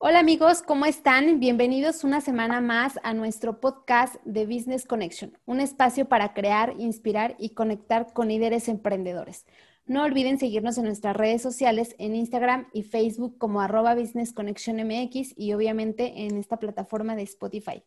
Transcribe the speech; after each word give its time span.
Hola 0.00 0.20
amigos, 0.20 0.62
¿cómo 0.62 0.86
están? 0.86 1.40
Bienvenidos 1.40 2.04
una 2.04 2.20
semana 2.20 2.60
más 2.60 3.00
a 3.02 3.14
nuestro 3.14 3.58
podcast 3.58 4.14
de 4.24 4.46
Business 4.46 4.86
Connection, 4.86 5.36
un 5.44 5.58
espacio 5.58 6.08
para 6.08 6.34
crear, 6.34 6.76
inspirar 6.78 7.34
y 7.36 7.50
conectar 7.50 8.12
con 8.12 8.28
líderes 8.28 8.68
emprendedores. 8.68 9.44
No 9.86 10.04
olviden 10.04 10.38
seguirnos 10.38 10.78
en 10.78 10.84
nuestras 10.84 11.16
redes 11.16 11.42
sociales, 11.42 11.96
en 11.98 12.14
Instagram 12.14 12.68
y 12.72 12.84
Facebook 12.84 13.38
como 13.38 13.60
arroba 13.60 13.96
Business 13.96 14.32
Connection 14.32 14.76
MX 14.76 15.34
y 15.36 15.52
obviamente 15.52 16.26
en 16.26 16.36
esta 16.36 16.60
plataforma 16.60 17.16
de 17.16 17.22
Spotify. 17.22 17.82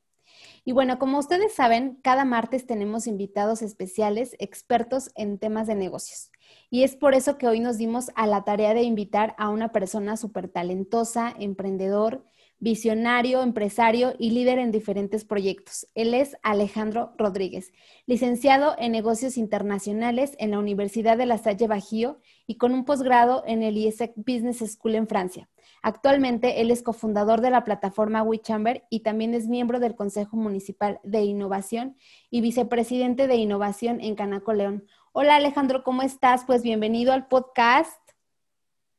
Y 0.66 0.72
bueno, 0.72 1.00
como 1.00 1.20
ustedes 1.20 1.54
saben, 1.54 2.00
cada 2.04 2.26
martes 2.26 2.66
tenemos 2.66 3.08
invitados 3.08 3.62
especiales, 3.62 4.36
expertos 4.40 5.12
en 5.16 5.38
temas 5.38 5.68
de 5.68 5.76
negocios. 5.76 6.32
Y 6.70 6.84
es 6.84 6.96
por 6.96 7.16
eso 7.16 7.38
que 7.38 7.48
hoy 7.48 7.60
nos 7.60 7.78
dimos 7.78 8.12
a 8.16 8.28
la 8.28 8.44
tarea 8.44 8.74
de 8.74 8.84
invitar 8.84 9.36
a 9.38 9.50
una 9.50 9.72
persona 9.72 10.18
súper 10.18 10.48
talentosa, 10.48 11.34
emprendedor, 11.38 12.24
visionario, 12.62 13.42
empresario 13.42 14.14
y 14.20 14.30
líder 14.30 14.60
en 14.60 14.72
diferentes 14.72 15.26
proyectos. 15.26 15.88
Él 15.96 16.14
es 16.14 16.38
Alejandro 16.44 17.12
Rodríguez, 17.18 17.72
licenciado 18.06 18.76
en 18.78 18.92
negocios 18.92 19.36
internacionales 19.38 20.36
en 20.38 20.52
la 20.52 20.60
Universidad 20.60 21.18
de 21.18 21.26
La 21.26 21.40
Salle 21.40 21.68
Bajío 21.68 22.20
y 22.52 22.58
con 22.58 22.74
un 22.74 22.84
posgrado 22.84 23.46
en 23.48 23.64
el 23.64 23.78
IESEC 23.78 24.12
Business 24.18 24.60
School 24.74 24.96
en 24.96 25.08
Francia. 25.08 25.48
Actualmente 25.82 26.60
él 26.60 26.70
es 26.70 26.84
cofundador 26.84 27.40
de 27.40 27.50
la 27.50 27.64
plataforma 27.64 28.24
WeChamber 28.24 28.84
y 28.90 29.04
también 29.04 29.34
es 29.34 29.48
miembro 29.48 29.80
del 29.80 29.96
Consejo 29.96 30.36
Municipal 30.36 31.00
de 31.04 31.22
Innovación 31.22 31.96
y 32.30 32.42
vicepresidente 32.42 33.30
de 33.30 33.36
Innovación 33.36 34.02
en 34.02 34.16
Canaco 34.16 34.52
León. 34.52 34.86
Hola 35.14 35.38
Alejandro, 35.38 35.82
¿cómo 35.86 36.02
estás? 36.02 36.44
Pues 36.46 36.62
bienvenido 36.62 37.14
al 37.14 37.30
podcast. 37.30 38.02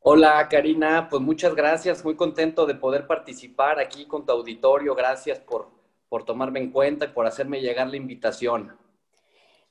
Hola 0.00 0.48
Karina, 0.48 1.08
pues 1.10 1.20
muchas 1.20 1.54
gracias, 1.54 2.02
muy 2.02 2.16
contento 2.16 2.64
de 2.64 2.76
poder 2.76 3.06
participar 3.06 3.78
aquí 3.80 4.06
con 4.06 4.24
tu 4.24 4.32
auditorio. 4.32 4.94
Gracias 4.94 5.40
por, 5.40 5.68
por 6.08 6.24
tomarme 6.24 6.58
en 6.58 6.70
cuenta 6.70 7.04
y 7.04 7.08
por 7.08 7.26
hacerme 7.26 7.60
llegar 7.60 7.88
la 7.88 7.98
invitación. 7.98 8.81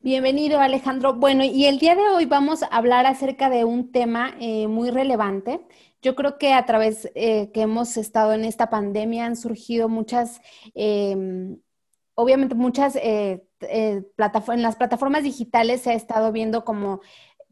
Bienvenido 0.03 0.59
Alejandro. 0.59 1.13
Bueno, 1.13 1.43
y 1.43 1.65
el 1.65 1.77
día 1.77 1.93
de 1.93 2.01
hoy 2.01 2.25
vamos 2.25 2.63
a 2.63 2.65
hablar 2.65 3.05
acerca 3.05 3.51
de 3.51 3.65
un 3.65 3.91
tema 3.91 4.35
eh, 4.39 4.67
muy 4.67 4.89
relevante. 4.89 5.61
Yo 6.01 6.15
creo 6.15 6.39
que 6.39 6.53
a 6.53 6.65
través 6.65 7.11
eh, 7.13 7.51
que 7.53 7.61
hemos 7.61 7.97
estado 7.97 8.33
en 8.33 8.43
esta 8.43 8.71
pandemia 8.71 9.27
han 9.27 9.35
surgido 9.35 9.89
muchas, 9.89 10.41
em, 10.73 11.59
obviamente 12.15 12.55
muchas, 12.55 12.95
eh, 12.95 13.43
en 13.59 14.61
las 14.63 14.75
plataformas 14.75 15.21
digitales 15.23 15.81
se 15.81 15.91
ha 15.91 15.93
estado 15.93 16.31
viendo 16.31 16.65
como 16.65 17.01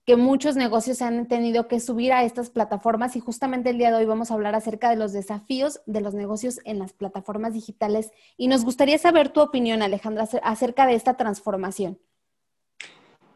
que 0.05 0.15
muchos 0.15 0.55
negocios 0.55 0.97
se 0.97 1.03
han 1.05 1.27
tenido 1.27 1.67
que 1.67 1.79
subir 1.79 2.13
a 2.13 2.23
estas 2.23 2.49
plataformas 2.49 3.15
y 3.15 3.19
justamente 3.19 3.69
el 3.69 3.77
día 3.77 3.91
de 3.91 3.97
hoy 3.97 4.05
vamos 4.05 4.31
a 4.31 4.33
hablar 4.33 4.55
acerca 4.55 4.89
de 4.89 4.95
los 4.95 5.13
desafíos 5.13 5.81
de 5.85 6.01
los 6.01 6.15
negocios 6.15 6.61
en 6.65 6.79
las 6.79 6.93
plataformas 6.93 7.53
digitales 7.53 8.11
y 8.37 8.47
nos 8.47 8.65
gustaría 8.65 8.97
saber 8.97 9.29
tu 9.29 9.41
opinión, 9.41 9.83
Alejandra, 9.83 10.27
acerca 10.41 10.87
de 10.87 10.95
esta 10.95 11.15
transformación 11.15 11.99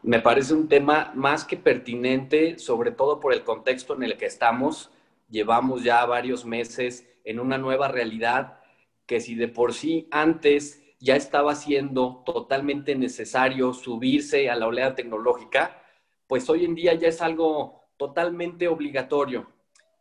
me 0.04 0.20
parece 0.20 0.52
un 0.52 0.68
tema 0.68 1.12
más 1.14 1.46
que 1.46 1.56
pertinente, 1.56 2.58
sobre 2.58 2.90
todo 2.90 3.20
por 3.20 3.32
el 3.32 3.42
contexto 3.42 3.94
en 3.94 4.02
el 4.02 4.18
que 4.18 4.26
estamos. 4.26 4.90
Llevamos 5.30 5.82
ya 5.82 6.04
varios 6.04 6.44
meses 6.44 7.08
en 7.24 7.40
una 7.40 7.56
nueva 7.56 7.88
realidad 7.88 8.60
que 9.06 9.20
si 9.20 9.34
de 9.34 9.48
por 9.48 9.72
sí 9.72 10.06
antes 10.10 10.82
ya 11.00 11.16
estaba 11.16 11.54
siendo 11.54 12.22
totalmente 12.26 12.94
necesario 12.94 13.72
subirse 13.72 14.50
a 14.50 14.56
la 14.56 14.66
oleada 14.66 14.94
tecnológica, 14.94 15.82
pues 16.26 16.50
hoy 16.50 16.66
en 16.66 16.74
día 16.74 16.92
ya 16.92 17.08
es 17.08 17.22
algo 17.22 17.80
totalmente 17.96 18.68
obligatorio. 18.68 19.50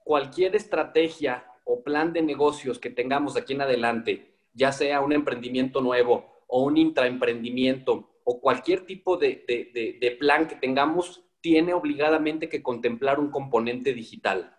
Cualquier 0.03 0.57
estrategia 0.57 1.45
o 1.63 1.81
plan 1.81 2.11
de 2.11 2.21
negocios 2.21 2.77
que 2.77 2.89
tengamos 2.89 3.37
aquí 3.37 3.53
en 3.53 3.61
adelante, 3.61 4.35
ya 4.53 4.73
sea 4.73 4.99
un 4.99 5.13
emprendimiento 5.13 5.79
nuevo 5.79 6.43
o 6.47 6.63
un 6.63 6.75
intraemprendimiento 6.75 8.12
o 8.25 8.39
cualquier 8.39 8.85
tipo 8.85 9.17
de, 9.17 10.17
plan 10.19 10.47
que 10.47 10.55
tengamos 10.55 11.23
tiene 11.41 11.73
obligadamente 11.73 12.49
que 12.49 12.63
contemplar 12.63 13.19
un 13.19 13.29
componente 13.29 13.93
digital. 13.93 14.57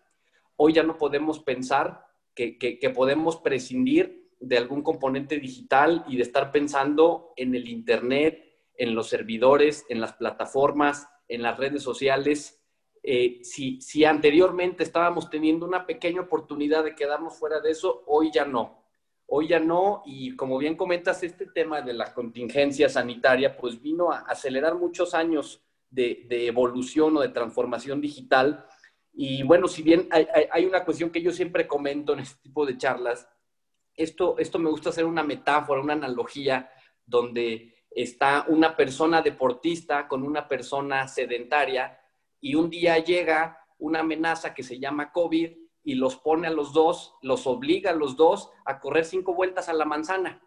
Hoy 0.56 0.74
ya 0.74 0.82
no 0.82 0.98
podemos 0.98 1.40
pensar 1.40 2.06
que, 2.34 2.58
que, 2.58 2.90
podemos 2.90 3.36
prescindir 3.36 4.30
de 4.40 4.58
algún 4.58 4.82
componente 4.82 5.38
digital 5.38 6.04
y 6.08 6.16
de 6.16 6.22
estar 6.22 6.52
pensando 6.52 7.32
en 7.36 7.54
el 7.54 7.68
Internet, 7.68 8.44
en 8.76 8.94
los 8.94 9.08
servidores, 9.08 9.86
en 9.88 10.00
las 10.00 10.12
plataformas, 10.14 11.08
en 11.28 11.42
las 11.42 11.58
redes 11.58 11.82
sociales. 11.82 12.60
Eh, 13.02 13.40
si, 13.42 13.80
si 13.80 14.04
anteriormente 14.04 14.82
estábamos 14.82 15.30
teniendo 15.30 15.66
una 15.66 15.86
pequeña 15.86 16.22
oportunidad 16.22 16.84
de 16.84 16.94
quedarnos 16.94 17.38
fuera 17.38 17.60
de 17.60 17.70
eso, 17.70 18.02
hoy 18.06 18.30
ya 18.32 18.44
no. 18.44 18.83
Hoy 19.26 19.48
ya 19.48 19.58
no, 19.58 20.02
y 20.04 20.36
como 20.36 20.58
bien 20.58 20.76
comentas, 20.76 21.22
este 21.22 21.46
tema 21.46 21.80
de 21.80 21.94
la 21.94 22.12
contingencia 22.12 22.88
sanitaria, 22.88 23.56
pues 23.56 23.80
vino 23.80 24.12
a 24.12 24.18
acelerar 24.20 24.74
muchos 24.74 25.14
años 25.14 25.62
de, 25.90 26.26
evolución 26.46 27.16
o 27.16 27.20
de 27.20 27.28
transformación 27.28 28.00
digital. 28.00 28.66
Y 29.12 29.42
bueno, 29.42 29.68
si 29.68 29.82
bien 29.82 30.08
hay, 30.10 30.66
una 30.66 30.84
cuestión 30.84 31.10
que 31.10 31.22
yo 31.22 31.32
siempre 31.32 31.66
comento 31.66 32.12
en 32.12 32.20
este 32.20 32.42
tipo 32.42 32.66
de 32.66 32.76
charlas, 32.76 33.28
esto, 33.96 34.36
esto 34.38 34.58
me 34.58 34.70
gusta 34.70 34.90
hacer 34.90 35.04
una 35.04 35.22
metáfora, 35.22 35.80
una 35.80 35.92
analogía, 35.92 36.70
donde 37.06 37.74
está 37.90 38.44
una 38.48 38.76
persona 38.76 39.22
deportista 39.22 40.08
con 40.08 40.24
una 40.24 40.48
persona 40.48 41.06
sedentaria 41.06 41.98
y 42.40 42.56
un 42.56 42.68
día 42.68 42.98
llega 42.98 43.58
una 43.78 44.00
amenaza 44.00 44.52
que 44.52 44.62
se 44.62 44.78
llama 44.78 45.12
COVID 45.12 45.63
y 45.84 45.94
los 45.94 46.16
pone 46.16 46.48
a 46.48 46.50
los 46.50 46.72
dos, 46.72 47.14
los 47.22 47.46
obliga 47.46 47.90
a 47.90 47.94
los 47.94 48.16
dos 48.16 48.50
a 48.64 48.80
correr 48.80 49.04
cinco 49.04 49.34
vueltas 49.34 49.68
a 49.68 49.74
la 49.74 49.84
manzana. 49.84 50.42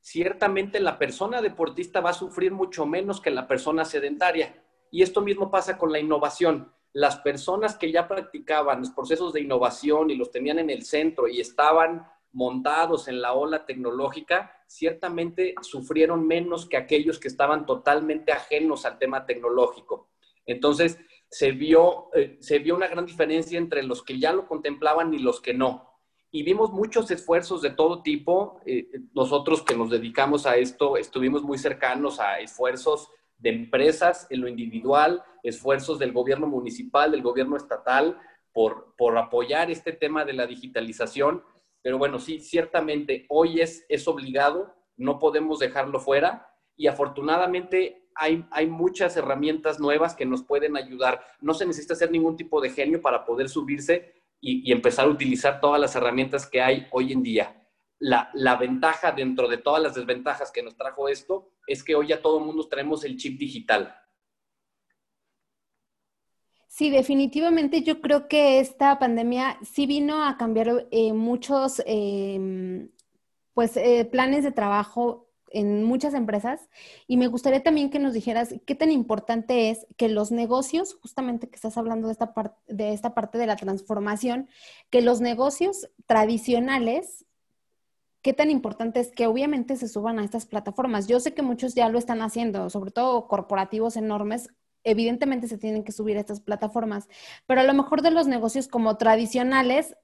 Ciertamente 0.00 0.80
la 0.80 0.98
persona 0.98 1.40
deportista 1.42 2.00
va 2.00 2.10
a 2.10 2.14
sufrir 2.14 2.50
mucho 2.50 2.86
menos 2.86 3.20
que 3.20 3.30
la 3.30 3.46
persona 3.46 3.84
sedentaria. 3.84 4.64
Y 4.90 5.02
esto 5.02 5.20
mismo 5.20 5.50
pasa 5.50 5.78
con 5.78 5.92
la 5.92 6.00
innovación. 6.00 6.72
Las 6.92 7.18
personas 7.18 7.76
que 7.76 7.92
ya 7.92 8.08
practicaban 8.08 8.80
los 8.80 8.90
procesos 8.90 9.32
de 9.32 9.42
innovación 9.42 10.10
y 10.10 10.16
los 10.16 10.30
tenían 10.30 10.58
en 10.58 10.70
el 10.70 10.82
centro 10.82 11.28
y 11.28 11.40
estaban 11.40 12.06
montados 12.32 13.08
en 13.08 13.20
la 13.20 13.34
ola 13.34 13.64
tecnológica, 13.66 14.52
ciertamente 14.66 15.54
sufrieron 15.60 16.26
menos 16.26 16.66
que 16.66 16.76
aquellos 16.76 17.18
que 17.18 17.28
estaban 17.28 17.66
totalmente 17.66 18.32
ajenos 18.32 18.84
al 18.86 18.98
tema 18.98 19.26
tecnológico. 19.26 20.08
Entonces, 20.46 20.98
se 21.32 21.52
vio, 21.52 22.10
eh, 22.14 22.36
se 22.40 22.58
vio 22.58 22.76
una 22.76 22.88
gran 22.88 23.06
diferencia 23.06 23.56
entre 23.56 23.82
los 23.82 24.02
que 24.02 24.18
ya 24.18 24.34
lo 24.34 24.46
contemplaban 24.46 25.14
y 25.14 25.18
los 25.18 25.40
que 25.40 25.54
no. 25.54 25.88
Y 26.30 26.42
vimos 26.42 26.72
muchos 26.72 27.10
esfuerzos 27.10 27.62
de 27.62 27.70
todo 27.70 28.02
tipo. 28.02 28.60
Eh, 28.66 28.86
nosotros 29.14 29.62
que 29.62 29.74
nos 29.74 29.88
dedicamos 29.88 30.44
a 30.44 30.56
esto 30.56 30.98
estuvimos 30.98 31.42
muy 31.42 31.56
cercanos 31.56 32.20
a 32.20 32.38
esfuerzos 32.40 33.08
de 33.38 33.48
empresas 33.48 34.26
en 34.28 34.42
lo 34.42 34.48
individual, 34.48 35.22
esfuerzos 35.42 35.98
del 35.98 36.12
gobierno 36.12 36.46
municipal, 36.46 37.10
del 37.10 37.22
gobierno 37.22 37.56
estatal, 37.56 38.18
por, 38.52 38.94
por 38.98 39.16
apoyar 39.16 39.70
este 39.70 39.92
tema 39.92 40.26
de 40.26 40.34
la 40.34 40.46
digitalización. 40.46 41.42
Pero 41.80 41.96
bueno, 41.96 42.18
sí, 42.18 42.40
ciertamente 42.40 43.24
hoy 43.30 43.62
es, 43.62 43.86
es 43.88 44.06
obligado, 44.06 44.74
no 44.98 45.18
podemos 45.18 45.60
dejarlo 45.60 45.98
fuera 45.98 46.46
y 46.76 46.88
afortunadamente 46.88 48.01
hay, 48.14 48.66
muchas 48.66 49.16
herramientas 49.16 49.80
nuevas 49.80 50.14
que 50.14 50.26
nos 50.26 50.42
pueden 50.42 50.76
ayudar. 50.76 51.24
No 51.40 51.54
se 51.54 51.66
necesita 51.66 51.94
ser 51.94 52.10
ningún 52.10 52.36
tipo 52.36 52.60
de 52.60 52.70
genio 52.70 53.00
para 53.00 53.24
poder 53.24 53.48
subirse 53.48 54.14
y, 54.40 54.70
empezar 54.72 55.06
a 55.06 55.10
utilizar 55.10 55.60
todas 55.60 55.80
las 55.80 55.94
herramientas 55.96 56.46
que 56.46 56.60
hay 56.60 56.86
hoy 56.90 57.12
en 57.12 57.22
día. 57.22 57.68
La, 57.98 58.30
la, 58.34 58.56
ventaja 58.56 59.12
dentro 59.12 59.48
de 59.48 59.58
todas 59.58 59.82
las 59.82 59.94
desventajas 59.94 60.50
que 60.50 60.62
nos 60.62 60.76
trajo 60.76 61.08
esto 61.08 61.52
es 61.66 61.84
que 61.84 61.94
hoy 61.94 62.08
ya 62.08 62.20
todo 62.20 62.38
el 62.38 62.44
mundo 62.44 62.66
traemos 62.68 63.04
el 63.04 63.16
chip 63.16 63.38
digital. 63.38 63.94
Sí, 66.72 66.88
definitivamente 66.88 67.82
yo 67.82 68.00
creo 68.00 68.28
que 68.28 68.58
esta 68.58 68.98
pandemia 68.98 69.58
sí 69.62 69.86
vino 69.86 70.24
a 70.24 70.38
cambiar 70.38 70.88
eh, 70.90 71.12
muchos 71.12 71.82
em, 71.84 72.88
pues, 73.52 73.76
eh, 73.76 74.08
planes 74.10 74.42
de 74.42 74.52
trabajo 74.52 75.28
en 75.52 75.84
muchas 75.84 76.14
empresas 76.14 76.68
y 77.06 77.16
me 77.16 77.26
gustaría 77.26 77.62
también 77.62 77.90
que 77.90 77.98
nos 77.98 78.12
dijeras 78.12 78.54
qué 78.66 78.74
tan 78.74 78.90
importante 78.90 79.70
es 79.70 79.86
que 79.96 80.08
los 80.08 80.30
negocios, 80.30 80.94
justamente 81.00 81.48
que 81.48 81.56
estás 81.56 81.76
hablando 81.76 82.08
de 82.08 82.12
esta, 82.12 82.34
parte 82.34 82.56
de 82.68 82.92
esta 82.92 83.14
parte 83.14 83.38
de 83.38 83.46
la 83.46 83.56
transformación, 83.56 84.48
que 84.90 85.02
los 85.02 85.20
negocios 85.20 85.90
tradicionales, 86.06 87.26
qué 88.22 88.32
tan 88.32 88.50
importante 88.50 89.00
es 89.00 89.10
que 89.10 89.26
obviamente 89.26 89.76
se 89.76 89.88
suban 89.88 90.18
a 90.18 90.24
estas 90.24 90.46
plataformas. 90.46 91.06
Yo 91.06 91.20
sé 91.20 91.34
que 91.34 91.42
muchos 91.42 91.74
ya 91.74 91.88
lo 91.88 91.98
están 91.98 92.22
haciendo, 92.22 92.70
sobre 92.70 92.90
todo 92.90 93.28
corporativos 93.28 93.96
enormes. 93.96 94.48
Evidentemente 94.84 95.48
se 95.48 95.58
tienen 95.58 95.84
que 95.84 95.92
subir 95.92 96.16
a 96.16 96.20
estas 96.20 96.40
plataformas, 96.40 97.08
pero 97.46 97.60
a 97.60 97.64
lo 97.64 97.74
mejor 97.74 98.02
de 98.02 98.10
los 98.10 98.26
negocios 98.26 98.68
como 98.68 98.96
tradicionales 98.96 99.96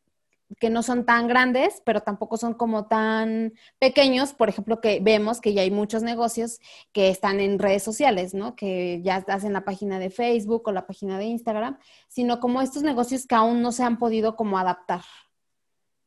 que 0.58 0.70
no 0.70 0.82
son 0.82 1.04
tan 1.04 1.28
grandes, 1.28 1.82
pero 1.84 2.00
tampoco 2.00 2.36
son 2.36 2.54
como 2.54 2.86
tan 2.86 3.52
pequeños. 3.78 4.32
Por 4.32 4.48
ejemplo, 4.48 4.80
que 4.80 5.00
vemos 5.00 5.40
que 5.40 5.52
ya 5.52 5.62
hay 5.62 5.70
muchos 5.70 6.02
negocios 6.02 6.58
que 6.92 7.08
están 7.08 7.40
en 7.40 7.58
redes 7.58 7.82
sociales, 7.82 8.34
¿no? 8.34 8.56
Que 8.56 9.00
ya 9.02 9.24
hacen 9.28 9.52
la 9.52 9.64
página 9.64 9.98
de 9.98 10.10
Facebook 10.10 10.62
o 10.66 10.72
la 10.72 10.86
página 10.86 11.18
de 11.18 11.26
Instagram, 11.26 11.78
sino 12.08 12.40
como 12.40 12.62
estos 12.62 12.82
negocios 12.82 13.26
que 13.26 13.34
aún 13.34 13.62
no 13.62 13.72
se 13.72 13.82
han 13.82 13.98
podido 13.98 14.36
como 14.36 14.58
adaptar. 14.58 15.02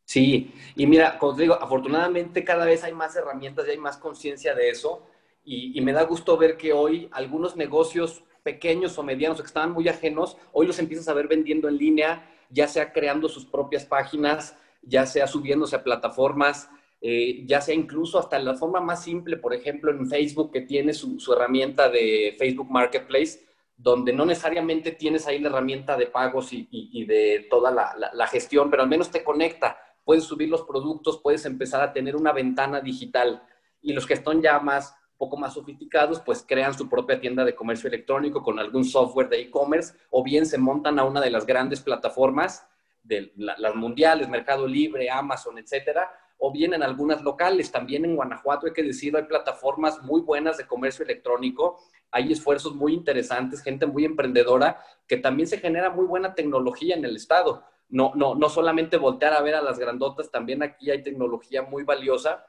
Sí, 0.05 0.53
y 0.75 0.87
mira, 0.87 1.17
como 1.17 1.35
te 1.35 1.43
digo, 1.43 1.53
afortunadamente 1.53 2.43
cada 2.43 2.65
vez 2.65 2.83
hay 2.83 2.91
más 2.91 3.15
herramientas 3.15 3.65
y 3.65 3.71
hay 3.71 3.77
más 3.77 3.97
conciencia 3.97 4.53
de 4.53 4.69
eso. 4.69 5.03
Y, 5.43 5.79
me 5.81 5.93
da 5.93 6.03
gusto 6.03 6.37
ver 6.37 6.57
que 6.57 6.73
hoy 6.73 7.09
algunos 7.11 7.55
negocios 7.55 8.23
pequeños 8.43 8.97
o 8.97 9.03
medianos 9.03 9.39
que 9.39 9.47
estaban 9.47 9.71
muy 9.71 9.87
ajenos, 9.87 10.37
hoy 10.51 10.67
los 10.67 10.79
empiezas 10.79 11.07
a 11.07 11.13
ver 11.13 11.27
vendiendo 11.27 11.67
en 11.67 11.77
línea, 11.77 12.29
ya 12.51 12.67
sea 12.67 12.91
creando 12.91 13.29
sus 13.29 13.45
propias 13.45 13.85
páginas, 13.85 14.57
ya 14.81 15.05
sea 15.05 15.27
subiéndose 15.27 15.75
a 15.75 15.83
plataformas, 15.83 16.69
eh, 17.03 17.43
ya 17.47 17.61
sea 17.61 17.73
incluso 17.73 18.19
hasta 18.19 18.37
la 18.37 18.55
forma 18.55 18.79
más 18.79 19.03
simple, 19.03 19.37
por 19.37 19.55
ejemplo, 19.55 19.91
en 19.91 20.07
Facebook, 20.07 20.51
que 20.51 20.61
tiene 20.61 20.93
su, 20.93 21.17
herramienta 21.35 21.89
de 21.89 22.35
Facebook 22.37 22.69
Marketplace, 22.69 23.43
donde 23.75 24.13
no 24.13 24.25
necesariamente 24.25 24.91
tienes 24.91 25.25
ahí 25.25 25.39
la 25.39 25.49
herramienta 25.49 25.97
de 25.97 26.05
pagos 26.05 26.49
y, 26.53 27.05
de 27.05 27.47
toda 27.49 27.71
la, 27.71 28.27
gestión, 28.27 28.69
pero 28.69 28.83
al 28.83 28.89
menos 28.89 29.09
te 29.09 29.23
conecta. 29.23 29.77
Puedes 30.03 30.25
subir 30.25 30.49
los 30.49 30.61
productos, 30.61 31.19
puedes 31.23 31.45
empezar 31.45 31.81
a 31.81 31.91
tener 31.91 32.15
una 32.15 32.31
ventana 32.31 32.81
digital. 32.81 33.41
Y 33.81 33.93
los 33.93 34.05
que 34.05 34.13
están 34.13 34.41
ya 34.41 34.59
más, 34.59 34.95
poco 35.21 35.37
más 35.37 35.53
sofisticados, 35.53 36.19
pues 36.19 36.43
crean 36.47 36.73
su 36.75 36.89
propia 36.89 37.19
tienda 37.19 37.45
de 37.45 37.53
comercio 37.53 37.87
electrónico 37.87 38.41
con 38.41 38.57
algún 38.57 38.83
software 38.83 39.29
de 39.29 39.39
e-commerce 39.39 39.93
o 40.09 40.23
bien 40.23 40.47
se 40.47 40.57
montan 40.57 40.97
a 40.97 41.03
una 41.03 41.21
de 41.21 41.29
las 41.29 41.45
grandes 41.45 41.79
plataformas 41.79 42.67
de 43.03 43.31
las 43.35 43.75
mundiales, 43.75 44.27
Mercado 44.29 44.65
Libre, 44.65 45.11
Amazon, 45.11 45.59
etcétera, 45.59 46.09
o 46.39 46.51
bien 46.51 46.73
en 46.73 46.81
algunas 46.81 47.21
locales. 47.21 47.71
También 47.71 48.03
en 48.03 48.15
Guanajuato, 48.15 48.65
hay 48.65 48.73
que 48.73 48.81
decir, 48.81 49.15
hay 49.15 49.25
plataformas 49.25 50.01
muy 50.01 50.21
buenas 50.21 50.57
de 50.57 50.65
comercio 50.65 51.05
electrónico, 51.05 51.77
hay 52.09 52.31
esfuerzos 52.31 52.73
muy 52.73 52.95
interesantes, 52.95 53.61
gente 53.61 53.85
muy 53.85 54.05
emprendedora, 54.05 54.83
que 55.05 55.17
también 55.17 55.45
se 55.45 55.59
genera 55.59 55.91
muy 55.91 56.07
buena 56.07 56.33
tecnología 56.33 56.95
en 56.95 57.05
el 57.05 57.15
estado. 57.15 57.63
No, 57.89 58.11
no, 58.15 58.33
no 58.33 58.49
solamente 58.49 58.97
voltear 58.97 59.33
a 59.33 59.41
ver 59.43 59.53
a 59.53 59.61
las 59.61 59.77
grandotas, 59.77 60.31
también 60.31 60.63
aquí 60.63 60.89
hay 60.89 61.03
tecnología 61.03 61.61
muy 61.61 61.83
valiosa 61.83 62.47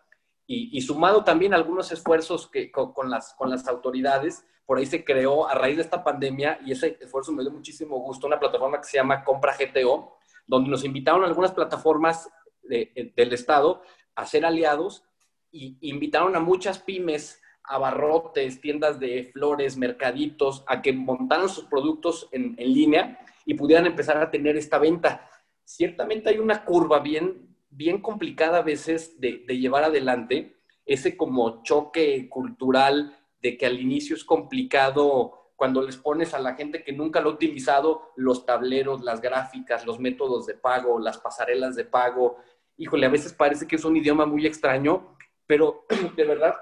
y, 0.55 0.81
sumado 0.83 1.25
también 1.25 1.55
algunos 1.55 1.91
esfuerzos 1.93 2.47
que, 2.47 2.71
con, 2.71 3.11
las, 3.11 3.33
con 3.35 3.49
las 3.49 3.67
autoridades, 3.69 4.45
por 4.67 4.79
ahí 4.79 4.87
se 4.87 5.03
creó 5.03 5.49
a 5.49 5.55
raíz 5.55 5.77
de 5.77 5.83
esta 5.83 6.05
pandemia 6.05 6.59
y 6.65 6.73
ese 6.73 6.99
esfuerzo 7.01 7.33
me 7.33 7.43
dio 7.43 7.51
muchísimo 7.51 7.99
gusto, 8.01 8.27
una 8.27 8.39
plataforma 8.39 8.79
que 8.79 8.89
se 8.89 8.99
llama 8.99 9.25
Compra 9.25 9.57
GTO, 9.57 10.19
donde 10.47 10.71
nos 10.71 10.85
invitaron 10.85 11.25
algunas 11.25 11.53
plataformas 11.53 12.29
del 12.63 13.33
Estado 13.33 13.83
a 14.15 14.27
ser 14.27 14.45
aliados 14.45 15.05
y 15.51 15.79
invitaron 15.81 16.37
a 16.37 16.41
muchas 16.41 16.79
pymes, 16.79 17.41
abarrotes, 17.65 18.61
tiendas 18.61 19.01
de 19.01 19.31
flores, 19.33 19.77
mercaditos, 19.77 20.65
a 20.67 20.83
que 20.83 20.93
montaran 20.93 21.49
sus 21.49 21.65
productos 21.65 22.29
en, 22.33 22.57
línea 22.57 23.19
y 23.47 23.55
pudieran 23.55 23.87
empezar 23.87 24.19
a 24.19 24.31
tener 24.31 24.57
esta 24.57 24.79
venta. 24.79 25.29
Ciertamente 25.65 26.31
hay 26.31 26.39
una 26.39 26.65
curva 26.65 26.99
bien, 27.01 27.52
bien 27.73 28.01
complicada 28.01 28.59
a 28.59 28.63
veces 28.63 29.21
de, 29.21 29.45
llevar 29.49 29.85
adelante, 29.85 30.57
ese 30.87 31.17
como 31.17 31.63
choque 31.63 32.29
cultural 32.29 33.17
de 33.41 33.57
que 33.57 33.67
al 33.67 33.81
inicio 33.81 34.15
es 34.15 34.25
complicado 34.25 35.53
cuando 35.57 35.83
les 35.83 35.97
pones 35.97 36.35
a 36.35 36.39
la 36.39 36.55
gente 36.55 36.83
que 36.83 36.93
nunca 36.93 37.21
lo 37.21 37.31
ha 37.31 37.35
utilizado 37.35 38.13
los 38.17 38.47
tableros, 38.47 39.03
las 39.03 39.21
gráficas, 39.21 39.87
los 39.87 39.99
métodos 39.99 40.47
de 40.47 40.55
pago, 40.55 40.99
las 40.99 41.19
pasarelas 41.19 41.77
de 41.77 41.85
pago, 41.85 42.37
híjole, 42.77 43.07
a 43.07 43.11
veces 43.11 43.33
parece 43.33 43.67
que 43.67 43.77
es 43.77 43.85
un 43.85 43.97
idioma 43.97 44.27
muy 44.27 44.47
extraño, 44.47 45.17
pero 45.47 45.87
de 46.17 46.25
verdad, 46.25 46.55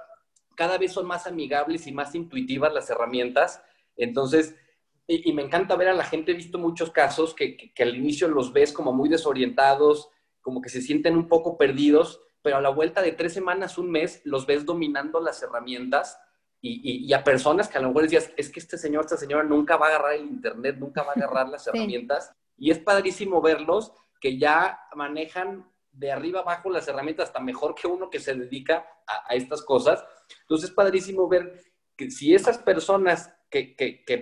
cada 0.55 0.77
vez 0.79 0.93
son 0.93 1.07
más 1.07 1.27
amigables 1.27 1.87
y 1.87 1.93
más 1.93 2.15
intuitivas 2.15 2.73
las 2.75 2.91
herramientas. 2.91 3.63
Entonces, 3.97 4.55
y, 5.07 5.33
me 5.33 5.43
encanta 5.43 5.77
ver 5.77 5.89
a 5.89 5.95
la 5.95 6.05
gente, 6.05 6.33
he 6.33 6.37
visto 6.37 6.59
muchos 6.59 6.91
casos 6.91 7.35
que, 7.35 7.73
al 7.79 7.97
inicio 7.97 8.29
los 8.29 8.53
ves 8.53 8.73
como 8.73 8.93
muy 8.93 9.09
desorientados, 9.09 10.11
como 10.41 10.61
que 10.61 10.69
se 10.69 10.83
sienten 10.83 11.17
un 11.17 11.29
poco 11.29 11.57
perdidos, 11.57 12.21
pero 12.43 12.57
a 12.57 12.61
la 12.61 12.71
vuelta 12.71 13.03
de 13.03 13.13
tres 13.13 13.33
semanas, 13.33 13.79
un 13.79 13.91
mes, 13.91 14.23
los 14.25 14.47
ves 14.47 14.65
dominando 14.65 15.21
las 15.21 15.43
herramientas 15.43 16.19
y, 16.63 17.07
y, 17.07 17.13
a 17.15 17.25
personas 17.25 17.69
que 17.69 17.79
a 17.79 17.81
lo 17.81 17.89
mejor 17.89 18.03
decías, 18.03 18.31
es 18.37 18.51
que 18.51 18.61
este 18.61 18.77
señor, 18.77 19.05
esta 19.05 19.17
señora 19.17 19.43
nunca 19.43 19.77
va 19.77 19.87
a 19.87 19.89
agarrar 19.91 20.13
el 20.15 20.27
Internet, 20.27 20.77
nunca 20.79 21.03
va 21.03 21.13
a 21.13 21.15
agarrar 21.15 21.49
las 21.49 21.67
herramientas. 21.69 22.33
Y 22.59 22.71
es 22.71 22.79
padrísimo 22.79 23.41
verlos 23.41 23.93
que 24.21 24.39
ya 24.39 24.79
manejan 24.95 25.71
de 25.93 26.13
arriba 26.13 26.41
abajo 26.41 26.71
las 26.71 26.87
herramientas 26.87 27.29
hasta 27.29 27.41
mejor 27.41 27.75
que 27.75 27.87
uno 27.87 28.11
que 28.11 28.21
se 28.21 28.35
dedica 28.35 28.87
a, 29.07 29.35
estas 29.35 29.63
cosas. 29.63 30.05
Entonces 30.43 30.71
es 30.71 30.75
padrísimo 30.75 31.29
ver 31.29 31.63
que 31.97 32.11
si 32.11 32.35
esas 32.35 32.59
personas 32.59 33.35
que, 33.51 33.75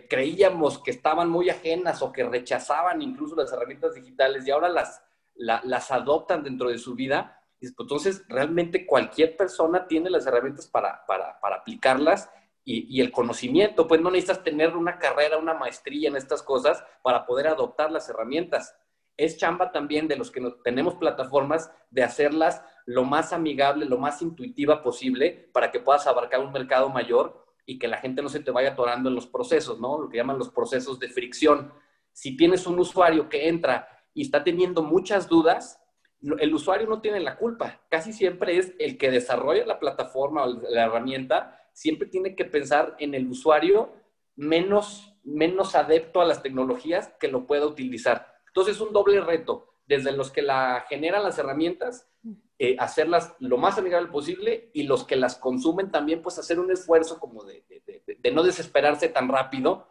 creíamos 0.08 0.78
que 0.78 0.90
estaban 0.90 1.28
muy 1.28 1.50
ajenas 1.50 2.00
o 2.02 2.12
que 2.12 2.24
rechazaban 2.24 3.02
incluso 3.02 3.36
las 3.36 3.52
herramientas 3.52 3.94
digitales 3.94 4.46
y 4.46 4.50
ahora 4.50 4.68
las, 4.68 5.02
las 5.38 5.90
adoptan 5.90 6.42
dentro 6.42 6.68
de 6.68 6.78
su 6.78 6.94
vida, 6.94 7.42
pues, 7.58 7.74
entonces 7.78 8.24
realmente 8.28 8.86
cualquier 8.86 9.36
persona 9.36 9.86
tiene 9.86 10.10
las 10.10 10.26
herramientas 10.26 10.66
para, 10.66 11.06
para, 11.06 11.40
para 11.40 11.56
aplicarlas 11.56 12.30
y, 12.64 12.86
y, 12.94 13.00
el 13.00 13.10
conocimiento, 13.10 13.86
pues 13.88 14.00
no 14.00 14.10
necesitas 14.10 14.44
tener 14.44 14.76
una 14.76 14.98
carrera, 14.98 15.38
una 15.38 15.54
maestría 15.54 16.08
en 16.08 16.16
estas 16.16 16.42
cosas 16.42 16.84
para 17.02 17.24
poder 17.24 17.48
adoptar 17.48 17.90
las 17.90 18.08
herramientas 18.10 18.74
es 19.18 19.36
chamba 19.36 19.72
también 19.72 20.08
de 20.08 20.16
los 20.16 20.30
que 20.30 20.40
tenemos 20.62 20.94
plataformas 20.94 21.70
de 21.90 22.04
hacerlas 22.04 22.62
lo 22.86 23.04
más 23.04 23.32
amigable, 23.32 23.84
lo 23.84 23.98
más 23.98 24.22
intuitiva 24.22 24.80
posible 24.80 25.50
para 25.52 25.70
que 25.70 25.80
puedas 25.80 26.06
abarcar 26.06 26.40
un 26.40 26.52
mercado 26.52 26.88
mayor 26.88 27.44
y 27.66 27.78
que 27.78 27.88
la 27.88 27.98
gente 27.98 28.22
no 28.22 28.28
se 28.28 28.40
te 28.40 28.52
vaya 28.52 28.70
atorando 28.70 29.10
en 29.10 29.16
los 29.16 29.26
procesos, 29.26 29.78
¿no? 29.80 30.00
Lo 30.00 30.08
que 30.08 30.16
llaman 30.16 30.38
los 30.38 30.48
procesos 30.50 30.98
de 31.00 31.08
fricción. 31.08 31.72
Si 32.12 32.36
tienes 32.36 32.66
un 32.66 32.78
usuario 32.78 33.28
que 33.28 33.48
entra 33.48 33.88
y 34.14 34.22
está 34.22 34.44
teniendo 34.44 34.82
muchas 34.82 35.28
dudas, 35.28 35.80
el 36.20 36.54
usuario 36.54 36.88
no 36.88 37.00
tiene 37.00 37.20
la 37.20 37.36
culpa. 37.36 37.80
Casi 37.88 38.12
siempre 38.12 38.58
es 38.58 38.74
el 38.78 38.98
que 38.98 39.10
desarrolla 39.10 39.66
la 39.66 39.78
plataforma 39.78 40.44
o 40.44 40.60
la 40.68 40.86
herramienta, 40.86 41.60
siempre 41.72 42.08
tiene 42.08 42.34
que 42.34 42.44
pensar 42.44 42.96
en 42.98 43.14
el 43.14 43.28
usuario 43.28 43.92
menos, 44.34 45.14
menos 45.24 45.74
adepto 45.74 46.20
a 46.20 46.24
las 46.24 46.42
tecnologías 46.42 47.12
que 47.20 47.28
lo 47.28 47.46
pueda 47.46 47.66
utilizar. 47.66 48.34
Entonces 48.48 48.76
es 48.76 48.80
un 48.80 48.92
doble 48.92 49.20
reto, 49.20 49.74
desde 49.86 50.12
los 50.12 50.30
que 50.30 50.42
la 50.42 50.84
generan 50.88 51.22
las 51.22 51.38
herramientas, 51.38 52.08
eh, 52.58 52.76
hacerlas 52.80 53.36
lo 53.38 53.56
más 53.56 53.78
amigable 53.78 54.08
posible 54.08 54.70
y 54.74 54.82
los 54.82 55.04
que 55.04 55.14
las 55.14 55.36
consumen 55.36 55.92
también, 55.92 56.22
pues 56.22 56.38
hacer 56.38 56.58
un 56.58 56.72
esfuerzo 56.72 57.20
como 57.20 57.44
de, 57.44 57.64
no 58.32 58.42
desesperarse 58.42 59.08
tan 59.08 59.28
rápido, 59.28 59.86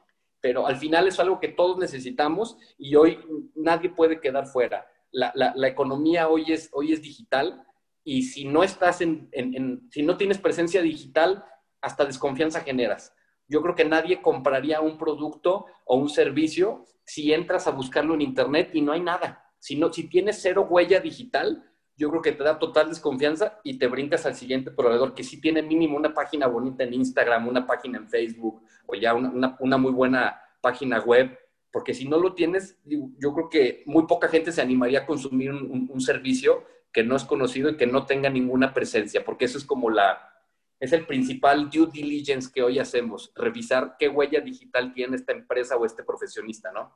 pero 0.48 0.66
al 0.66 0.78
final 0.78 1.10
es 1.10 1.20
algo 1.20 1.42
que 1.42 1.50
todos 1.50 1.78
necesitamos 1.78 2.58
y 2.78 2.96
hoy 2.96 3.20
nadie 3.54 3.90
puede 3.90 4.22
quedar 4.22 4.48
fuera. 4.48 4.88
La, 5.12 5.68
economía 5.68 6.30
hoy 6.30 6.54
es, 6.54 6.70
hoy 6.72 6.94
es 6.94 7.02
digital 7.02 7.68
y 8.06 8.24
si 8.24 8.46
no 8.46 8.64
estás 8.64 9.02
en, 9.02 9.30
si 9.92 10.04
no 10.04 10.16
tienes 10.16 10.38
presencia 10.38 10.82
digital, 10.82 11.44
hasta 11.82 12.06
desconfianza 12.06 12.62
generas. 12.62 13.14
Yo 13.50 13.62
creo 13.62 13.76
que 13.76 13.84
nadie 13.84 14.22
compraría 14.22 14.80
un 14.80 14.98
producto 14.98 15.66
o 15.84 15.98
un 15.98 16.08
servicio 16.08 16.86
si 17.04 17.34
entras 17.34 17.68
a 17.68 17.72
buscarlo 17.72 18.14
en 18.14 18.22
Internet 18.22 18.70
y 18.72 18.80
no 18.80 18.94
hay 18.94 19.02
nada. 19.02 19.52
Si, 19.60 19.76
no, 19.76 19.92
si 19.92 20.08
tienes 20.08 20.40
cero 20.42 20.66
huella 20.70 21.02
digital, 21.02 21.62
yo 21.98 22.10
creo 22.10 22.22
que 22.22 22.32
te 22.32 22.44
da 22.44 22.60
total 22.60 22.90
desconfianza 22.90 23.60
y 23.64 23.80
te 23.80 23.88
brincas 23.88 24.26
al 24.26 24.36
siguiente 24.36 24.70
proveedor 24.70 25.16
que 25.16 25.24
sí 25.24 25.42
tiene 25.42 25.64
mínimo 25.64 25.98
una 25.98 26.14
página 26.14 26.46
bonita 26.46 26.84
en 26.84 26.94
Instagram, 26.94 27.48
una 27.48 27.66
página 27.66 27.98
en 27.98 28.08
Facebook 28.08 28.62
o 28.86 28.96
ya 28.96 29.16
una, 29.16 29.58
una, 29.60 29.78
muy 29.78 29.92
buena 29.92 30.40
página 30.62 31.00
web. 31.00 31.38
Porque 31.72 31.94
si 31.94 32.08
no 32.08 32.20
lo 32.20 32.34
tienes, 32.34 32.78
yo 32.86 33.34
creo 33.34 33.50
que 33.50 33.84
muy 33.88 34.06
poca 34.06 34.28
gente 34.28 34.52
se 34.52 34.62
animaría 34.62 35.00
a 35.00 35.06
consumir 35.06 35.52
un, 35.52 35.90
un 35.92 36.02
servicio 36.02 36.64
que 36.94 37.04
no 37.04 37.16
es 37.16 37.24
conocido 37.24 37.70
y 37.70 37.78
que 37.78 37.88
no 37.88 38.06
tenga 38.06 38.30
ninguna 38.30 38.74
presencia, 38.74 39.26
porque 39.26 39.46
eso 39.46 39.58
es 39.58 39.66
como 39.66 39.90
la, 39.90 40.38
es 40.80 40.94
el 40.94 41.06
principal 41.06 41.70
due 41.70 41.88
diligence 41.92 42.50
que 42.54 42.62
hoy 42.62 42.80
hacemos, 42.80 43.32
revisar 43.36 43.96
qué 43.98 44.08
huella 44.08 44.40
digital 44.42 44.94
tiene 44.94 45.16
esta 45.16 45.32
empresa 45.32 45.76
o 45.76 45.86
este 45.86 46.04
profesionista, 46.04 46.72
¿no? 46.72 46.96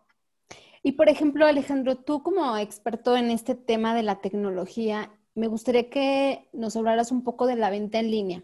Y 0.84 0.94
por 0.94 1.10
ejemplo, 1.10 1.46
Alejandro, 1.46 1.98
tú 1.98 2.24
como 2.24 2.58
experto 2.58 3.16
en 3.16 3.30
este 3.30 3.56
tema 3.56 3.94
de 3.94 4.04
la 4.04 4.22
tecnología, 4.22 5.12
me 5.36 5.48
gustaría 5.48 5.90
que 5.90 6.50
nos 6.54 6.76
hablaras 6.76 7.12
un 7.12 7.24
poco 7.24 7.46
de 7.46 7.56
la 7.56 7.70
venta 7.70 8.00
en 8.00 8.12
línea. 8.12 8.44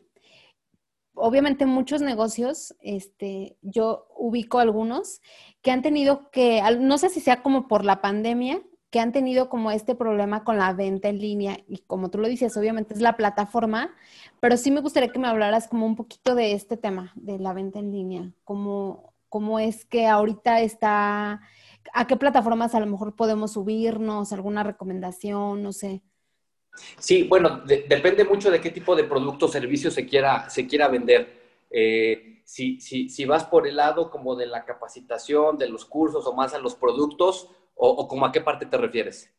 Obviamente 1.16 1.66
muchos 1.66 2.02
negocios, 2.02 2.76
este, 2.80 3.58
yo 3.62 4.08
ubico 4.16 4.60
algunos 4.60 5.22
que 5.64 5.72
han 5.72 5.82
tenido 5.82 6.30
que, 6.30 6.62
no 6.80 7.00
sé 7.00 7.10
si 7.10 7.22
sea 7.22 7.42
como 7.42 7.68
por 7.68 7.84
la 7.84 8.02
pandemia, 8.02 8.62
que 8.92 9.00
han 9.00 9.12
tenido 9.12 9.50
como 9.50 9.72
este 9.72 9.96
problema 9.96 10.44
con 10.44 10.58
la 10.58 10.74
venta 10.74 11.10
en 11.10 11.20
línea 11.20 11.58
y 11.68 11.80
como 11.80 12.10
tú 12.10 12.20
lo 12.20 12.28
dices, 12.28 12.56
obviamente 12.56 12.94
es 12.94 13.02
la 13.02 13.18
plataforma, 13.18 13.94
pero 14.40 14.58
sí 14.58 14.72
me 14.72 14.82
gustaría 14.82 15.12
que 15.12 15.20
me 15.20 15.28
hablaras 15.28 15.68
como 15.68 15.86
un 15.86 15.96
poquito 15.96 16.36
de 16.36 16.54
este 16.54 16.78
tema, 16.78 17.12
de 17.16 17.40
la 17.40 17.54
venta 17.54 17.80
en 17.80 17.92
línea, 17.92 18.32
cómo, 18.46 19.14
cómo 19.28 19.60
es 19.60 19.86
que 19.86 20.08
ahorita 20.08 20.62
está, 20.62 21.42
a 21.94 22.08
qué 22.08 22.16
plataformas 22.16 22.76
a 22.76 22.80
lo 22.80 22.88
mejor 22.88 23.16
podemos 23.16 23.54
subirnos, 23.54 24.34
alguna 24.34 24.64
recomendación, 24.64 25.64
no 25.64 25.72
sé. 25.72 26.02
Sí, 27.00 27.24
bueno, 27.24 27.62
depende 27.66 28.24
mucho 28.24 28.52
de 28.52 28.62
qué 28.62 28.70
tipo 28.70 28.96
de 28.96 29.04
producto 29.04 29.48
o 29.48 29.50
servicio 29.50 29.90
se 29.92 30.06
quiera, 30.06 30.50
se 30.50 30.68
quiera 30.68 30.88
vender. 30.88 31.66
Eh, 31.72 32.42
si, 32.46 32.80
si, 32.80 33.10
si 33.10 33.26
vas 33.26 33.44
por 33.46 33.68
el 33.68 33.76
lado 33.76 34.10
como 34.10 34.36
de 34.36 34.46
la 34.46 34.64
capacitación, 34.64 35.58
de 35.58 35.70
los 35.70 35.86
cursos 35.86 36.26
o 36.26 36.34
más 36.34 36.54
a 36.54 36.60
los 36.60 36.76
productos, 36.76 37.50
o, 37.78 38.08
como 38.08 38.26
a 38.26 38.32
qué 38.32 38.42
parte 38.42 38.66
te 38.66 38.78
refieres? 38.78 39.32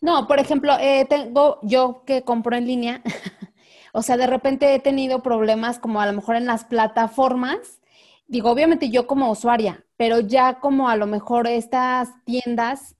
No, 0.00 0.26
por 0.26 0.38
ejemplo, 0.38 0.72
eh, 0.80 1.06
tengo 1.08 1.58
yo 1.62 2.02
que 2.04 2.22
compro 2.22 2.56
en 2.56 2.66
línea, 2.66 3.02
o 3.92 4.02
sea, 4.02 4.16
de 4.16 4.26
repente 4.26 4.74
he 4.74 4.80
tenido 4.80 5.22
problemas 5.22 5.78
como 5.78 6.00
a 6.00 6.06
lo 6.06 6.12
mejor 6.12 6.36
en 6.36 6.46
las 6.46 6.64
plataformas, 6.64 7.80
digo, 8.26 8.50
obviamente 8.50 8.90
yo 8.90 9.06
como 9.06 9.30
usuaria, 9.30 9.84
pero 9.96 10.20
ya 10.20 10.60
como 10.60 10.88
a 10.88 10.96
lo 10.96 11.06
mejor 11.06 11.46
estas 11.46 12.08
tiendas, 12.24 12.96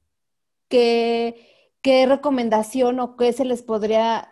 ¿qué, 0.69 1.75
qué 1.83 2.07
recomendación 2.07 3.01
o 3.01 3.17
qué 3.17 3.33
se 3.33 3.45
les 3.45 3.63
podría... 3.63 4.31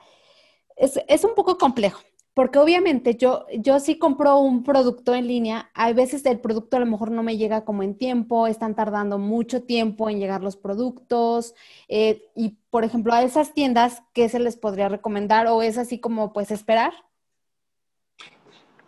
Es, 0.76 1.00
es 1.08 1.24
un 1.24 1.34
poco 1.34 1.58
complejo, 1.58 2.00
porque 2.34 2.58
obviamente 2.58 3.16
yo, 3.16 3.44
yo 3.58 3.80
sí 3.80 3.98
compro 3.98 4.38
un 4.38 4.62
producto 4.62 5.14
en 5.14 5.26
línea, 5.26 5.70
hay 5.74 5.92
veces 5.94 6.24
el 6.26 6.40
producto 6.40 6.76
a 6.76 6.80
lo 6.80 6.86
mejor 6.86 7.10
no 7.10 7.22
me 7.22 7.36
llega 7.36 7.64
como 7.64 7.82
en 7.82 7.98
tiempo, 7.98 8.46
están 8.46 8.74
tardando 8.74 9.18
mucho 9.18 9.64
tiempo 9.64 10.08
en 10.08 10.18
llegar 10.20 10.42
los 10.42 10.56
productos. 10.56 11.54
Eh, 11.88 12.22
y, 12.34 12.58
por 12.70 12.84
ejemplo, 12.84 13.12
a 13.12 13.22
esas 13.22 13.52
tiendas, 13.52 14.02
¿qué 14.14 14.28
se 14.28 14.38
les 14.38 14.56
podría 14.56 14.88
recomendar 14.88 15.48
o 15.48 15.60
es 15.62 15.76
así 15.76 15.98
como 16.00 16.32
pues 16.32 16.50
esperar? 16.50 16.92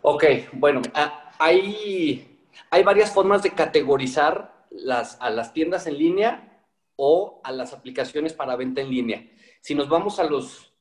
Ok, 0.05 0.25
bueno, 0.51 0.81
hay, 1.39 2.45
hay 2.69 2.83
varias 2.83 3.13
formas 3.13 3.41
de 3.41 3.51
categorizar 3.51 4.67
las, 4.69 5.17
a 5.21 5.29
las 5.29 5.53
tiendas 5.53 5.87
en 5.87 5.97
línea 5.97 6.61
o 6.97 7.39
a 7.41 7.53
las 7.53 7.71
aplicaciones 7.71 8.33
para 8.33 8.57
venta 8.57 8.81
en 8.81 8.89
línea. 8.89 9.25
Si 9.61 9.73
nos 9.73 9.87
vamos 9.87 10.19
a 10.19 10.25
los 10.25 10.73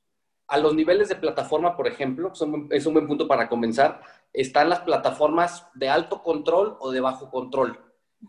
a 0.49 0.59
los 0.59 0.75
niveles 0.75 1.09
de 1.09 1.15
plataforma, 1.15 1.77
por 1.77 1.87
ejemplo, 1.87 2.33
es 2.71 2.87
un 2.87 2.93
buen 2.93 3.07
punto 3.07 3.27
para 3.27 3.49
comenzar, 3.49 4.03
están 4.35 4.69
las 4.69 4.81
plataformas 4.81 5.67
de 5.73 5.89
alto 5.89 6.23
control 6.23 6.77
o 6.81 6.91
de 6.91 7.01
bajo 7.01 7.31
control. 7.31 7.81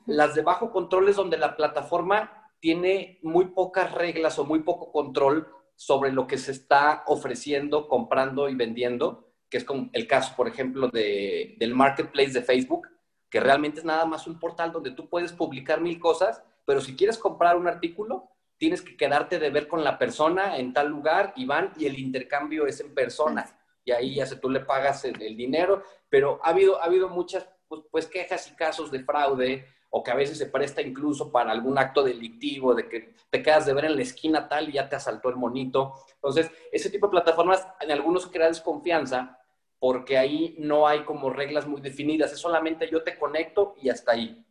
Las 0.06 0.36
de 0.36 0.42
bajo 0.42 0.72
control 0.72 1.10
es 1.10 1.18
donde 1.18 1.38
la 1.38 1.58
plataforma 1.58 2.52
tiene 2.60 3.20
muy 3.24 3.48
pocas 3.48 3.92
reglas 3.92 4.40
o 4.40 4.46
muy 4.46 4.60
poco 4.60 4.92
control 4.92 5.50
sobre 5.76 6.14
lo 6.14 6.28
que 6.28 6.38
se 6.38 6.52
está 6.52 7.04
ofreciendo, 7.08 7.90
comprando 7.90 8.48
y 8.48 8.56
vendiendo, 8.56 9.33
que 9.54 9.58
es 9.58 9.66
como 9.66 9.88
el 9.94 10.08
caso, 10.08 10.34
por 10.36 10.48
ejemplo, 10.48 10.88
de, 10.88 11.54
del 11.60 11.76
marketplace 11.76 12.32
de 12.32 12.42
Facebook, 12.42 12.88
que 13.30 13.40
realmente 13.40 13.82
es 13.82 13.86
nada 13.86 14.04
más 14.04 14.26
un 14.26 14.40
portal 14.40 14.72
donde 14.72 14.90
tú 14.90 15.08
puedes 15.08 15.32
publicar 15.32 15.80
mil 15.80 16.00
cosas, 16.00 16.42
pero 16.66 16.82
si 16.82 16.96
quieres 16.96 17.20
comprar 17.20 17.56
un 17.56 17.68
artículo, 17.68 18.32
tienes 18.58 18.82
que 18.82 18.98
quedarte 18.98 19.38
de 19.38 19.52
ver 19.52 19.68
con 19.68 19.84
la 19.84 20.00
persona 20.00 20.58
en 20.58 20.74
tal 20.74 20.88
lugar 20.88 21.34
y 21.36 21.46
van 21.46 21.72
y 21.78 21.86
el 21.86 22.00
intercambio 22.00 22.66
es 22.66 22.80
en 22.80 22.96
persona. 22.96 23.46
Y 23.86 23.92
ahí 23.92 24.16
ya 24.16 24.26
se 24.26 24.38
tú 24.38 24.50
le 24.50 24.62
pagas 24.62 25.06
el, 25.06 25.38
dinero, 25.38 25.84
pero 26.10 26.40
ha 26.44 26.50
habido, 26.50 26.82
ha 26.82 26.86
habido 26.86 27.08
muchas 27.08 27.48
pues, 27.68 27.84
pues, 27.92 28.08
quejas 28.08 28.50
y 28.52 28.56
casos 28.56 28.90
de 28.90 29.04
fraude 29.04 29.68
o 29.92 30.02
que 30.02 30.10
a 30.10 30.16
veces 30.16 30.40
se 30.40 30.48
presta 30.48 30.82
incluso 30.82 31.32
para 31.32 31.52
algún 31.52 31.78
acto 31.78 32.02
delictivo, 32.02 32.74
de 32.74 32.90
que 32.90 33.14
te 33.30 33.44
quedas 33.44 33.68
de 33.68 33.74
ver 33.76 33.86
en 33.86 33.98
la 33.98 34.02
esquina 34.02 34.50
tal 34.50 34.70
y 34.70 34.72
ya 34.72 34.90
te 34.90 34.96
asaltó 34.96 35.30
el 35.30 35.36
monito. 35.36 35.94
Entonces, 36.16 36.50
ese 36.72 36.90
tipo 36.90 37.06
de 37.06 37.12
plataformas 37.12 37.68
en 37.80 37.92
algunos 37.92 38.26
crea 38.26 38.48
desconfianza 38.48 39.38
porque 39.84 40.18
ahí 40.18 40.56
no 40.60 40.88
hay 40.88 41.04
como 41.04 41.30
reglas 41.30 41.68
muy 41.68 41.82
definidas, 41.82 42.32
es 42.32 42.40
solamente 42.40 42.90
yo 42.90 43.04
te 43.04 43.20
conecto 43.20 43.76
y 43.82 43.90
hasta 43.90 44.14
ahí. 44.14 44.42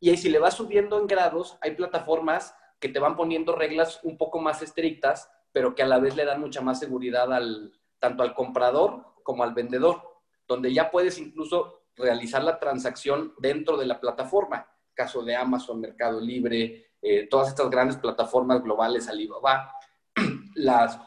Y 0.00 0.10
ahí 0.10 0.18
si 0.18 0.28
le 0.28 0.38
vas 0.38 0.52
subiendo 0.52 1.00
en 1.00 1.06
grados, 1.06 1.56
hay 1.62 1.70
plataformas 1.70 2.54
que 2.78 2.90
te 2.90 2.98
van 2.98 3.16
poniendo 3.16 3.56
reglas 3.56 4.00
un 4.02 4.18
poco 4.18 4.38
más 4.38 4.60
estrictas, 4.60 5.30
pero 5.50 5.74
que 5.74 5.82
a 5.82 5.86
la 5.86 5.98
vez 5.98 6.14
le 6.14 6.26
dan 6.26 6.42
mucha 6.42 6.60
más 6.60 6.78
seguridad 6.78 7.32
al, 7.32 7.72
tanto 7.98 8.22
al 8.22 8.34
comprador 8.34 9.14
como 9.22 9.44
al 9.44 9.54
vendedor, 9.54 10.02
donde 10.46 10.74
ya 10.74 10.90
puedes 10.90 11.16
incluso 11.16 11.84
realizar 11.96 12.44
la 12.44 12.58
transacción 12.58 13.32
dentro 13.38 13.78
de 13.78 13.86
la 13.86 13.98
plataforma. 13.98 14.70
Caso 14.92 15.22
de 15.22 15.36
Amazon, 15.36 15.80
Mercado 15.80 16.20
Libre, 16.20 16.90
eh, 17.00 17.26
todas 17.30 17.48
estas 17.48 17.70
grandes 17.70 17.96
plataformas 17.96 18.62
globales, 18.62 19.08
Alibaba, 19.08 19.72
las, 20.54 21.00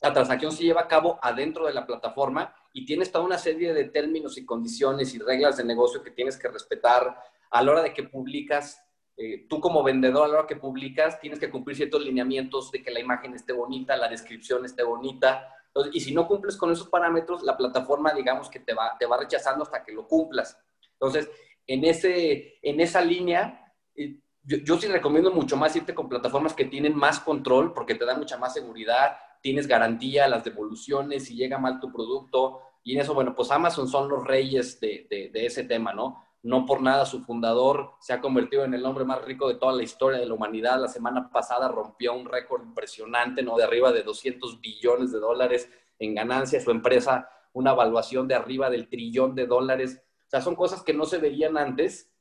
la 0.00 0.12
transacción 0.12 0.52
se 0.52 0.62
lleva 0.62 0.82
a 0.82 0.88
cabo 0.88 1.18
adentro 1.20 1.66
de 1.66 1.74
la 1.74 1.84
plataforma 1.84 2.54
y 2.76 2.84
tienes 2.84 3.10
toda 3.10 3.24
una 3.24 3.38
serie 3.38 3.72
de 3.72 3.84
términos 3.84 4.36
y 4.36 4.44
condiciones 4.44 5.14
y 5.14 5.18
reglas 5.18 5.56
de 5.56 5.64
negocio 5.64 6.02
que 6.02 6.10
tienes 6.10 6.36
que 6.36 6.48
respetar 6.48 7.16
a 7.50 7.62
la 7.62 7.72
hora 7.72 7.82
de 7.82 7.94
que 7.94 8.02
publicas 8.02 8.78
eh, 9.16 9.46
tú 9.48 9.60
como 9.60 9.82
vendedor 9.82 10.26
a 10.26 10.28
la 10.28 10.38
hora 10.40 10.46
que 10.46 10.56
publicas 10.56 11.18
tienes 11.18 11.40
que 11.40 11.48
cumplir 11.48 11.74
ciertos 11.74 12.04
lineamientos 12.04 12.70
de 12.70 12.82
que 12.82 12.90
la 12.90 13.00
imagen 13.00 13.32
esté 13.32 13.54
bonita, 13.54 13.96
la 13.96 14.08
descripción 14.08 14.66
esté 14.66 14.82
bonita. 14.82 15.48
y 15.90 16.00
si 16.00 16.12
no 16.12 16.28
cumples 16.28 16.58
con 16.58 16.70
esos 16.70 16.88
parámetros, 16.88 17.42
la 17.44 17.56
plataforma, 17.56 18.12
digamos 18.12 18.50
que 18.50 18.60
te 18.60 18.74
va, 18.74 18.94
te 18.98 19.06
va 19.06 19.16
rechazando 19.16 19.62
hasta 19.62 19.82
que 19.82 19.92
lo 19.92 20.06
cumplas. 20.06 20.58
Entonces, 20.92 21.30
en, 21.66 21.82
ese, 21.82 22.58
en 22.60 22.78
esa 22.80 23.00
línea, 23.00 23.72
eh, 23.94 24.20
yo, 24.42 24.58
yo, 24.58 24.78
sí 24.78 24.86
recomiendo 24.86 25.30
mucho 25.30 25.56
más 25.56 25.74
irte 25.76 25.94
con 25.94 26.10
plataformas 26.10 26.52
que 26.52 26.66
tienen 26.66 26.94
más 26.94 27.20
control 27.20 27.72
porque 27.72 27.94
te 27.94 28.04
dan 28.04 28.18
mucha 28.18 28.36
más 28.36 28.52
seguridad, 28.52 29.16
tienes 29.40 29.66
garantía, 29.66 30.28
las 30.28 30.44
devoluciones, 30.44 31.24
si 31.24 31.36
llega 31.36 31.56
mal 31.56 31.80
tu 31.80 31.90
producto. 31.92 32.65
Y 32.86 32.94
en 32.94 33.00
eso, 33.00 33.14
bueno, 33.14 33.34
pues 33.34 33.50
Amazon 33.50 33.88
son 33.88 34.08
los 34.08 34.24
reyes 34.24 34.78
de, 34.78 35.08
de, 35.10 35.28
de 35.30 35.46
ese 35.46 35.64
tema, 35.64 35.92
¿no? 35.92 36.24
No 36.44 36.64
por 36.64 36.80
nada 36.80 37.04
su 37.04 37.20
fundador 37.20 37.94
se 37.98 38.12
ha 38.12 38.20
convertido 38.20 38.64
en 38.64 38.74
el 38.74 38.86
hombre 38.86 39.04
más 39.04 39.24
rico 39.24 39.48
de 39.48 39.56
toda 39.56 39.72
la 39.72 39.82
historia 39.82 40.20
de 40.20 40.26
la 40.26 40.34
humanidad. 40.34 40.80
La 40.80 40.86
semana 40.86 41.28
pasada 41.28 41.66
rompió 41.66 42.14
un 42.14 42.26
récord 42.26 42.62
impresionante, 42.62 43.42
¿no? 43.42 43.56
De 43.56 43.64
arriba 43.64 43.90
de 43.90 44.04
200 44.04 44.60
billones 44.60 45.10
de 45.10 45.18
dólares 45.18 45.68
en 45.98 46.14
ganancias. 46.14 46.62
Su 46.62 46.70
empresa, 46.70 47.28
una 47.54 47.72
evaluación 47.72 48.28
de 48.28 48.36
arriba 48.36 48.70
del 48.70 48.88
trillón 48.88 49.34
de 49.34 49.48
dólares. 49.48 50.00
O 50.24 50.30
sea, 50.30 50.40
son 50.40 50.54
cosas 50.54 50.84
que 50.84 50.94
no 50.94 51.06
se 51.06 51.18
veían 51.18 51.58
antes. 51.58 52.12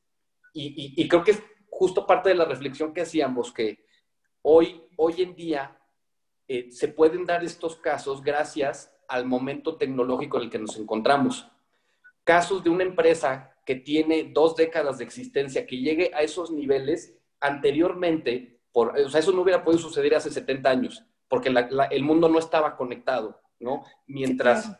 Y, 0.52 1.08
creo 1.08 1.24
que 1.24 1.32
es 1.32 1.44
justo 1.70 2.08
parte 2.08 2.30
de 2.30 2.36
la 2.36 2.46
reflexión 2.46 2.92
que 2.92 3.02
hacíamos, 3.02 3.54
que 3.54 3.86
hoy, 4.42 4.82
hoy 4.98 5.22
en 5.22 5.36
día 5.36 5.80
eh, 6.48 6.72
se 6.72 6.88
pueden 6.88 7.24
dar 7.24 7.44
estos 7.44 7.76
casos 7.76 8.24
gracias 8.24 8.95
al 9.08 9.26
momento 9.26 9.76
tecnológico 9.78 10.38
en 10.38 10.44
el 10.44 10.50
que 10.50 10.60
nos 10.60 10.78
encontramos. 10.78 11.48
Casos 12.24 12.64
de 12.64 12.70
una 12.70 12.84
empresa 12.84 13.56
que 13.66 13.76
tiene 13.76 14.32
dos 14.32 14.56
décadas 14.56 14.98
de 15.00 15.04
existencia, 15.04 15.66
que 15.66 15.78
llegue 15.78 16.12
a 16.14 16.22
esos 16.22 16.52
niveles 16.52 17.16
anteriormente, 17.40 18.60
por, 18.72 18.98
o 18.98 19.10
sea, 19.10 19.20
eso 19.20 19.32
no 19.32 19.42
hubiera 19.42 19.64
podido 19.64 19.82
suceder 19.82 20.16
hace 20.16 20.30
70 20.30 20.70
años, 20.70 21.04
porque 21.28 21.54
el 21.92 22.04
mundo 22.04 22.30
no 22.30 22.40
estaba 22.40 22.76
conectado, 22.76 23.42
¿no? 23.60 23.84
Mientras, 24.08 24.72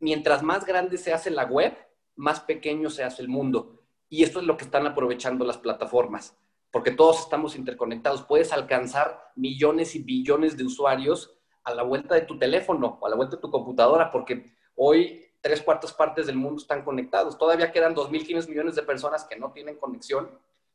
mientras 0.00 0.42
más 0.42 0.64
grande 0.64 0.98
se 0.98 1.12
hace 1.12 1.30
la 1.30 1.44
web, 1.44 1.76
más 2.16 2.40
pequeño 2.40 2.90
se 2.90 3.04
hace 3.04 3.22
el 3.22 3.28
mundo. 3.28 3.82
Y 4.08 4.22
esto 4.22 4.40
es 4.40 4.46
lo 4.46 4.56
que 4.56 4.64
están 4.64 4.86
aprovechando 4.86 5.44
las 5.44 5.58
plataformas, 5.58 6.36
porque 6.70 6.90
todos 6.90 7.20
estamos 7.20 7.56
interconectados. 7.56 8.22
Puedes 8.22 8.52
alcanzar 8.52 9.32
millones 9.36 9.94
y 9.94 10.02
billones 10.02 10.56
de 10.56 10.64
usuarios 10.64 11.33
a 11.64 11.74
la 11.74 11.82
vuelta 11.82 12.14
de 12.14 12.22
tu 12.22 12.38
teléfono 12.38 12.98
o 13.00 13.06
a 13.06 13.10
la 13.10 13.16
vuelta 13.16 13.36
de 13.36 13.42
tu 13.42 13.50
computadora, 13.50 14.10
porque 14.10 14.54
hoy 14.76 15.24
tres 15.40 15.62
cuartas 15.62 15.92
partes 15.92 16.26
del 16.26 16.36
mundo 16.36 16.60
están 16.60 16.84
conectados. 16.84 17.36
Todavía 17.36 17.72
quedan 17.72 17.94
2.500 17.94 18.48
millones 18.48 18.74
de 18.74 18.82
personas 18.82 19.24
que 19.24 19.36
no 19.36 19.52
tienen 19.52 19.76
conexión, 19.76 20.30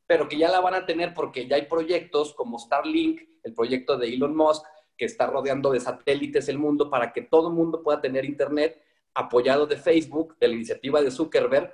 pero 0.06 0.28
que 0.28 0.38
ya 0.38 0.50
la 0.50 0.60
van 0.60 0.74
a 0.74 0.86
tener 0.86 1.14
porque 1.14 1.48
ya 1.48 1.56
hay 1.56 1.64
proyectos 1.64 2.34
como 2.34 2.60
Starlink, 2.60 3.22
el 3.44 3.54
proyecto 3.54 3.98
de 3.98 4.14
Elon 4.14 4.36
Musk, 4.36 4.66
que 4.98 5.06
está 5.06 5.28
rodeando 5.28 5.72
de 5.72 5.80
satélites 5.80 6.50
el 6.50 6.60
mundo 6.60 6.90
para 6.90 7.14
que 7.14 7.22
todo 7.22 7.48
el 7.48 7.54
mundo 7.54 7.82
pueda 7.82 8.02
tener 8.02 8.26
Internet 8.26 8.82
apoyado 9.14 9.66
de 9.66 9.78
Facebook, 9.78 10.38
de 10.40 10.48
la 10.50 10.56
iniciativa 10.56 11.02
de 11.02 11.12
Zuckerberg, 11.12 11.74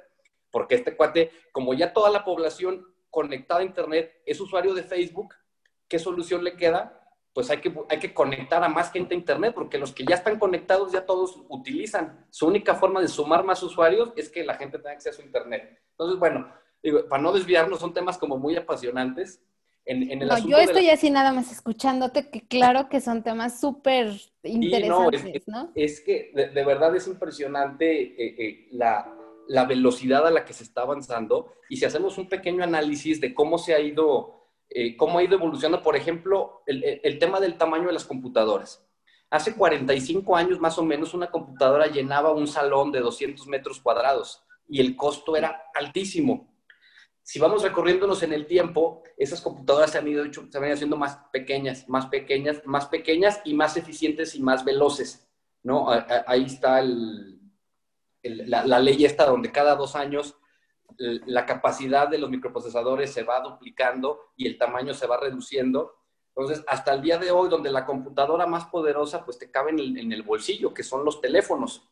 porque 0.51 0.75
este 0.75 0.95
cuate, 0.95 1.31
como 1.51 1.73
ya 1.73 1.91
toda 1.91 2.09
la 2.09 2.23
población 2.23 2.85
conectada 3.09 3.61
a 3.61 3.63
Internet 3.63 4.21
es 4.25 4.39
usuario 4.39 4.73
de 4.73 4.83
Facebook, 4.83 5.33
¿qué 5.87 5.99
solución 5.99 6.43
le 6.43 6.55
queda? 6.55 7.04
Pues 7.35 7.49
hay 7.49 7.57
que, 7.57 7.71
hay 7.89 7.99
que 7.99 8.13
conectar 8.13 8.63
a 8.63 8.69
más 8.69 8.93
gente 8.93 9.13
a 9.13 9.17
Internet, 9.17 9.51
porque 9.53 9.77
los 9.77 9.91
que 9.91 10.05
ya 10.05 10.15
están 10.15 10.39
conectados 10.39 10.93
ya 10.93 11.05
todos 11.05 11.37
utilizan. 11.49 12.25
Su 12.29 12.47
única 12.47 12.75
forma 12.75 13.01
de 13.01 13.09
sumar 13.09 13.43
más 13.43 13.61
usuarios 13.61 14.13
es 14.15 14.29
que 14.29 14.45
la 14.45 14.53
gente 14.53 14.77
tenga 14.77 14.91
acceso 14.91 15.21
a 15.21 15.25
Internet. 15.25 15.77
Entonces, 15.91 16.17
bueno, 16.17 16.47
digo, 16.81 17.05
para 17.09 17.21
no 17.21 17.33
desviarnos, 17.33 17.81
son 17.81 17.93
temas 17.93 18.17
como 18.17 18.37
muy 18.37 18.55
apasionantes. 18.55 19.43
En, 19.83 20.09
en 20.09 20.21
el 20.21 20.29
no, 20.29 20.37
yo 20.47 20.57
estoy 20.59 20.89
así 20.89 21.09
nada 21.09 21.33
más 21.33 21.51
escuchándote, 21.51 22.29
que 22.29 22.47
claro 22.47 22.87
que 22.87 23.01
son 23.01 23.21
temas 23.21 23.59
súper 23.59 24.13
interesantes, 24.41 25.45
no, 25.45 25.71
es, 25.75 25.99
que 25.99 26.31
de, 26.33 26.63
verdad 26.63 26.95
es 26.95 27.05
impresionante 27.05 28.01
eh, 28.01 28.35
eh, 28.39 28.67
la, 28.71 29.13
la 29.49 29.65
velocidad 29.65 30.25
a 30.25 30.31
la 30.31 30.45
que 30.45 30.53
se 30.53 30.63
está 30.63 30.83
avanzando. 30.83 31.51
Y 31.69 31.75
si 31.75 31.83
hacemos 31.83 32.17
un 32.17 32.29
pequeño 32.29 32.63
análisis 32.63 33.19
de 33.19 33.33
cómo 33.33 33.57
se 33.57 33.73
ha 33.73 33.79
ido 33.81 34.44
eh, 34.69 34.97
cómo 34.97 35.19
ha 35.19 35.23
ido 35.23 35.35
evolucionando, 35.35 35.83
por 35.83 35.95
ejemplo, 35.95 36.63
el, 36.65 37.19
tema 37.19 37.39
del 37.39 37.57
tamaño 37.57 37.87
de 37.87 37.93
las 37.93 38.05
computadoras. 38.05 38.85
Hace 39.29 39.55
45 39.55 40.35
años 40.35 40.59
más 40.59 40.77
o 40.77 40.83
menos 40.83 41.13
una 41.13 41.31
computadora 41.31 41.87
llenaba 41.87 42.31
un 42.31 42.47
salón 42.47 42.91
de 42.91 42.99
200 42.99 43.47
metros 43.47 43.79
cuadrados 43.79 44.43
y 44.67 44.81
el 44.81 44.95
costo 44.95 45.35
era 45.35 45.63
altísimo. 45.73 46.53
Si 47.21 47.39
vamos 47.39 47.63
recorriéndonos 47.63 48.21
en 48.23 48.33
el 48.33 48.45
tiempo, 48.45 49.03
esas 49.17 49.41
computadoras 49.41 49.91
se 49.91 49.97
han 49.97 50.07
ido, 50.07 50.23
se 50.31 50.57
han 50.57 50.65
ido 50.65 50.73
haciendo 50.73 50.97
más 50.97 51.17
pequeñas, 51.31 51.87
más 51.89 52.07
pequeñas, 52.07 52.61
más 52.65 52.87
pequeñas 52.87 53.41
y 53.45 53.53
más 53.53 53.77
eficientes 53.77 54.35
y 54.35 54.41
más 54.41 54.63
veloces. 54.63 55.27
¿no? 55.63 55.87
Ahí 56.27 56.45
está 56.45 56.81
la, 56.83 58.65
la 58.65 58.79
ley 58.79 59.05
esta 59.05 59.25
donde 59.25 59.51
cada 59.51 59.75
dos 59.75 59.95
años 59.95 60.37
la 60.97 61.45
capacidad 61.45 62.07
de 62.07 62.17
los 62.17 62.29
microprocesadores 62.29 63.11
se 63.11 63.23
va 63.23 63.41
duplicando 63.41 64.31
y 64.35 64.47
el 64.47 64.57
tamaño 64.57 64.93
se 64.93 65.07
va 65.07 65.19
reduciendo. 65.19 65.95
Entonces, 66.35 66.63
hasta 66.67 66.93
el 66.93 67.01
día 67.01 67.17
de 67.17 67.31
hoy, 67.31 67.49
donde 67.49 67.71
la 67.71 67.85
computadora 67.85 68.45
más 68.45 68.65
poderosa, 68.65 69.23
pues 69.23 69.37
te 69.37 69.51
cabe 69.51 69.71
en 69.71 70.11
el, 70.11 70.23
bolsillo, 70.23 70.73
que 70.73 70.83
son 70.83 71.05
los 71.05 71.21
teléfonos. 71.21 71.89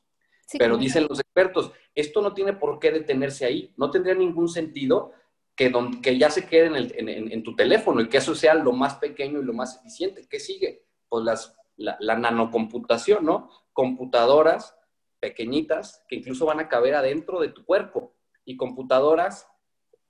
Pero 0.58 0.78
dicen 0.78 1.08
los 1.10 1.20
expertos, 1.20 1.72
esto 1.96 2.22
no 2.22 2.34
tiene 2.34 2.54
por 2.54 2.80
qué 2.80 2.92
detenerse 2.92 3.46
ahí. 3.46 3.74
No 3.78 3.90
tendría 3.90 4.14
ningún 4.14 4.50
sentido 4.50 5.14
que, 5.56 5.72
que 6.02 6.18
ya 6.18 6.30
se 6.30 6.46
quede 6.46 6.68
en, 6.68 7.44
tu 7.44 7.56
teléfono 7.56 8.02
y 8.02 8.10
que 8.10 8.18
eso 8.18 8.36
sea 8.36 8.54
lo 8.54 8.74
más 8.74 8.96
pequeño 8.96 9.40
y 9.40 9.46
lo 9.46 9.54
más 9.54 9.78
eficiente. 9.78 10.28
¿Qué 10.30 10.40
sigue? 10.40 10.86
Pues 11.08 11.24
las, 11.24 11.56
la, 11.78 11.96
la 12.00 12.18
nanocomputación, 12.18 13.26
¿no? 13.26 13.50
Computadoras 13.72 14.76
pequeñitas 15.20 16.04
que 16.10 16.18
incluso 16.18 16.46
van 16.46 16.60
a 16.60 16.68
caber 16.68 16.96
adentro 16.96 17.40
de 17.40 17.48
tu 17.48 17.64
cuerpo 17.64 18.13
y 18.46 18.58
computadoras 18.58 19.48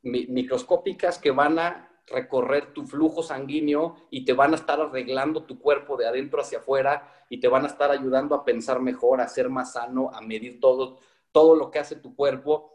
microscópicas 0.02 1.18
que 1.18 1.32
van 1.32 1.60
a 1.60 1.90
recorrer 2.08 2.74
tu 2.74 2.86
flujo 2.86 3.24
sanguíneo 3.24 3.96
y 4.10 4.26
te 4.26 4.34
van 4.34 4.52
a 4.52 4.56
estar 4.56 4.80
arreglando 4.82 5.44
tu 5.44 5.60
cuerpo 5.60 5.96
de 5.96 6.08
adentro 6.08 6.42
hacia 6.42 6.60
afuera 6.60 7.10
y 7.30 7.40
te 7.40 7.48
van 7.48 7.64
a 7.64 7.68
estar 7.68 7.92
ayudando 7.92 8.36
a 8.36 8.44
pensar 8.44 8.82
mejor, 8.82 9.22
a 9.22 9.28
ser 9.28 9.50
más 9.50 9.74
sano, 9.74 10.12
a 10.14 10.22
medir 10.22 10.60
todo, 10.60 11.00
todo 11.32 11.56
lo 11.56 11.72
que 11.72 11.80
hace 11.80 11.96
tu 11.96 12.16
cuerpo, 12.16 12.72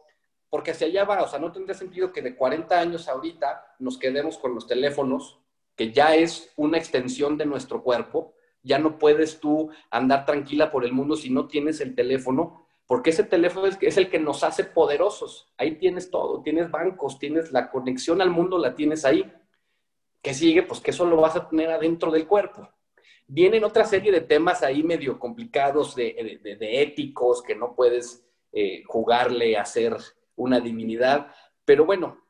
porque 0.48 0.70
hacia 0.70 0.86
allá 0.86 1.04
va, 1.04 1.22
o 1.22 1.28
sea, 1.28 1.38
no 1.38 1.52
tendría 1.52 1.74
sentido 1.74 2.12
que 2.12 2.22
de 2.22 2.34
40 2.34 2.78
años 2.78 3.08
ahorita 3.08 3.76
nos 3.78 3.98
quedemos 3.98 4.38
con 4.38 4.54
los 4.54 4.66
teléfonos, 4.66 5.38
que 5.76 5.92
ya 5.92 6.14
es 6.14 6.52
una 6.56 6.78
extensión 6.78 7.36
de 7.36 7.44
nuestro 7.44 7.82
cuerpo, 7.82 8.34
ya 8.62 8.78
no 8.78 8.98
puedes 8.98 9.38
tú 9.40 9.70
andar 9.90 10.24
tranquila 10.24 10.70
por 10.70 10.84
el 10.84 10.92
mundo 10.92 11.16
si 11.16 11.30
no 11.30 11.46
tienes 11.46 11.80
el 11.80 11.94
teléfono, 11.94 12.66
porque 12.88 13.10
ese 13.10 13.22
teléfono 13.22 13.66
es, 13.66 13.96
el 13.98 14.08
que 14.08 14.18
nos 14.18 14.42
hace 14.42 14.64
poderosos. 14.64 15.52
Ahí 15.58 15.76
tienes 15.76 16.10
todo, 16.10 16.40
tienes 16.40 16.70
bancos, 16.70 17.18
tienes 17.18 17.52
la 17.52 17.70
conexión 17.70 18.22
al 18.22 18.30
mundo, 18.30 18.58
la 18.58 18.74
tienes 18.74 19.04
ahí. 19.04 19.30
¿Qué 20.22 20.32
sigue? 20.32 20.62
Pues 20.62 20.80
que 20.80 20.90
eso 20.90 21.04
lo 21.04 21.18
vas 21.18 21.36
a 21.36 21.46
tener 21.46 21.70
adentro 21.70 22.10
del 22.10 22.26
cuerpo. 22.26 22.66
Vienen 23.26 23.62
otra 23.62 23.84
serie 23.84 24.10
de 24.10 24.22
temas 24.22 24.62
ahí 24.62 24.82
medio 24.82 25.18
complicados, 25.18 25.94
de, 25.94 26.40
éticos, 26.58 27.42
que 27.42 27.54
no 27.54 27.74
puedes 27.74 28.24
eh, 28.52 28.82
jugarle 28.86 29.58
a 29.58 29.66
ser 29.66 29.94
una 30.34 30.58
divinidad. 30.58 31.30
Pero 31.66 31.84
bueno, 31.84 32.24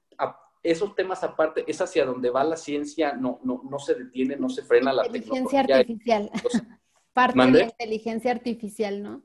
esos 0.64 0.92
temas 0.96 1.22
aparte, 1.22 1.64
es 1.68 1.80
hacia 1.80 2.04
donde 2.04 2.30
va 2.30 2.42
la 2.42 2.56
ciencia, 2.56 3.12
no, 3.12 3.38
no, 3.44 3.62
no 3.62 3.78
se 3.78 3.94
detiene, 3.94 4.34
no 4.34 4.48
se 4.48 4.62
frena 4.62 4.92
la 4.92 5.06
inteligencia 5.06 5.60
artificial. 5.60 6.30
Parte 7.12 7.46
de 7.46 7.52
la 7.52 7.64
inteligencia 7.64 8.32
artificial, 8.32 9.02
¿no? 9.04 9.22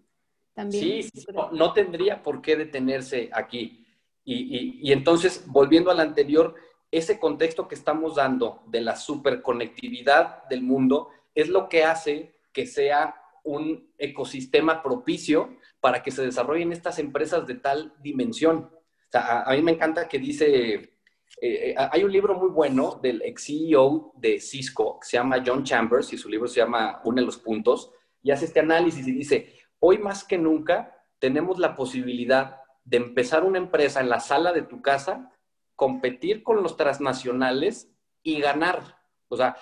Sí, 0.69 1.09
no, 1.51 1.73
tendría 1.73 2.21
por 2.21 2.41
qué 2.41 2.55
detenerse 2.55 3.29
aquí. 3.33 3.85
Y, 4.23 4.91
entonces, 4.91 5.43
volviendo 5.47 5.91
al 5.91 5.99
anterior, 5.99 6.55
ese 6.91 7.19
contexto 7.19 7.67
que 7.67 7.75
estamos 7.75 8.15
dando 8.15 8.61
de 8.67 8.81
la 8.81 8.95
superconectividad 8.95 10.47
del 10.47 10.61
mundo 10.61 11.09
es 11.33 11.49
lo 11.49 11.67
que 11.67 11.83
hace 11.83 12.35
que 12.53 12.67
sea 12.67 13.15
un 13.43 13.91
ecosistema 13.97 14.83
propicio 14.83 15.57
para 15.81 16.03
que 16.03 16.11
se 16.11 16.23
desarrollen 16.23 16.71
estas 16.71 16.99
empresas 16.99 17.47
de 17.47 17.55
tal 17.55 17.93
dimensión. 18.01 18.69
a, 19.13 19.51
mí 19.51 19.61
me 19.61 19.71
encanta 19.71 20.07
que 20.07 20.19
dice, 20.19 20.93
eh, 21.41 21.71
eh, 21.71 21.75
hay 21.77 22.03
un 22.03 22.11
libro 22.11 22.35
muy 22.35 22.49
bueno 22.49 22.99
del 23.01 23.21
ex 23.23 23.45
CEO 23.45 24.13
de 24.15 24.39
Cisco, 24.39 24.99
que 24.99 25.07
se 25.07 25.17
llama 25.17 25.43
John 25.45 25.63
Chambers, 25.63 26.13
y 26.13 26.17
su 26.17 26.29
libro 26.29 26.47
se 26.47 26.59
llama 26.59 27.01
Une 27.03 27.21
los 27.21 27.37
puntos, 27.37 27.91
y 28.21 28.31
hace 28.31 28.45
este 28.45 28.59
análisis 28.59 29.05
y 29.07 29.11
dice, 29.11 29.53
hoy 29.85 29.97
más 29.97 30.23
que 30.23 30.37
nunca 30.37 30.95
tenemos 31.19 31.59
la 31.59 31.75
posibilidad 31.75 32.61
de 32.85 32.95
empezar 32.95 33.43
una 33.43 33.57
empresa 33.57 33.99
en 33.99 34.07
la 34.07 34.21
sala 34.21 34.53
de 34.53 34.61
tu 34.61 34.81
casa, 34.81 35.29
competir 35.75 36.41
con 36.41 36.63
los 36.63 36.77
transnacionales 36.77 37.91
y 38.23 38.39
ganar. 38.39 38.97
O 39.27 39.35
sea, 39.35 39.57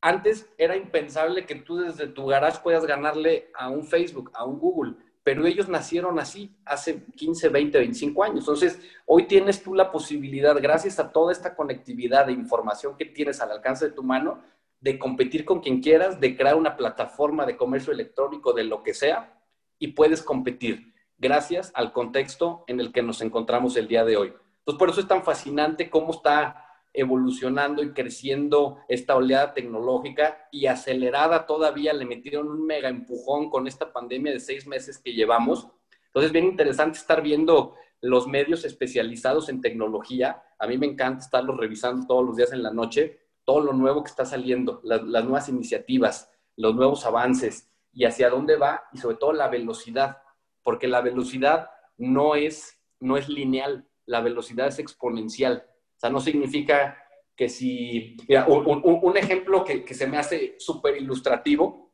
antes 0.00 0.48
era 0.58 0.76
impensable 0.76 1.44
que 1.44 1.56
tú 1.56 1.78
desde 1.78 2.06
tu 2.06 2.26
garage 2.26 2.60
puedas 2.62 2.86
ganarle 2.86 3.50
a 3.52 3.68
un 3.68 3.84
Facebook, 3.84 4.30
a 4.34 4.44
un 4.44 4.60
Google, 4.60 4.94
pero 5.24 5.44
ellos 5.44 5.68
nacieron 5.68 6.20
así 6.20 6.56
hace 6.64 7.04
15, 7.16 7.48
20, 7.48 7.76
25 7.76 8.22
años. 8.22 8.38
Entonces, 8.40 8.78
hoy 9.06 9.26
tienes 9.26 9.60
tú 9.60 9.74
la 9.74 9.90
posibilidad, 9.90 10.54
gracias 10.62 11.00
a 11.00 11.10
toda 11.10 11.32
esta 11.32 11.56
conectividad 11.56 12.26
de 12.26 12.32
información 12.32 12.96
que 12.96 13.06
tienes 13.06 13.40
al 13.40 13.50
alcance 13.50 13.86
de 13.86 13.92
tu 13.92 14.04
mano, 14.04 14.40
de 14.78 15.00
competir 15.00 15.44
con 15.44 15.58
quien 15.58 15.82
quieras, 15.82 16.20
de 16.20 16.36
crear 16.36 16.54
una 16.54 16.76
plataforma 16.76 17.44
de 17.44 17.56
comercio 17.56 17.92
electrónico, 17.92 18.52
de 18.52 18.62
lo 18.62 18.84
que 18.84 18.94
sea, 18.94 19.33
y 19.78 19.88
puedes 19.88 20.22
competir 20.22 20.94
gracias 21.18 21.72
al 21.74 21.92
contexto 21.92 22.64
en 22.66 22.80
el 22.80 22.92
que 22.92 23.02
nos 23.02 23.20
encontramos 23.20 23.76
el 23.76 23.88
día 23.88 24.04
de 24.04 24.16
hoy. 24.16 24.32
Entonces, 24.58 24.78
por 24.78 24.90
eso 24.90 25.00
es 25.00 25.08
tan 25.08 25.22
fascinante 25.22 25.90
cómo 25.90 26.12
está 26.12 26.60
evolucionando 26.92 27.82
y 27.82 27.92
creciendo 27.92 28.78
esta 28.88 29.16
oleada 29.16 29.52
tecnológica 29.52 30.48
y 30.52 30.66
acelerada 30.66 31.44
todavía, 31.44 31.92
le 31.92 32.06
metieron 32.06 32.48
un 32.48 32.64
mega 32.64 32.88
empujón 32.88 33.50
con 33.50 33.66
esta 33.66 33.92
pandemia 33.92 34.32
de 34.32 34.40
seis 34.40 34.66
meses 34.66 34.98
que 34.98 35.12
llevamos. 35.12 35.68
Entonces, 36.06 36.30
bien 36.30 36.44
interesante 36.44 36.98
estar 36.98 37.20
viendo 37.20 37.74
los 38.00 38.28
medios 38.28 38.64
especializados 38.64 39.48
en 39.48 39.60
tecnología. 39.60 40.42
A 40.58 40.66
mí 40.66 40.78
me 40.78 40.86
encanta 40.86 41.24
estarlos 41.24 41.56
revisando 41.56 42.06
todos 42.06 42.24
los 42.24 42.36
días 42.36 42.52
en 42.52 42.62
la 42.62 42.70
noche, 42.70 43.18
todo 43.44 43.60
lo 43.60 43.72
nuevo 43.72 44.04
que 44.04 44.10
está 44.10 44.24
saliendo, 44.24 44.80
las, 44.84 45.02
las 45.02 45.24
nuevas 45.24 45.48
iniciativas, 45.48 46.30
los 46.56 46.74
nuevos 46.76 47.04
avances 47.06 47.73
y 47.94 48.04
hacia 48.04 48.28
dónde 48.28 48.56
va 48.56 48.84
y 48.92 48.98
sobre 48.98 49.16
todo 49.16 49.32
la 49.32 49.48
velocidad, 49.48 50.18
porque 50.62 50.88
la 50.88 51.00
velocidad 51.00 51.70
no 51.96 52.34
es, 52.34 52.80
no 53.00 53.16
es 53.16 53.28
lineal, 53.28 53.88
la 54.04 54.20
velocidad 54.20 54.66
es 54.66 54.78
exponencial. 54.78 55.64
O 55.96 56.00
sea, 56.00 56.10
no 56.10 56.20
significa 56.20 56.98
que 57.36 57.48
si, 57.48 58.16
un, 58.48 59.16
ejemplo 59.16 59.64
que, 59.64 59.94
se 59.94 60.06
me 60.06 60.18
hace 60.18 60.56
súper 60.58 60.96
ilustrativo, 60.96 61.92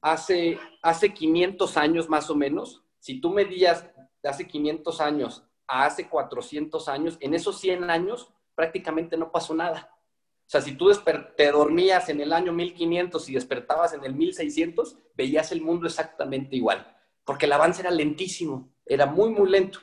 hace, 0.00 0.58
hace 0.82 1.12
500 1.12 1.76
años 1.76 2.08
más 2.08 2.30
o 2.30 2.34
menos, 2.34 2.84
si 2.98 3.20
tú 3.20 3.30
medías 3.30 3.90
de 4.22 4.28
hace 4.28 4.46
500 4.46 5.00
años 5.00 5.46
a 5.66 5.86
hace 5.86 6.08
400 6.08 6.88
años, 6.88 7.16
en 7.20 7.34
esos 7.34 7.58
100 7.60 7.90
años 7.90 8.32
prácticamente 8.54 9.16
no 9.16 9.30
pasó 9.32 9.54
nada. 9.54 9.90
O 10.50 10.52
sea, 10.52 10.62
si 10.62 10.72
tú 10.72 10.90
te 11.36 11.52
dormías 11.52 12.08
en 12.08 12.20
el 12.20 12.32
año 12.32 12.52
1500 12.52 13.28
y 13.28 13.34
despertabas 13.34 13.94
en 13.94 14.04
el 14.04 14.14
1600, 14.16 14.96
veías 15.14 15.52
el 15.52 15.62
mundo 15.62 15.86
exactamente 15.86 16.56
igual, 16.56 16.92
porque 17.24 17.46
el 17.46 17.52
avance 17.52 17.82
era 17.82 17.92
lentísimo, 17.92 18.74
era 18.84 19.06
muy, 19.06 19.30
muy 19.30 19.48
lento. 19.48 19.78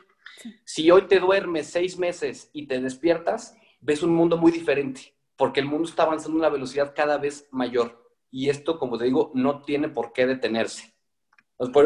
Si 0.66 0.92
hoy 0.92 1.04
te 1.04 1.22
duermes 1.22 1.68
seis 1.68 1.98
meses 1.98 2.50
y 2.52 2.68
te 2.68 2.82
despiertas, 2.82 3.56
ves 3.80 4.04
un 4.04 4.14
mundo 4.14 4.36
muy 4.36 4.52
diferente, 4.52 5.16
porque 5.38 5.62
el 5.62 5.68
mundo 5.68 5.88
está 5.88 6.04
avanzando 6.04 6.36
a 6.36 6.40
una 6.42 6.50
velocidad 6.50 6.92
cada 6.94 7.18
vez 7.18 7.48
mayor. 7.52 8.06
Y 8.30 8.50
esto, 8.50 8.78
como 8.78 8.98
te 8.98 9.06
digo, 9.06 9.32
no 9.36 9.62
tiene 9.62 9.88
por 9.88 10.12
qué 10.12 10.28
detenerse. 10.28 10.94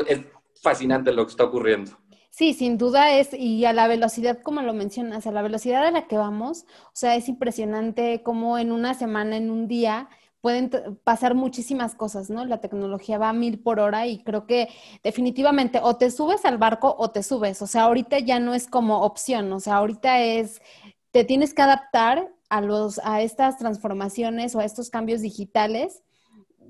Es 0.07 0.21
fascinante 0.59 1.11
lo 1.11 1.27
que 1.27 1.29
está 1.29 1.43
ocurriendo. 1.43 1.91
Sí, 2.31 2.53
sin 2.53 2.77
duda 2.77 3.11
es, 3.11 3.33
y 3.33 3.65
a 3.65 3.73
la 3.73 3.87
velocidad, 3.87 4.39
como 4.41 4.61
lo 4.61 4.73
mencionas, 4.73 5.27
a 5.27 5.31
la 5.33 5.41
velocidad 5.41 5.85
a 5.85 5.91
la 5.91 6.07
que 6.07 6.17
vamos, 6.17 6.65
o 6.87 6.91
sea, 6.93 7.15
es 7.15 7.27
impresionante 7.27 8.23
cómo 8.23 8.57
en 8.57 8.71
una 8.71 8.93
semana, 8.93 9.35
en 9.35 9.51
un 9.51 9.67
día, 9.67 10.07
pueden 10.39 10.71
pasar 11.03 11.35
muchísimas 11.35 11.93
cosas, 11.93 12.29
¿no? 12.29 12.45
La 12.45 12.61
tecnología 12.61 13.17
va 13.17 13.29
a 13.29 13.33
mil 13.33 13.59
por 13.59 13.79
hora 13.81 14.07
y 14.07 14.23
creo 14.23 14.47
que 14.47 14.69
definitivamente 15.03 15.79
o 15.83 15.97
te 15.97 16.09
subes 16.09 16.45
al 16.45 16.57
barco 16.57 16.95
o 16.97 17.11
te 17.11 17.21
subes, 17.21 17.61
o 17.61 17.67
sea, 17.67 17.83
ahorita 17.83 18.19
ya 18.19 18.39
no 18.39 18.53
es 18.53 18.67
como 18.67 19.01
opción, 19.01 19.51
o 19.51 19.59
sea, 19.59 19.75
ahorita 19.75 20.21
es, 20.21 20.61
te 21.11 21.25
tienes 21.25 21.53
que 21.53 21.61
adaptar 21.61 22.33
a, 22.49 22.61
los, 22.61 22.99
a 23.03 23.21
estas 23.21 23.57
transformaciones 23.57 24.55
o 24.55 24.59
a 24.59 24.65
estos 24.65 24.89
cambios 24.89 25.21
digitales. 25.21 26.01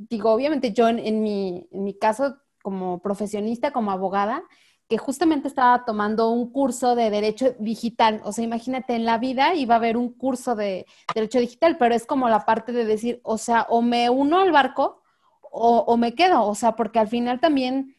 Digo, 0.09 0.31
obviamente 0.31 0.73
yo 0.73 0.89
en, 0.89 1.21
mi, 1.21 1.67
en 1.71 1.83
mi 1.83 1.93
caso 1.93 2.37
como 2.63 2.99
profesionista, 2.99 3.71
como 3.71 3.91
abogada, 3.91 4.43
que 4.91 4.97
justamente 4.97 5.47
estaba 5.47 5.85
tomando 5.85 6.31
un 6.31 6.51
curso 6.51 6.95
de 6.95 7.09
derecho 7.09 7.55
digital. 7.59 8.19
O 8.25 8.33
sea, 8.33 8.43
imagínate, 8.43 8.93
en 8.93 9.05
la 9.05 9.19
vida 9.19 9.55
iba 9.55 9.75
a 9.75 9.77
haber 9.77 9.95
un 9.95 10.11
curso 10.11 10.53
de 10.53 10.85
derecho 11.15 11.39
digital, 11.39 11.77
pero 11.77 11.95
es 11.95 12.05
como 12.05 12.27
la 12.27 12.43
parte 12.43 12.73
de 12.73 12.83
decir, 12.83 13.21
o 13.23 13.37
sea, 13.37 13.65
o 13.69 13.81
me 13.81 14.09
uno 14.09 14.39
al 14.41 14.51
barco 14.51 15.01
o, 15.49 15.95
me 15.95 16.13
quedo. 16.13 16.43
O 16.43 16.55
sea, 16.55 16.75
porque 16.75 16.99
al 16.99 17.07
final 17.07 17.39
también, 17.39 17.95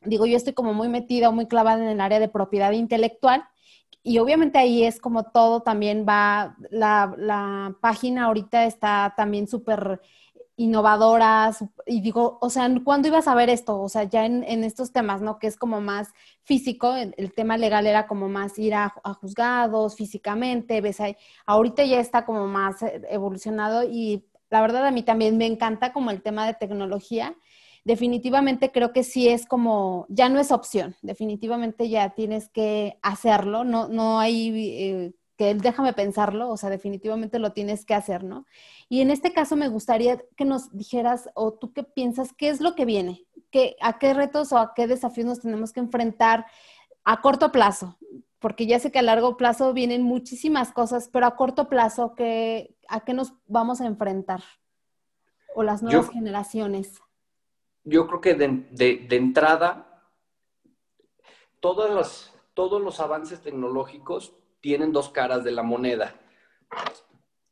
digo, 0.00 0.26
yo 0.26 0.36
estoy 0.36 0.52
como 0.52 0.74
muy 0.74 0.88
metida 0.88 1.28
o 1.28 1.32
muy 1.32 1.46
clavada 1.46 1.80
en 1.80 1.90
el 1.90 2.00
área 2.00 2.18
de 2.18 2.28
propiedad 2.28 2.72
intelectual. 2.72 3.44
Y 4.02 4.18
obviamente 4.18 4.58
ahí 4.58 4.82
es 4.82 4.98
como 4.98 5.30
todo 5.30 5.62
también 5.62 6.04
va, 6.08 6.56
la, 6.70 7.14
la 7.16 7.76
página 7.80 8.24
ahorita 8.24 8.64
está 8.64 9.14
también 9.16 9.46
súper 9.46 10.00
innovadoras 10.56 11.64
y 11.84 12.00
digo, 12.00 12.38
o 12.40 12.50
sea, 12.50 12.68
¿cuándo 12.82 13.08
ibas 13.08 13.28
a 13.28 13.34
ver 13.34 13.50
esto? 13.50 13.80
O 13.80 13.88
sea, 13.88 14.04
ya 14.04 14.24
en, 14.24 14.64
estos 14.64 14.92
temas, 14.92 15.20
¿no? 15.20 15.38
Que 15.38 15.46
es 15.46 15.56
como 15.56 15.80
más 15.80 16.08
físico, 16.44 16.94
el, 16.94 17.32
tema 17.34 17.58
legal 17.58 17.86
era 17.86 18.06
como 18.06 18.28
más 18.28 18.58
ir 18.58 18.74
a, 18.74 18.94
juzgados 19.20 19.96
físicamente, 19.96 20.80
ves 20.80 21.00
ahí, 21.00 21.16
ahorita 21.46 21.84
ya 21.84 22.00
está 22.00 22.24
como 22.24 22.46
más 22.46 22.82
eh, 22.82 23.02
evolucionado 23.10 23.84
y 23.84 24.24
la 24.50 24.60
verdad 24.62 24.86
a 24.86 24.90
mí 24.90 25.02
también 25.02 25.36
me 25.36 25.46
encanta 25.46 25.92
como 25.92 26.10
el 26.10 26.22
tema 26.22 26.46
de 26.46 26.54
tecnología. 26.54 27.36
Definitivamente 27.84 28.72
creo 28.72 28.92
que 28.92 29.04
sí 29.04 29.28
es 29.28 29.46
como, 29.46 30.06
ya 30.08 30.28
no 30.28 30.40
es 30.40 30.50
opción, 30.50 30.96
definitivamente 31.02 31.88
ya 31.88 32.10
tienes 32.10 32.48
que 32.48 32.98
hacerlo, 33.02 33.64
no, 33.64 33.88
no 33.88 34.18
hay... 34.20 34.50
Eh, 34.54 35.12
que 35.36 35.54
déjame 35.54 35.92
pensarlo, 35.92 36.48
o 36.48 36.56
sea, 36.56 36.70
definitivamente 36.70 37.38
lo 37.38 37.52
tienes 37.52 37.84
que 37.84 37.94
hacer, 37.94 38.24
¿no? 38.24 38.46
Y 38.88 39.00
en 39.00 39.10
este 39.10 39.32
caso 39.32 39.56
me 39.56 39.68
gustaría 39.68 40.22
que 40.36 40.44
nos 40.44 40.72
dijeras, 40.76 41.28
o 41.34 41.52
tú 41.52 41.72
qué 41.72 41.82
piensas, 41.82 42.32
qué 42.32 42.48
es 42.48 42.60
lo 42.60 42.74
que 42.74 42.84
viene, 42.84 43.26
¿Qué, 43.50 43.76
a 43.80 43.98
qué 43.98 44.12
retos 44.12 44.52
o 44.52 44.58
a 44.58 44.74
qué 44.74 44.86
desafíos 44.86 45.26
nos 45.26 45.40
tenemos 45.40 45.72
que 45.72 45.80
enfrentar 45.80 46.46
a 47.04 47.20
corto 47.20 47.52
plazo, 47.52 47.96
porque 48.40 48.66
ya 48.66 48.80
sé 48.80 48.90
que 48.90 48.98
a 48.98 49.02
largo 49.02 49.36
plazo 49.36 49.72
vienen 49.72 50.02
muchísimas 50.02 50.72
cosas, 50.72 51.08
pero 51.12 51.26
a 51.26 51.36
corto 51.36 51.68
plazo, 51.68 52.14
¿qué, 52.16 52.74
¿a 52.88 53.00
qué 53.04 53.14
nos 53.14 53.32
vamos 53.46 53.80
a 53.80 53.86
enfrentar? 53.86 54.42
O 55.54 55.62
las 55.62 55.82
nuevas 55.82 56.10
generaciones. 56.10 57.00
Yo 57.84 58.08
creo 58.08 58.20
que 58.20 58.34
de, 58.34 59.06
entrada, 59.16 60.02
todos 61.60 61.90
los, 61.90 62.34
todos 62.54 62.82
los 62.82 62.98
avances 62.98 63.40
tecnológicos 63.40 64.34
tienen 64.66 64.90
dos 64.90 65.10
caras 65.10 65.44
de 65.44 65.52
la 65.52 65.62
moneda. 65.62 66.16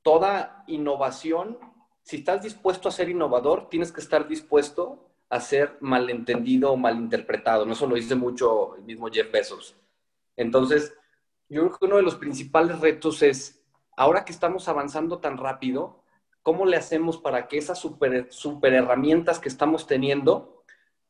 Toda 0.02 0.64
innovación, 0.66 1.60
si 2.02 2.16
estás 2.16 2.42
dispuesto 2.42 2.88
a 2.88 2.90
ser 2.90 3.08
innovador, 3.08 3.68
tienes 3.68 3.92
que 3.92 4.00
estar 4.00 4.26
dispuesto 4.26 5.10
a 5.28 5.38
ser 5.38 5.76
malentendido 5.80 6.72
o 6.72 6.76
malinterpretado. 6.76 7.70
Eso 7.70 7.86
lo 7.86 7.94
dice 7.94 8.16
mucho 8.16 8.74
el 8.74 8.82
mismo 8.82 9.06
Jeff 9.12 9.30
Bezos. 9.30 9.76
Entonces, 10.36 10.92
yo 11.48 11.60
creo 11.60 11.78
que 11.78 11.84
uno 11.84 11.96
de 11.98 12.02
los 12.02 12.16
principales 12.16 12.80
retos 12.80 13.22
es, 13.22 13.64
ahora 13.96 14.24
que 14.24 14.32
estamos 14.32 14.66
avanzando 14.66 15.20
tan 15.20 15.36
rápido, 15.36 16.02
¿cómo 16.42 16.66
le 16.66 16.76
hacemos 16.76 17.18
para 17.18 17.46
que 17.46 17.58
esas 17.58 17.78
super, 17.78 18.26
super 18.32 18.74
herramientas 18.74 19.38
que 19.38 19.48
estamos 19.48 19.86
teniendo 19.86 20.64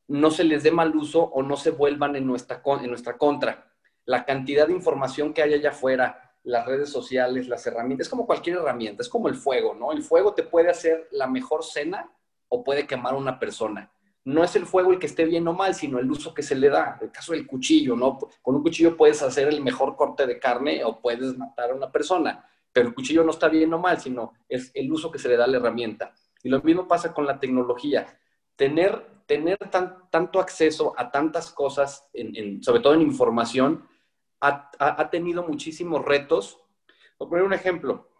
no 0.06 0.30
se 0.30 0.44
les 0.44 0.64
dé 0.64 0.70
mal 0.70 0.94
uso 0.94 1.22
o 1.22 1.42
no 1.42 1.56
se 1.56 1.70
vuelvan 1.70 2.14
en 2.14 2.26
nuestra, 2.26 2.60
en 2.62 2.90
nuestra 2.90 3.16
contra? 3.16 3.73
La 4.04 4.24
cantidad 4.24 4.66
de 4.66 4.74
información 4.74 5.32
que 5.32 5.42
hay 5.42 5.54
allá 5.54 5.70
afuera, 5.70 6.34
las 6.42 6.66
redes 6.66 6.90
sociales, 6.90 7.48
las 7.48 7.66
herramientas, 7.66 8.06
es 8.06 8.10
como 8.10 8.26
cualquier 8.26 8.56
herramienta, 8.56 9.02
es 9.02 9.08
como 9.08 9.28
el 9.28 9.34
fuego, 9.34 9.74
¿no? 9.74 9.92
El 9.92 10.02
fuego 10.02 10.34
te 10.34 10.42
puede 10.42 10.70
hacer 10.70 11.08
la 11.10 11.26
mejor 11.26 11.64
cena 11.64 12.10
o 12.48 12.62
puede 12.62 12.86
quemar 12.86 13.14
a 13.14 13.16
una 13.16 13.38
persona 13.38 13.90
no 14.24 14.42
es 14.42 14.56
el 14.56 14.64
fuego 14.64 14.90
el 14.90 14.98
que 14.98 15.06
esté 15.06 15.24
bien 15.26 15.46
o 15.48 15.52
mal, 15.52 15.74
sino 15.74 15.98
el 15.98 16.10
uso 16.10 16.32
que 16.32 16.42
se 16.42 16.54
le 16.54 16.70
da. 16.70 16.98
El 17.00 17.10
caso 17.10 17.32
del 17.32 17.46
cuchillo, 17.46 17.94
¿no? 17.94 18.18
Con 18.40 18.54
un 18.54 18.62
cuchillo 18.62 18.96
puedes 18.96 19.22
hacer 19.22 19.48
el 19.48 19.62
mejor 19.62 19.96
corte 19.96 20.26
de 20.26 20.38
carne 20.38 20.82
o 20.82 21.00
puedes 21.00 21.36
matar 21.36 21.70
a 21.70 21.74
una 21.74 21.92
persona, 21.92 22.44
pero 22.72 22.88
el 22.88 22.94
cuchillo 22.94 23.22
no 23.22 23.30
está 23.30 23.48
bien 23.48 23.72
o 23.74 23.78
mal, 23.78 24.00
sino 24.00 24.32
es 24.48 24.70
el 24.74 24.90
uso 24.90 25.10
que 25.10 25.18
se 25.18 25.28
le 25.28 25.36
da 25.36 25.44
a 25.44 25.46
la 25.46 25.58
herramienta. 25.58 26.14
Y 26.42 26.48
lo 26.48 26.60
mismo 26.62 26.88
pasa 26.88 27.12
con 27.12 27.26
la 27.26 27.38
tecnología. 27.38 28.06
Tener, 28.56 29.22
tener 29.26 29.58
tanto 30.10 30.40
acceso 30.40 30.94
a 30.96 31.10
tantas 31.10 31.50
cosas, 31.50 32.08
sobre 32.62 32.80
todo 32.80 32.94
en 32.94 33.02
información, 33.02 33.86
ha, 34.78 35.10
tenido 35.10 35.42
muchísimos 35.46 36.04
retos. 36.04 36.60
A 37.20 37.26
poner 37.26 37.44
un 37.44 37.52
ejemplo. 37.52 38.10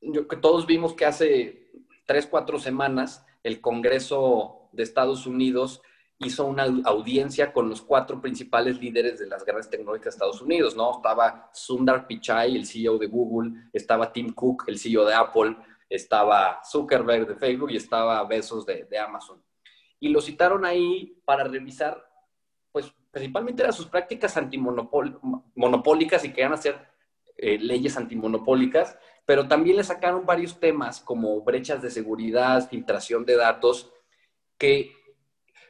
Yo, 0.00 0.28
que 0.28 0.36
todos 0.36 0.66
vimos 0.66 0.94
que 0.94 1.06
hace 1.06 1.70
tres, 2.06 2.26
cuatro 2.26 2.58
semanas 2.58 3.24
el 3.42 3.60
Congreso 3.60 4.68
de 4.72 4.82
Estados 4.82 5.26
Unidos 5.26 5.82
hizo 6.18 6.46
una 6.46 6.64
audiencia 6.84 7.52
con 7.52 7.68
los 7.68 7.80
cuatro 7.80 8.20
principales 8.20 8.80
líderes 8.80 9.18
de 9.20 9.26
las 9.26 9.44
guerras 9.44 9.70
tecnológicas 9.70 10.14
de 10.14 10.16
Estados 10.16 10.42
Unidos, 10.42 10.76
¿no? 10.76 10.96
Estaba 10.96 11.50
Sundar 11.52 12.06
Pichai, 12.06 12.56
el 12.56 12.66
CEO 12.66 12.98
de 12.98 13.06
Google, 13.06 13.52
estaba 13.72 14.12
Tim 14.12 14.32
Cook, 14.32 14.64
el 14.66 14.78
CEO 14.78 15.04
de 15.04 15.14
Apple, 15.14 15.56
estaba 15.88 16.60
Zuckerberg 16.64 17.28
de 17.28 17.36
Facebook 17.36 17.70
y 17.70 17.76
estaba 17.76 18.22
Bezos 18.24 18.66
de, 18.66 18.98
Amazon. 18.98 19.42
Y 20.00 20.08
lo 20.08 20.20
citaron 20.20 20.64
ahí 20.64 21.20
para 21.24 21.44
revisar, 21.44 22.04
pues 22.72 22.92
principalmente 23.18 23.62
eran 23.62 23.72
sus 23.72 23.86
prácticas 23.86 24.36
antimonopólicas 24.36 26.24
y 26.24 26.30
querían 26.30 26.52
hacer 26.52 26.78
eh, 27.36 27.58
leyes 27.58 27.96
antimonopólicas, 27.96 28.98
pero 29.24 29.46
también 29.46 29.76
le 29.76 29.84
sacaron 29.84 30.24
varios 30.24 30.58
temas 30.58 31.00
como 31.00 31.40
brechas 31.42 31.82
de 31.82 31.90
seguridad, 31.90 32.68
filtración 32.68 33.24
de 33.24 33.36
datos, 33.36 33.92
que 34.56 34.92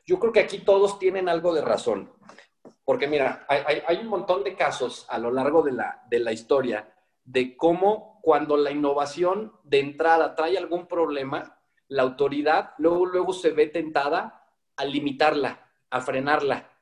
yo 0.07 0.19
creo 0.19 0.33
que 0.33 0.41
aquí 0.41 0.59
todos 0.59 0.99
tienen 0.99 1.29
algo 1.29 1.55
de 1.55 1.63
razón. 1.63 2.13
Porque 2.85 3.07
mira, 3.07 3.45
hay, 3.49 3.97
un 3.97 4.09
montón 4.09 4.45
de 4.45 4.55
casos 4.55 5.05
a 5.09 5.19
lo 5.19 5.31
largo 5.31 5.63
de 5.63 5.73
la, 5.73 6.03
de 6.09 6.21
la 6.21 6.33
historia 6.33 6.95
de 7.25 7.57
cómo 7.57 8.21
cuando 8.23 8.57
la 8.57 8.71
innovación 8.71 9.53
de 9.65 9.81
entrada 9.81 10.35
trae 10.35 10.57
algún 10.57 10.87
problema, 10.87 11.61
la 11.89 12.03
autoridad 12.03 12.73
luego, 12.79 13.05
luego 13.05 13.33
se 13.35 13.51
ve 13.51 13.67
tentada 13.67 14.47
a 14.77 14.85
limitarla, 14.85 15.69
a 15.91 16.01
frenarla. 16.01 16.78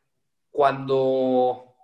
Cuando, 0.56 1.74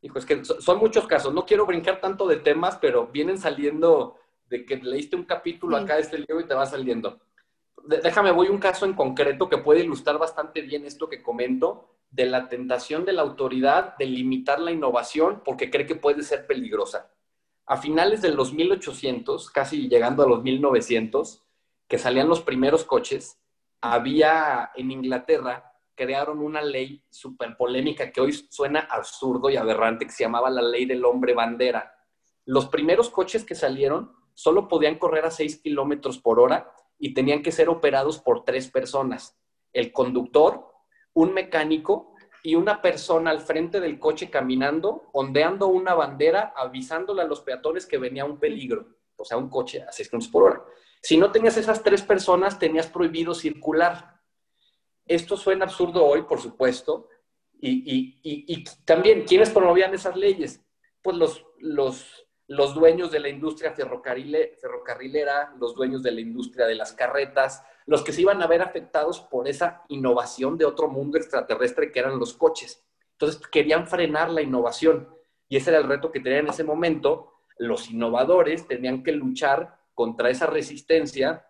hijo, 0.00 0.18
es 0.18 0.24
que 0.24 0.44
son 0.44 0.78
muchos 0.78 1.06
casos, 1.06 1.34
no 1.34 1.44
quiero 1.44 1.66
brincar 1.66 2.00
tanto 2.00 2.26
de 2.26 2.36
temas, 2.36 2.78
pero 2.80 3.08
vienen 3.08 3.36
saliendo 3.36 4.16
de 4.46 4.64
que 4.64 4.76
leíste 4.76 5.16
un 5.16 5.24
capítulo 5.24 5.76
acá 5.76 5.96
de 5.96 6.02
este 6.02 6.18
libro 6.18 6.40
y 6.40 6.46
te 6.46 6.54
va 6.54 6.64
saliendo 6.64 7.20
déjame, 7.84 8.30
voy 8.30 8.48
a 8.48 8.50
un 8.50 8.58
caso 8.58 8.86
en 8.86 8.94
concreto 8.94 9.48
que 9.48 9.58
puede 9.58 9.80
ilustrar 9.80 10.18
bastante 10.18 10.60
bien 10.62 10.84
esto 10.84 11.08
que 11.08 11.22
comento, 11.22 11.88
de 12.10 12.26
la 12.26 12.48
tentación 12.48 13.06
de 13.06 13.14
la 13.14 13.22
autoridad 13.22 13.96
de 13.96 14.04
limitar 14.04 14.60
la 14.60 14.70
innovación 14.70 15.40
porque 15.44 15.70
cree 15.70 15.86
que 15.86 15.94
puede 15.94 16.22
ser 16.22 16.46
peligrosa. 16.46 17.10
A 17.64 17.78
finales 17.78 18.20
de 18.20 18.30
los 18.32 18.52
1800, 18.52 19.50
casi 19.50 19.88
llegando 19.88 20.22
a 20.22 20.28
los 20.28 20.42
1900, 20.42 21.42
que 21.88 21.98
salían 21.98 22.28
los 22.28 22.42
primeros 22.42 22.84
coches, 22.84 23.38
había 23.80 24.70
en 24.74 24.90
Inglaterra, 24.90 25.71
crearon 25.94 26.40
una 26.40 26.62
ley 26.62 27.04
súper 27.10 27.56
polémica 27.56 28.10
que 28.10 28.20
hoy 28.20 28.32
suena 28.32 28.80
absurdo 28.80 29.50
y 29.50 29.56
aberrante, 29.56 30.06
que 30.06 30.12
se 30.12 30.24
llamaba 30.24 30.50
la 30.50 30.62
ley 30.62 30.84
del 30.86 31.04
hombre 31.04 31.34
bandera. 31.34 31.94
Los 32.44 32.66
primeros 32.66 33.10
coches 33.10 33.44
que 33.44 33.54
salieron 33.54 34.12
solo 34.34 34.68
podían 34.68 34.98
correr 34.98 35.24
a 35.24 35.30
6 35.30 35.60
kilómetros 35.62 36.18
por 36.18 36.40
hora 36.40 36.72
y 36.98 37.14
tenían 37.14 37.42
que 37.42 37.52
ser 37.52 37.68
operados 37.68 38.18
por 38.18 38.44
tres 38.44 38.68
personas, 38.68 39.38
el 39.72 39.92
conductor, 39.92 40.72
un 41.14 41.34
mecánico 41.34 42.14
y 42.42 42.54
una 42.54 42.82
persona 42.82 43.30
al 43.30 43.40
frente 43.40 43.80
del 43.80 43.98
coche 43.98 44.30
caminando, 44.30 45.08
ondeando 45.12 45.68
una 45.68 45.94
bandera, 45.94 46.52
avisándole 46.56 47.22
a 47.22 47.26
los 47.26 47.40
peatones 47.40 47.86
que 47.86 47.98
venía 47.98 48.24
un 48.24 48.38
peligro, 48.38 48.86
o 49.16 49.24
sea, 49.24 49.36
un 49.36 49.48
coche 49.48 49.82
a 49.82 49.92
6 49.92 50.10
km 50.10 50.30
por 50.30 50.42
hora. 50.44 50.64
Si 51.02 51.16
no 51.16 51.32
tenías 51.32 51.56
esas 51.56 51.82
tres 51.82 52.02
personas, 52.02 52.58
tenías 52.58 52.86
prohibido 52.86 53.34
circular. 53.34 54.20
Esto 55.14 55.36
suena 55.36 55.64
absurdo 55.64 56.04
hoy, 56.04 56.22
por 56.22 56.40
supuesto, 56.40 57.08
y, 57.60 58.64
también, 58.84 59.24
¿quiénes 59.24 59.50
promovían 59.50 59.94
esas 59.94 60.16
leyes? 60.16 60.60
Pues 61.02 61.16
los, 61.16 61.44
los 61.58 62.22
los 62.52 62.74
dueños 62.74 63.10
de 63.10 63.20
la 63.20 63.30
industria 63.30 63.72
ferrocarrilera, 63.72 65.54
los 65.58 65.74
dueños 65.74 66.02
de 66.02 66.12
la 66.12 66.20
industria 66.20 66.66
de 66.66 66.74
las 66.74 66.92
carretas, 66.92 67.64
los 67.86 68.02
que 68.02 68.12
se 68.12 68.20
iban 68.20 68.42
a 68.42 68.46
ver 68.46 68.60
afectados 68.60 69.20
por 69.20 69.48
esa 69.48 69.84
innovación 69.88 70.58
de 70.58 70.66
otro 70.66 70.88
mundo 70.88 71.16
extraterrestre 71.16 71.90
que 71.90 72.00
eran 72.00 72.18
los 72.18 72.34
coches. 72.34 72.84
Entonces 73.12 73.40
querían 73.46 73.86
frenar 73.86 74.30
la 74.30 74.42
innovación 74.42 75.08
y 75.48 75.56
ese 75.56 75.70
era 75.70 75.78
el 75.78 75.88
reto 75.88 76.12
que 76.12 76.20
tenían 76.20 76.44
en 76.44 76.50
ese 76.50 76.64
momento. 76.64 77.32
Los 77.58 77.90
innovadores 77.90 78.66
tenían 78.66 79.02
que 79.02 79.12
luchar 79.12 79.78
contra 79.94 80.28
esa 80.28 80.46
resistencia 80.46 81.46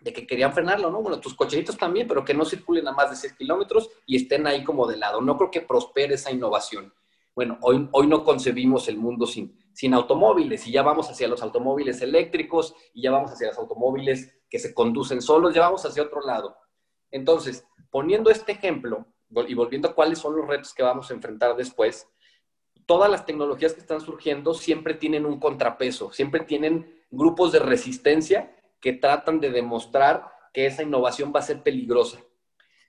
de 0.00 0.12
que 0.12 0.26
querían 0.26 0.52
frenarlo, 0.52 0.90
¿no? 0.90 1.02
Bueno, 1.02 1.20
tus 1.20 1.34
cochecitos 1.34 1.76
también, 1.76 2.06
pero 2.06 2.24
que 2.24 2.34
no 2.34 2.44
circulen 2.44 2.86
a 2.88 2.92
más 2.92 3.10
de 3.10 3.16
6 3.16 3.34
kilómetros 3.34 3.90
y 4.06 4.16
estén 4.16 4.46
ahí 4.46 4.64
como 4.64 4.86
de 4.86 4.96
lado. 4.96 5.20
No 5.20 5.36
creo 5.36 5.50
que 5.50 5.60
prospere 5.60 6.14
esa 6.14 6.30
innovación. 6.30 6.92
Bueno, 7.34 7.58
hoy, 7.62 7.88
hoy 7.92 8.06
no 8.06 8.24
concebimos 8.24 8.88
el 8.88 8.96
mundo 8.96 9.26
sin, 9.26 9.56
sin 9.72 9.94
automóviles 9.94 10.66
y 10.66 10.72
ya 10.72 10.82
vamos 10.82 11.08
hacia 11.08 11.28
los 11.28 11.42
automóviles 11.42 12.00
eléctricos 12.02 12.74
y 12.92 13.02
ya 13.02 13.12
vamos 13.12 13.30
hacia 13.30 13.48
los 13.48 13.58
automóviles 13.58 14.34
que 14.50 14.58
se 14.58 14.74
conducen 14.74 15.22
solos, 15.22 15.54
ya 15.54 15.60
vamos 15.60 15.84
hacia 15.84 16.02
otro 16.02 16.20
lado. 16.20 16.56
Entonces, 17.10 17.64
poniendo 17.90 18.30
este 18.30 18.52
ejemplo 18.52 19.06
y 19.46 19.54
volviendo 19.54 19.88
a 19.88 19.94
cuáles 19.94 20.18
son 20.18 20.36
los 20.36 20.46
retos 20.46 20.74
que 20.74 20.82
vamos 20.82 21.10
a 21.10 21.14
enfrentar 21.14 21.54
después, 21.54 22.08
todas 22.86 23.10
las 23.10 23.26
tecnologías 23.26 23.74
que 23.74 23.80
están 23.80 24.00
surgiendo 24.00 24.54
siempre 24.54 24.94
tienen 24.94 25.26
un 25.26 25.38
contrapeso, 25.38 26.10
siempre 26.10 26.40
tienen 26.40 27.04
grupos 27.10 27.52
de 27.52 27.58
resistencia 27.58 28.56
que 28.80 28.92
tratan 28.92 29.40
de 29.40 29.50
demostrar 29.50 30.24
que 30.52 30.66
esa 30.66 30.82
innovación 30.82 31.32
va 31.34 31.40
a 31.40 31.44
ser 31.44 31.62
peligrosa. 31.62 32.18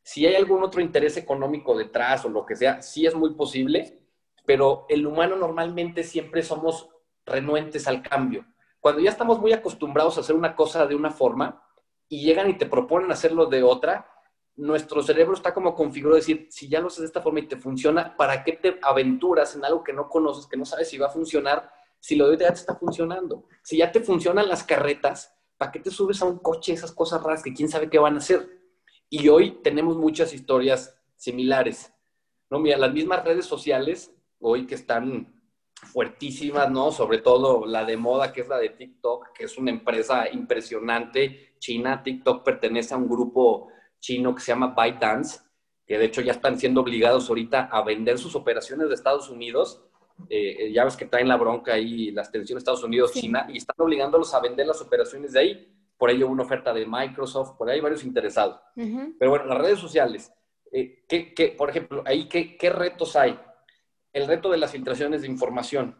Si 0.04 0.26
hay 0.26 0.36
algún 0.36 0.64
otro 0.64 0.82
interés 0.82 1.18
económico 1.18 1.78
detrás 1.78 2.26
o 2.26 2.30
lo 2.30 2.46
que 2.46 2.56
sea, 2.56 2.82
sí 2.82 3.06
es 3.06 3.16
muy 3.16 3.34
posible, 3.36 4.00
pero 4.46 4.86
el 4.90 5.06
humano 5.06 5.36
normalmente 5.36 6.04
siempre 6.04 6.42
somos 6.42 6.90
renuentes 7.26 7.88
al 7.88 8.02
cambio. 8.02 8.46
Cuando 8.80 9.02
ya 9.02 9.10
estamos 9.10 9.40
muy 9.40 9.54
acostumbrados 9.54 10.18
a 10.18 10.22
hacer 10.22 10.36
una 10.36 10.56
cosa 10.56 10.88
de 10.88 10.96
una 10.96 11.12
forma 11.12 11.64
y 12.08 12.24
llegan 12.24 12.50
y 12.50 12.58
te 12.58 12.66
proponen 12.66 13.12
hacerlo 13.12 13.46
de 13.46 13.62
otra, 13.62 14.10
nuestro 14.56 15.02
cerebro 15.04 15.34
está 15.34 15.54
como 15.54 15.76
configurado 15.76 16.16
a 16.16 16.20
decir, 16.20 16.48
si 16.50 16.68
ya 16.68 16.80
lo 16.80 16.88
haces 16.88 17.00
de 17.00 17.06
esta 17.06 17.22
forma 17.22 17.40
y 17.40 17.48
te 17.48 17.58
funciona, 17.58 18.16
¿para 18.18 18.44
qué 18.44 18.54
te 18.54 18.80
aventuras 18.82 19.56
en 19.56 19.64
algo 19.64 19.84
que 19.84 19.94
no 19.94 20.10
conoces, 20.10 20.48
que 20.48 20.58
no 20.58 20.66
sabes 20.66 20.90
si 20.90 20.98
va 20.98 21.08
a 21.08 21.12
funcionar, 21.12 21.72
si 22.00 22.16
lo 22.16 22.30
de 22.30 22.38
ya 22.38 22.48
te 22.48 22.56
está 22.56 22.76
funcionando? 22.76 23.46
Si 23.64 23.78
ya 23.78 23.92
te 23.92 24.02
funcionan 24.02 24.50
las 24.50 24.64
carretas, 24.64 25.39
¿para 25.60 25.74
qué 25.74 25.80
te 25.82 25.92
subes 25.92 26.22
a 26.22 26.26
un 26.26 26.40
coche 26.40 26.72
esas 26.72 26.94
cosas 26.94 27.22
raras 27.22 27.44
que 27.44 27.54
quién 27.54 27.68
sabe 27.68 27.90
qué 27.90 28.00
van 28.00 28.16
a 28.16 28.20
hacer? 28.20 28.48
Y 29.10 29.28
hoy 29.28 29.60
tenemos 29.62 29.98
muchas 29.98 30.34
historias 30.34 30.98
similares. 31.18 31.94
¿no? 32.50 32.60
Mira, 32.60 32.78
las 32.78 32.94
mismas 32.94 33.26
redes 33.26 33.46
sociales 33.46 34.16
hoy 34.40 34.66
que 34.66 34.76
están 34.76 35.36
fuertísimas, 35.74 36.72
¿no? 36.72 36.92
Sobre 36.92 37.18
todo 37.18 37.66
la 37.66 37.84
de 37.84 37.98
moda, 37.98 38.32
que 38.32 38.42
es 38.42 38.48
la 38.48 38.58
de 38.58 38.70
TikTok, 38.70 39.34
que 39.34 39.46
es 39.46 39.58
una 39.58 39.72
empresa 39.72 40.30
impresionante 40.32 41.56
china. 41.60 42.04
TikTok 42.04 42.42
pertenece 42.44 42.94
a 42.94 42.98
un 42.98 43.10
grupo 43.10 43.68
chino 44.00 44.34
que 44.34 44.42
se 44.42 44.54
llama 44.54 44.74
ByteDance, 44.78 45.42
que 45.86 45.98
de 45.98 46.06
hecho 46.06 46.22
ya 46.22 46.32
están 46.32 46.58
siendo 46.58 46.80
obligados 46.80 47.28
ahorita 47.28 47.66
a 47.66 47.84
vender 47.84 48.18
sus 48.18 48.34
operaciones 48.34 48.88
de 48.88 48.96
Estados 48.96 49.30
Unidos. 49.30 49.82
Eh, 50.30 50.72
ya 50.74 50.86
ves 50.86 50.98
que 50.98 51.06
traen 51.06 51.28
la 51.28 51.38
bronca 51.38 51.74
ahí, 51.74 52.12
las 52.12 52.32
tensiones 52.32 52.62
Estados 52.62 52.84
Unidos-China, 52.84 53.48
y 53.50 53.58
están 53.58 53.76
obligándolos 53.78 54.34
a 54.34 54.40
vender 54.40 54.68
las 54.68 54.82
operaciones 54.82 55.34
de 55.34 55.40
ahí. 55.40 55.76
Por 55.98 56.10
ello, 56.10 56.28
una 56.28 56.44
oferta 56.44 56.74
de 56.74 56.86
Microsoft, 56.86 57.58
por 57.58 57.70
ahí 57.70 57.80
varios 57.80 58.04
interesados. 58.04 58.60
Pero 58.76 59.32
bueno, 59.32 59.46
las 59.46 59.58
redes 59.58 59.80
sociales, 59.80 60.32
eh, 60.72 61.04
¿qué, 61.08 61.56
por 61.58 61.70
ejemplo, 61.70 62.04
ahí 62.06 62.28
qué, 62.28 62.58
qué 62.58 62.70
retos 62.70 63.16
hay? 63.16 63.38
el 64.14 64.28
reto 64.28 64.50
de 64.50 64.58
las 64.58 64.72
filtraciones 64.72 65.22
de 65.22 65.28
información. 65.28 65.98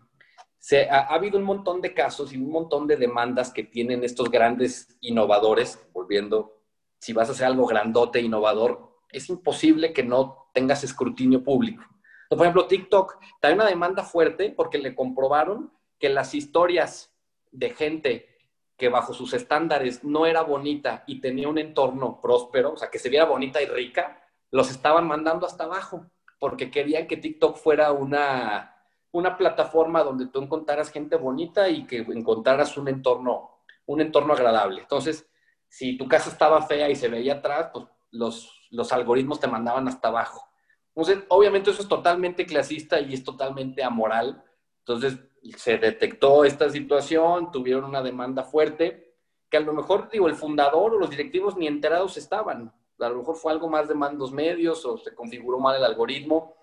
Se, 0.58 0.90
ha, 0.90 1.02
habido 1.02 1.38
un 1.38 1.46
montón 1.46 1.82
de 1.82 1.94
casos 1.94 2.34
y 2.34 2.38
un 2.38 2.52
montón 2.52 2.88
de 2.88 2.98
demandas 2.98 3.52
que 3.52 3.64
tienen 3.64 4.04
estos 4.04 4.30
grandes 4.30 4.98
innovadores, 5.02 5.80
volviendo, 5.94 6.64
si 7.00 7.14
vas 7.14 7.30
a 7.30 7.32
hacer 7.32 7.48
algo 7.48 7.66
grandote, 7.66 8.22
innovador, 8.22 9.00
es 9.12 9.30
imposible 9.30 9.94
que 9.94 10.04
no 10.04 10.50
tengas 10.54 10.84
escrutinio 10.84 11.44
público. 11.44 11.84
Por 12.30 12.40
ejemplo, 12.40 12.68
TikTok 12.68 13.18
trae 13.42 13.54
una 13.54 13.66
demanda 13.66 14.04
fuerte 14.04 14.54
porque 14.56 14.78
le 14.78 14.96
comprobaron 14.96 15.74
que 15.98 16.10
las 16.10 16.34
historias 16.36 17.12
de 17.52 17.72
gente 17.72 18.38
que 18.78 18.88
bajo 18.88 19.14
sus 19.14 19.34
estándares 19.34 20.04
no 20.04 20.26
era 20.26 20.42
bonita 20.42 21.04
y 21.06 21.20
tenía 21.20 21.50
un 21.50 21.58
entorno 21.58 22.22
próspero, 22.22 22.74
o 22.74 22.78
sea, 22.78 22.90
que 22.90 23.00
se 23.00 23.10
viera 23.10 23.26
bonita 23.26 23.62
y 23.62 23.66
rica, 23.66 24.24
los 24.52 24.70
estaban 24.70 25.06
mandando 25.08 25.46
hasta 25.46 25.66
abajo 25.66 26.06
porque 26.40 26.72
querían 26.72 27.06
que 27.06 27.18
TikTok 27.18 27.58
fuera 27.58 27.92
una, 27.92 28.76
una 29.12 29.36
plataforma 29.36 30.04
donde 30.04 30.28
tú 30.28 30.42
encontraras 30.42 30.92
gente 30.92 31.18
bonita 31.18 31.68
y 31.68 31.86
que 31.86 31.98
encontraras 31.98 32.78
un 32.78 32.88
entorno, 32.88 33.64
un 33.86 34.02
entorno 34.02 34.34
agradable. 34.34 34.82
Entonces, 34.82 35.30
si 35.68 35.98
tu 35.98 36.08
casa 36.08 36.30
estaba 36.30 36.62
fea 36.62 36.90
y 36.90 36.96
se 36.96 37.10
veía 37.10 37.36
atrás, 37.36 37.70
pues 37.74 37.86
los, 38.12 38.68
los 38.72 38.92
algoritmos 38.94 39.40
te 39.40 39.48
mandaban 39.48 39.88
hasta 39.88 40.08
abajo. 40.08 40.49
Entonces, 40.96 41.24
obviamente 41.30 41.72
eso 41.72 41.82
es 41.82 41.88
totalmente 41.88 42.46
clasista 42.46 43.00
y 43.00 43.14
es 43.14 43.24
totalmente 43.24 43.84
amoral. 43.84 44.44
Entonces, 44.80 45.20
se 45.58 45.78
detectó 45.78 46.44
esta 46.44 46.70
situación, 46.70 47.52
tuvieron 47.52 47.86
una 47.86 48.02
demanda 48.02 48.44
fuerte, 48.44 49.16
que 49.50 49.58
a 49.58 49.62
lo 49.62 49.74
mejor, 49.74 50.10
digo, 50.12 50.28
el 50.28 50.36
fundador 50.36 50.94
o 50.94 51.00
los 51.00 51.10
directivos 51.10 51.56
ni 51.58 51.68
enterados 51.68 52.18
estaban 52.18 52.74
a 53.06 53.10
lo 53.10 53.18
mejor 53.18 53.36
fue 53.36 53.52
algo 53.52 53.70
más 53.70 53.88
de 53.88 53.96
mandos 53.96 54.32
medios 54.32 54.86
o 54.86 54.98
se 54.98 55.14
configuró 55.14 55.60
mal 55.60 55.76
el 55.76 55.84
algoritmo, 55.84 56.56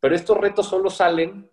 pero 0.00 0.14
estos 0.14 0.36
retos 0.36 0.66
solo 0.66 0.90
salen 0.90 1.50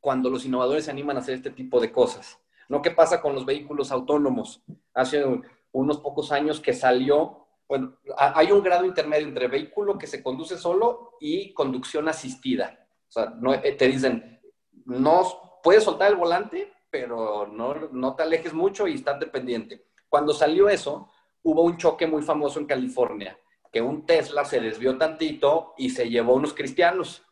cuando 0.00 0.30
los 0.30 0.44
innovadores 0.44 0.86
se 0.86 0.90
animan 0.90 1.16
a 1.16 1.20
hacer 1.20 1.34
este 1.34 1.50
tipo 1.50 1.80
de 1.80 1.92
cosas. 1.92 2.38
¿No 2.68 2.82
qué 2.82 2.90
pasa 2.90 3.20
con 3.20 3.34
los 3.34 3.46
vehículos 3.46 3.92
autónomos? 3.92 4.62
Hace 4.94 5.24
unos 5.72 5.98
pocos 5.98 6.32
años 6.32 6.60
que 6.60 6.72
salió, 6.72 7.41
bueno, 7.68 7.98
hay 8.16 8.52
un 8.52 8.62
grado 8.62 8.84
intermedio 8.84 9.28
entre 9.28 9.48
vehículo 9.48 9.96
que 9.96 10.06
se 10.06 10.22
conduce 10.22 10.56
solo 10.58 11.16
y 11.20 11.52
conducción 11.54 12.08
asistida. 12.08 12.86
O 13.08 13.12
sea, 13.12 13.34
no, 13.38 13.54
eh, 13.54 13.72
te 13.72 13.88
dicen, 13.88 14.40
no 14.84 15.60
puedes 15.62 15.84
soltar 15.84 16.10
el 16.10 16.16
volante, 16.16 16.72
pero 16.90 17.46
no, 17.46 17.74
no 17.92 18.14
te 18.14 18.22
alejes 18.22 18.52
mucho 18.52 18.86
y 18.86 18.94
estás 18.94 19.18
dependiente. 19.18 19.86
Cuando 20.08 20.34
salió 20.34 20.68
eso, 20.68 21.10
hubo 21.42 21.62
un 21.62 21.76
choque 21.76 22.06
muy 22.06 22.22
famoso 22.22 22.60
en 22.60 22.66
California, 22.66 23.38
que 23.72 23.80
un 23.80 24.04
Tesla 24.04 24.44
se 24.44 24.60
desvió 24.60 24.98
tantito 24.98 25.74
y 25.78 25.90
se 25.90 26.08
llevó 26.08 26.34
unos 26.34 26.52
cristianos. 26.54 27.24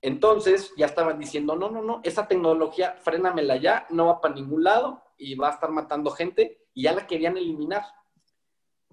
Entonces 0.00 0.72
ya 0.76 0.86
estaban 0.86 1.18
diciendo, 1.18 1.56
no, 1.56 1.70
no, 1.70 1.82
no, 1.82 2.00
esa 2.04 2.26
tecnología, 2.28 2.96
frénamela 3.00 3.56
ya, 3.56 3.86
no 3.90 4.06
va 4.06 4.20
para 4.20 4.34
ningún 4.34 4.64
lado 4.64 5.02
y 5.18 5.34
va 5.34 5.48
a 5.48 5.52
estar 5.52 5.70
matando 5.70 6.10
gente 6.10 6.66
y 6.72 6.84
ya 6.84 6.92
la 6.92 7.06
querían 7.06 7.36
eliminar. 7.36 7.84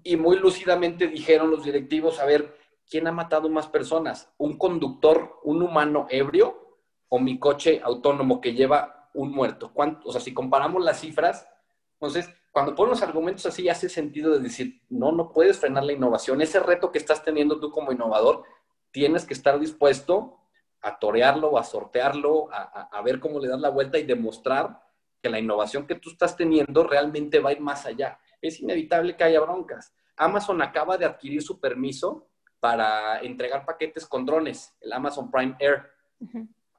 Y 0.06 0.16
muy 0.16 0.38
lúcidamente 0.38 1.08
dijeron 1.08 1.50
los 1.50 1.64
directivos, 1.64 2.20
a 2.20 2.26
ver, 2.26 2.56
¿quién 2.88 3.08
ha 3.08 3.12
matado 3.12 3.48
más 3.48 3.66
personas? 3.66 4.32
¿Un 4.38 4.56
conductor, 4.56 5.40
un 5.42 5.62
humano 5.62 6.06
ebrio 6.10 6.78
o 7.08 7.18
mi 7.18 7.40
coche 7.40 7.80
autónomo 7.82 8.40
que 8.40 8.54
lleva 8.54 9.10
un 9.14 9.32
muerto? 9.32 9.72
¿Cuánto? 9.74 10.08
O 10.08 10.12
sea, 10.12 10.20
si 10.20 10.32
comparamos 10.32 10.84
las 10.84 11.00
cifras, 11.00 11.48
entonces 11.94 12.30
cuando 12.52 12.74
ponen 12.76 12.92
los 12.92 13.02
argumentos 13.02 13.44
así, 13.46 13.68
hace 13.68 13.88
sentido 13.88 14.32
de 14.32 14.38
decir, 14.38 14.80
no, 14.88 15.10
no 15.10 15.32
puedes 15.32 15.58
frenar 15.58 15.84
la 15.84 15.92
innovación. 15.92 16.40
Ese 16.40 16.60
reto 16.60 16.92
que 16.92 16.98
estás 16.98 17.24
teniendo 17.24 17.58
tú 17.58 17.72
como 17.72 17.90
innovador, 17.90 18.44
tienes 18.92 19.26
que 19.26 19.34
estar 19.34 19.58
dispuesto 19.58 20.38
a 20.80 20.98
torearlo, 20.98 21.58
a 21.58 21.64
sortearlo, 21.64 22.48
a, 22.52 23.02
ver 23.02 23.18
cómo 23.18 23.40
le 23.40 23.48
das 23.48 23.60
la 23.60 23.70
vuelta 23.70 23.98
y 23.98 24.04
demostrar 24.04 24.80
que 25.20 25.28
la 25.28 25.40
innovación 25.40 25.86
que 25.86 25.96
tú 25.96 26.10
estás 26.10 26.36
teniendo 26.36 26.84
realmente 26.84 27.40
va 27.40 27.50
a 27.50 27.52
ir 27.52 27.60
más 27.60 27.84
allá. 27.84 28.18
Es 28.40 28.60
inevitable 28.60 29.16
que 29.16 29.24
haya 29.24 29.40
broncas. 29.40 29.94
Amazon 30.16 30.62
acaba 30.62 30.96
de 30.96 31.04
adquirir 31.04 31.42
su 31.42 31.60
permiso 31.60 32.28
para 32.60 33.20
entregar 33.20 33.64
paquetes 33.64 34.06
con 34.06 34.24
drones, 34.24 34.74
el 34.80 34.92
Amazon 34.92 35.30
Prime 35.30 35.56
Air. 35.58 35.90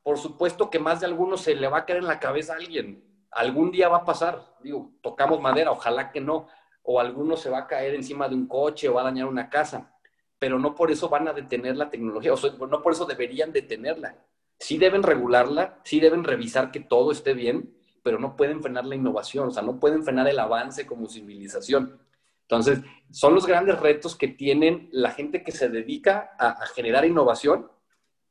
Por 0.04 0.18
supuesto 0.18 0.70
que 0.70 0.80
más 0.80 1.00
de 1.00 1.06
algunos 1.06 1.42
se 1.42 1.56
le 1.56 1.68
va 1.68 1.80
a 1.80 1.86
caer 1.86 2.00
en 2.00 2.08
la 2.08 2.20
cabeza 2.20 2.54
a 2.54 2.58
alguien. 2.58 3.04
Algún 3.32 3.72
día 3.72 3.90
va 3.90 3.98
a 3.98 4.06
pasar, 4.06 4.56
digo, 4.62 4.92
tocamos 5.02 5.40
madera, 5.40 5.72
ojalá 5.72 6.12
que 6.12 6.22
no, 6.22 6.48
o 6.82 7.00
alguno 7.00 7.36
se 7.36 7.50
va 7.50 7.60
a 7.60 7.68
caer 7.68 7.94
encima 7.94 8.30
de 8.30 8.36
un 8.36 8.48
coche 8.48 8.88
o 8.88 8.94
va 8.94 9.02
a 9.02 9.06
dañar 9.06 9.28
una 9.28 9.50
casa, 9.50 9.94
pero 10.40 10.58
no 10.58 10.74
por 10.74 10.90
eso 10.90 11.10
van 11.10 11.28
a 11.28 11.34
detener 11.34 11.76
la 11.76 11.90
tecnología, 11.90 12.34
o 12.34 12.38
sea, 12.38 12.52
no 12.52 12.82
por 12.82 12.94
eso 12.94 13.06
deberían 13.06 13.52
detenerla. 13.52 14.16
Sí 14.60 14.78
deben 14.78 15.04
regularla, 15.04 15.80
sí 15.84 16.00
deben 16.00 16.24
revisar 16.24 16.72
que 16.72 16.80
todo 16.80 17.12
esté 17.12 17.34
bien, 17.34 17.77
pero 18.08 18.20
no 18.20 18.38
pueden 18.38 18.62
frenar 18.62 18.86
la 18.86 18.96
innovación, 18.96 19.50
o 19.50 19.52
sea, 19.52 19.62
no 19.64 19.82
pueden 19.82 20.02
frenar 20.02 20.30
el 20.30 20.40
avance 20.40 20.88
como 20.88 21.10
civilización. 21.10 22.00
Entonces, 22.44 22.80
son 23.12 23.36
los 23.36 23.46
grandes 23.46 23.78
retos 23.82 24.16
que 24.16 24.30
tienen 24.30 24.88
la 24.94 25.12
gente 25.12 25.44
que 25.44 25.52
se 25.52 25.68
dedica 25.68 26.32
a, 26.40 26.52
a 26.52 26.68
generar 26.68 27.04
innovación 27.04 27.70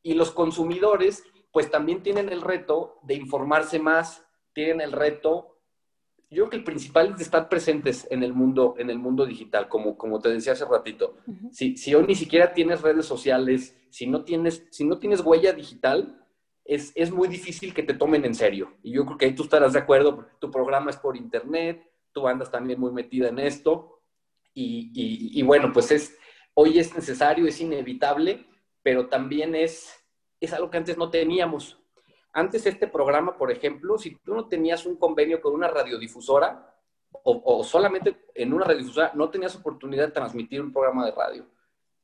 y 0.02 0.14
los 0.14 0.30
consumidores, 0.30 1.24
pues 1.52 1.70
también 1.70 2.02
tienen 2.02 2.30
el 2.30 2.40
reto 2.40 3.00
de 3.02 3.16
informarse 3.16 3.78
más, 3.78 4.24
tienen 4.54 4.80
el 4.80 4.92
reto, 4.92 5.58
yo 6.30 6.44
creo 6.44 6.48
que 6.48 6.56
el 6.56 6.64
principal 6.64 7.12
es 7.14 7.20
estar 7.20 7.50
presentes 7.50 8.08
en 8.10 8.22
el 8.22 8.32
mundo, 8.32 8.76
en 8.78 8.88
el 8.88 8.98
mundo 8.98 9.26
digital, 9.26 9.68
como, 9.68 9.98
como 9.98 10.20
te 10.20 10.30
decía 10.30 10.54
hace 10.54 10.64
ratito. 10.64 11.16
si, 11.52 11.76
si, 11.76 11.94
hoy 11.94 12.06
ni 12.06 12.14
siquiera 12.14 12.54
tienes 12.54 12.80
redes 12.80 13.04
sociales, 13.04 13.76
si 13.90 14.06
no 14.06 14.24
tienes, 14.24 14.66
si 14.70 14.86
no 14.86 14.98
tienes 14.98 15.20
huella 15.20 15.52
digital, 15.52 16.25
es, 16.66 16.92
es, 16.94 17.10
muy 17.10 17.28
difícil 17.28 17.72
que 17.72 17.82
te 17.82 17.94
tomen 17.94 18.24
en 18.24 18.34
serio. 18.34 18.74
Y 18.82 18.92
yo 18.92 19.04
creo 19.04 19.18
que 19.18 19.26
ahí 19.26 19.34
tú 19.34 19.44
estarás 19.44 19.72
de 19.72 19.78
acuerdo, 19.78 20.26
tu 20.38 20.50
programa 20.50 20.90
es 20.90 20.96
por 20.96 21.16
internet, 21.16 21.90
tú 22.12 22.26
andas 22.26 22.50
también 22.50 22.80
muy 22.80 22.92
metida 22.92 23.28
en 23.28 23.38
esto. 23.38 24.00
Y, 24.54 24.90
y, 24.94 25.38
y 25.38 25.42
bueno, 25.42 25.72
pues 25.72 25.90
es, 25.90 26.16
hoy 26.54 26.78
es 26.78 26.94
necesario, 26.94 27.46
es 27.46 27.60
inevitable, 27.60 28.46
pero 28.82 29.08
también 29.08 29.54
es, 29.54 29.92
es 30.40 30.52
algo 30.52 30.70
que 30.70 30.78
antes 30.78 30.96
no 30.96 31.10
teníamos. 31.10 31.78
Antes 32.32 32.66
este 32.66 32.86
programa, 32.86 33.36
por 33.36 33.50
ejemplo, 33.50 33.98
si 33.98 34.16
tú 34.16 34.34
no 34.34 34.46
tenías 34.46 34.84
un 34.86 34.96
convenio 34.96 35.40
con 35.40 35.54
una 35.54 35.68
radiodifusora 35.68 36.74
o, 37.22 37.64
solamente 37.64 38.26
en 38.34 38.52
una 38.52 38.66
radiodifusora, 38.66 39.12
no 39.14 39.30
tenías 39.30 39.56
oportunidad 39.56 40.06
de 40.06 40.12
transmitir 40.12 40.60
un 40.60 40.72
programa 40.72 41.06
de 41.06 41.12
radio. 41.12 41.46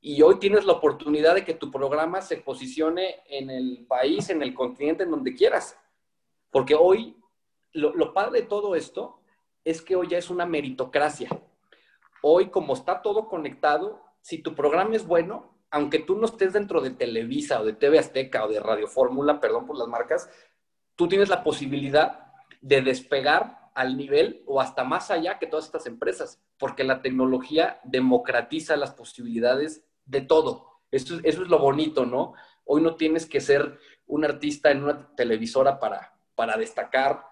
Y 0.04 0.20
hoy 0.22 0.40
tienes 0.40 0.64
la 0.64 0.72
oportunidad 0.72 1.36
de 1.36 1.44
que 1.44 1.54
tu 1.54 1.70
programa 1.70 2.20
se 2.22 2.38
posicione 2.38 3.22
en 3.28 3.50
el 3.50 3.86
país, 3.88 4.30
en 4.30 4.42
el 4.42 4.52
continente, 4.52 5.04
en 5.04 5.12
donde 5.12 5.32
quieras. 5.32 5.78
Porque 6.50 6.74
hoy, 6.74 7.16
lo, 7.72 7.94
lo 7.94 8.12
padre 8.12 8.40
de 8.40 8.46
todo 8.48 8.74
esto 8.74 9.20
es 9.64 9.80
que 9.80 9.94
hoy 9.94 10.08
ya 10.08 10.18
es 10.18 10.28
una 10.28 10.44
meritocracia. 10.44 11.30
Hoy, 12.20 12.50
como 12.50 12.74
está 12.74 13.00
todo 13.00 13.28
conectado, 13.28 14.02
si 14.20 14.42
tu 14.42 14.56
programa 14.56 14.96
es 14.96 15.06
bueno, 15.06 15.56
aunque 15.70 16.00
tú 16.00 16.16
no 16.16 16.26
estés 16.26 16.52
dentro 16.52 16.80
de 16.80 16.90
Televisa 16.90 17.60
o 17.60 17.64
de 17.64 17.72
TV 17.72 18.00
Azteca 18.00 18.44
o 18.44 18.48
de 18.48 18.58
Radio 18.58 18.88
Fórmula, 18.88 19.38
perdón 19.38 19.66
por 19.66 19.78
las 19.78 19.86
marcas, 19.86 20.28
tú 20.96 21.06
tienes 21.06 21.28
la 21.28 21.44
posibilidad 21.44 22.32
de 22.60 22.82
despegar 22.82 23.70
al 23.74 23.96
nivel 23.96 24.42
o 24.46 24.60
hasta 24.60 24.82
más 24.82 25.12
allá 25.12 25.38
que 25.38 25.46
todas 25.46 25.66
estas 25.66 25.86
empresas, 25.86 26.42
porque 26.58 26.82
la 26.82 27.02
tecnología 27.02 27.80
democratiza 27.84 28.76
las 28.76 28.92
posibilidades 28.92 29.84
de 30.04 30.20
todo. 30.20 30.80
Eso, 30.90 31.18
eso 31.22 31.42
es 31.42 31.48
lo 31.48 31.58
bonito, 31.58 32.04
¿no? 32.04 32.34
Hoy 32.64 32.82
no 32.82 32.96
tienes 32.96 33.26
que 33.26 33.40
ser 33.40 33.78
un 34.06 34.24
artista 34.24 34.70
en 34.70 34.84
una 34.84 35.14
televisora 35.14 35.78
para, 35.78 36.14
para 36.34 36.56
destacar. 36.56 37.24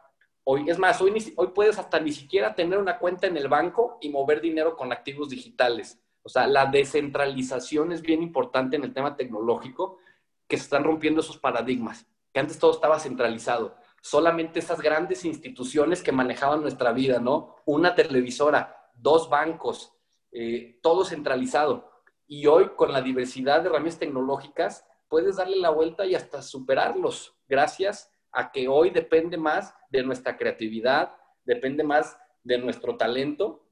Hoy, 0.45 0.69
es 0.69 0.79
más, 0.79 1.01
hoy, 1.01 1.13
hoy 1.37 1.49
puedes 1.49 1.79
hasta 1.79 2.01
ni 2.01 2.13
siquiera 2.13 2.55
tener 2.55 2.79
una 2.79 2.99
cuenta 2.99 3.27
en 3.27 3.37
el 3.37 3.49
banco 3.49 3.99
y 4.01 4.09
mover 4.09 4.41
dinero 4.41 4.77
con 4.77 4.93
activos 4.93 5.29
digitales. 5.29 6.01
O 6.23 6.29
sea, 6.29 6.47
la 6.47 6.67
descentralización 6.67 7.93
es 7.93 8.03
bien 8.03 8.23
importante 8.23 8.77
en 8.77 8.85
el 8.85 8.93
tema 8.93 9.17
tecnológico, 9.17 9.99
que 10.47 10.57
se 10.57 10.65
están 10.65 10.85
rompiendo 10.85 11.21
esos 11.21 11.39
paradigmas, 11.39 12.07
que 12.33 12.41
antes 12.41 12.59
todo 12.59 12.73
estaba 12.73 12.99
centralizado. 12.99 13.77
Solamente 14.03 14.59
esas 14.59 14.81
grandes 14.81 15.25
instituciones 15.25 16.03
que 16.03 16.13
manejaban 16.13 16.63
nuestra 16.63 16.93
vida, 16.93 17.21
¿no? 17.21 17.57
Una 17.67 17.95
televisora, 17.95 18.91
dos 18.95 19.31
bancos, 19.31 19.93
eh, 20.33 20.79
todo 20.83 21.05
centralizado. 21.05 21.90
Y 22.33 22.47
hoy, 22.47 22.71
con 22.77 22.93
la 22.93 23.03
diversidad 23.03 23.61
de 23.61 23.69
herramientas 23.69 23.99
tecnológicas, 23.99 24.87
puedes 25.09 25.39
darle 25.39 25.57
la 25.57 25.71
vuelta 25.71 26.07
y 26.07 26.15
hasta 26.15 26.43
superarlos, 26.43 27.37
gracias 27.49 28.15
a 28.31 28.53
que 28.53 28.69
hoy 28.69 28.91
depende 28.91 29.37
más 29.37 29.75
de 29.91 30.05
nuestra 30.05 30.37
creatividad, 30.37 31.13
depende 31.45 31.83
más 31.83 32.17
de 32.45 32.59
nuestro 32.59 32.97
talento 32.97 33.67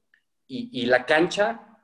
y, 0.45 0.85
la 0.87 1.05
cancha, 1.05 1.79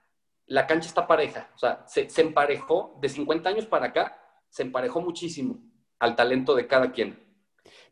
la 0.48 0.68
cancha 0.68 0.90
está 0.90 1.08
pareja, 1.08 1.50
o 1.56 1.58
sea, 1.58 1.86
se, 1.88 2.10
emparejó 2.22 3.00
de 3.00 3.08
50 3.08 3.48
años 3.48 3.66
para 3.66 3.86
acá, 3.86 4.22
se 4.50 4.64
emparejó 4.64 5.00
muchísimo 5.00 5.58
al 6.00 6.14
talento 6.14 6.56
de 6.56 6.68
cada 6.68 6.92
quien. 6.92 7.18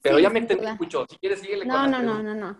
Pero 0.01 0.19
ya 0.19 0.29
me 0.29 0.39
entendí 0.39 0.67
mucho, 0.77 1.05
si 1.09 1.17
quieres 1.19 1.39
síguele 1.39 1.65
no, 1.65 1.87
no, 1.87 2.01
no, 2.01 2.21
no, 2.21 2.21
no, 2.21 2.35
no, 2.35 2.59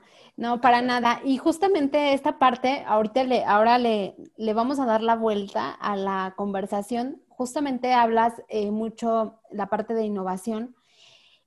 para 0.62 0.82
nada. 0.82 1.22
Y 1.24 1.38
justamente 1.38 2.14
esta 2.14 2.40
parte, 2.40 2.84
ahorita 2.88 3.24
le, 3.24 3.44
ahora 3.46 3.78
le, 3.78 4.16
le 4.38 4.54
vamos 4.54 4.80
a 4.80 4.86
dar 4.86 5.02
la 5.02 5.16
vuelta 5.16 5.72
a 5.72 5.96
la 5.96 6.34
conversación. 6.36 7.22
Justamente 7.30 7.94
hablas 7.94 8.34
eh, 8.50 8.72
mucho 8.72 9.40
la 9.52 9.68
parte 9.68 9.94
de 9.94 10.06
innovación 10.06 10.76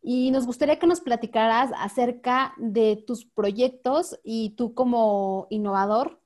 y 0.09 0.31
nos 0.31 0.47
gustaría 0.47 0.79
que 0.79 0.87
nos 0.87 1.01
platicaras 1.01 1.73
acerca 1.77 2.55
de 2.59 2.95
tus 2.95 3.25
proyectos 3.25 4.17
y 4.23 4.51
tú 4.51 4.73
como 4.73 5.49
innovador, 5.51 6.21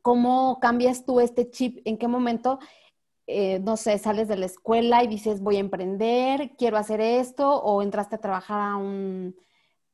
¿cómo 0.00 0.58
cambias 0.60 1.04
tú 1.04 1.20
este 1.20 1.50
chip? 1.50 1.82
¿En 1.84 1.98
qué 1.98 2.08
momento, 2.08 2.58
eh, 3.26 3.58
no 3.58 3.76
sé, 3.76 3.98
sales 3.98 4.28
de 4.28 4.38
la 4.38 4.46
escuela 4.46 5.04
y 5.04 5.08
dices 5.08 5.42
voy 5.42 5.56
a 5.56 5.60
emprender, 5.60 6.52
quiero 6.56 6.78
hacer 6.78 7.02
esto 7.02 7.54
o 7.54 7.82
entraste 7.82 8.16
a 8.16 8.20
trabajar 8.20 8.60
a 8.60 8.76
un 8.76 9.36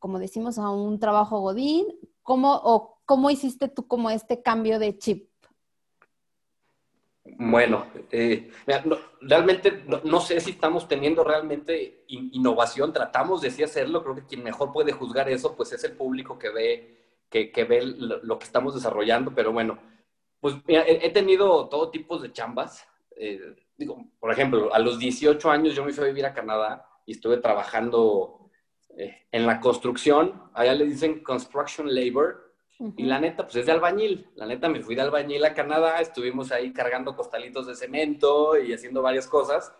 como 0.07 0.21
decimos, 0.21 0.57
a 0.57 0.71
un 0.71 1.01
trabajo 1.01 1.41
godín? 1.41 1.89
¿Cómo, 2.23 2.55
o 2.63 3.01
cómo 3.05 3.29
hiciste 3.29 3.67
tú 3.67 3.89
como 3.89 4.09
este 4.09 4.41
cambio 4.41 4.79
de 4.79 4.97
chip? 4.97 5.29
Bueno, 7.25 7.87
eh, 8.13 8.53
realmente 9.21 9.85
no, 10.05 10.21
sé 10.21 10.39
si 10.39 10.53
estamos 10.53 10.87
teniendo 10.87 11.25
realmente 11.25 12.05
innovación, 12.07 12.93
tratamos 12.93 13.41
de 13.41 13.51
sí 13.51 13.65
hacerlo, 13.65 14.05
creo 14.05 14.15
que 14.15 14.27
quien 14.27 14.45
mejor 14.45 14.71
puede 14.71 14.93
juzgar 14.93 15.29
eso, 15.29 15.57
pues 15.57 15.73
es 15.73 15.83
el 15.83 15.97
público 15.97 16.39
que 16.39 16.51
ve, 16.51 17.19
que, 17.29 17.65
ve 17.65 17.85
lo, 17.85 18.39
que 18.39 18.45
estamos 18.45 18.77
desarrollando, 18.77 19.35
pero 19.35 19.51
bueno, 19.51 19.77
pues 20.39 20.55
he, 20.69 21.11
tenido 21.11 21.69
todo 21.69 21.91
tipo 21.91 22.17
de 22.17 22.31
chambas, 22.33 22.87
eh, 23.17 23.57
digo, 23.77 24.05
por 24.21 24.31
ejemplo, 24.31 24.73
a 24.73 24.79
los 24.79 25.01
18 25.01 25.51
años 25.51 25.75
yo 25.75 25.85
me 25.85 25.93
fui 25.93 26.05
a 26.05 26.09
vivir 26.09 26.27
a 26.27 26.33
Canadá 26.33 26.89
y 27.05 27.11
estuve 27.11 27.39
trabajando 27.39 28.46
eh, 28.97 29.27
en 29.31 29.47
la 29.47 29.61
construcción, 29.61 30.51
allá 30.55 30.75
le 30.75 30.87
dicen 30.87 31.23
construction 31.23 31.95
labor, 31.95 32.47
y 32.97 33.05
la 33.05 33.19
neta, 33.19 33.45
pues 33.45 33.57
es 33.57 33.67
de 33.67 33.73
albañil. 33.73 34.29
La 34.35 34.45
neta, 34.45 34.69
me 34.69 34.83
fui 34.83 34.95
de 34.95 35.01
albañil 35.01 35.43
a 35.45 35.55
Canadá, 35.55 36.01
estuvimos 36.01 36.53
ahí 36.53 36.73
cargando 36.73 37.17
costalitos 37.17 37.67
de 37.67 37.75
cemento 37.75 38.59
y 38.59 38.73
haciendo 38.73 39.01
varias 39.01 39.27
cosas, 39.27 39.73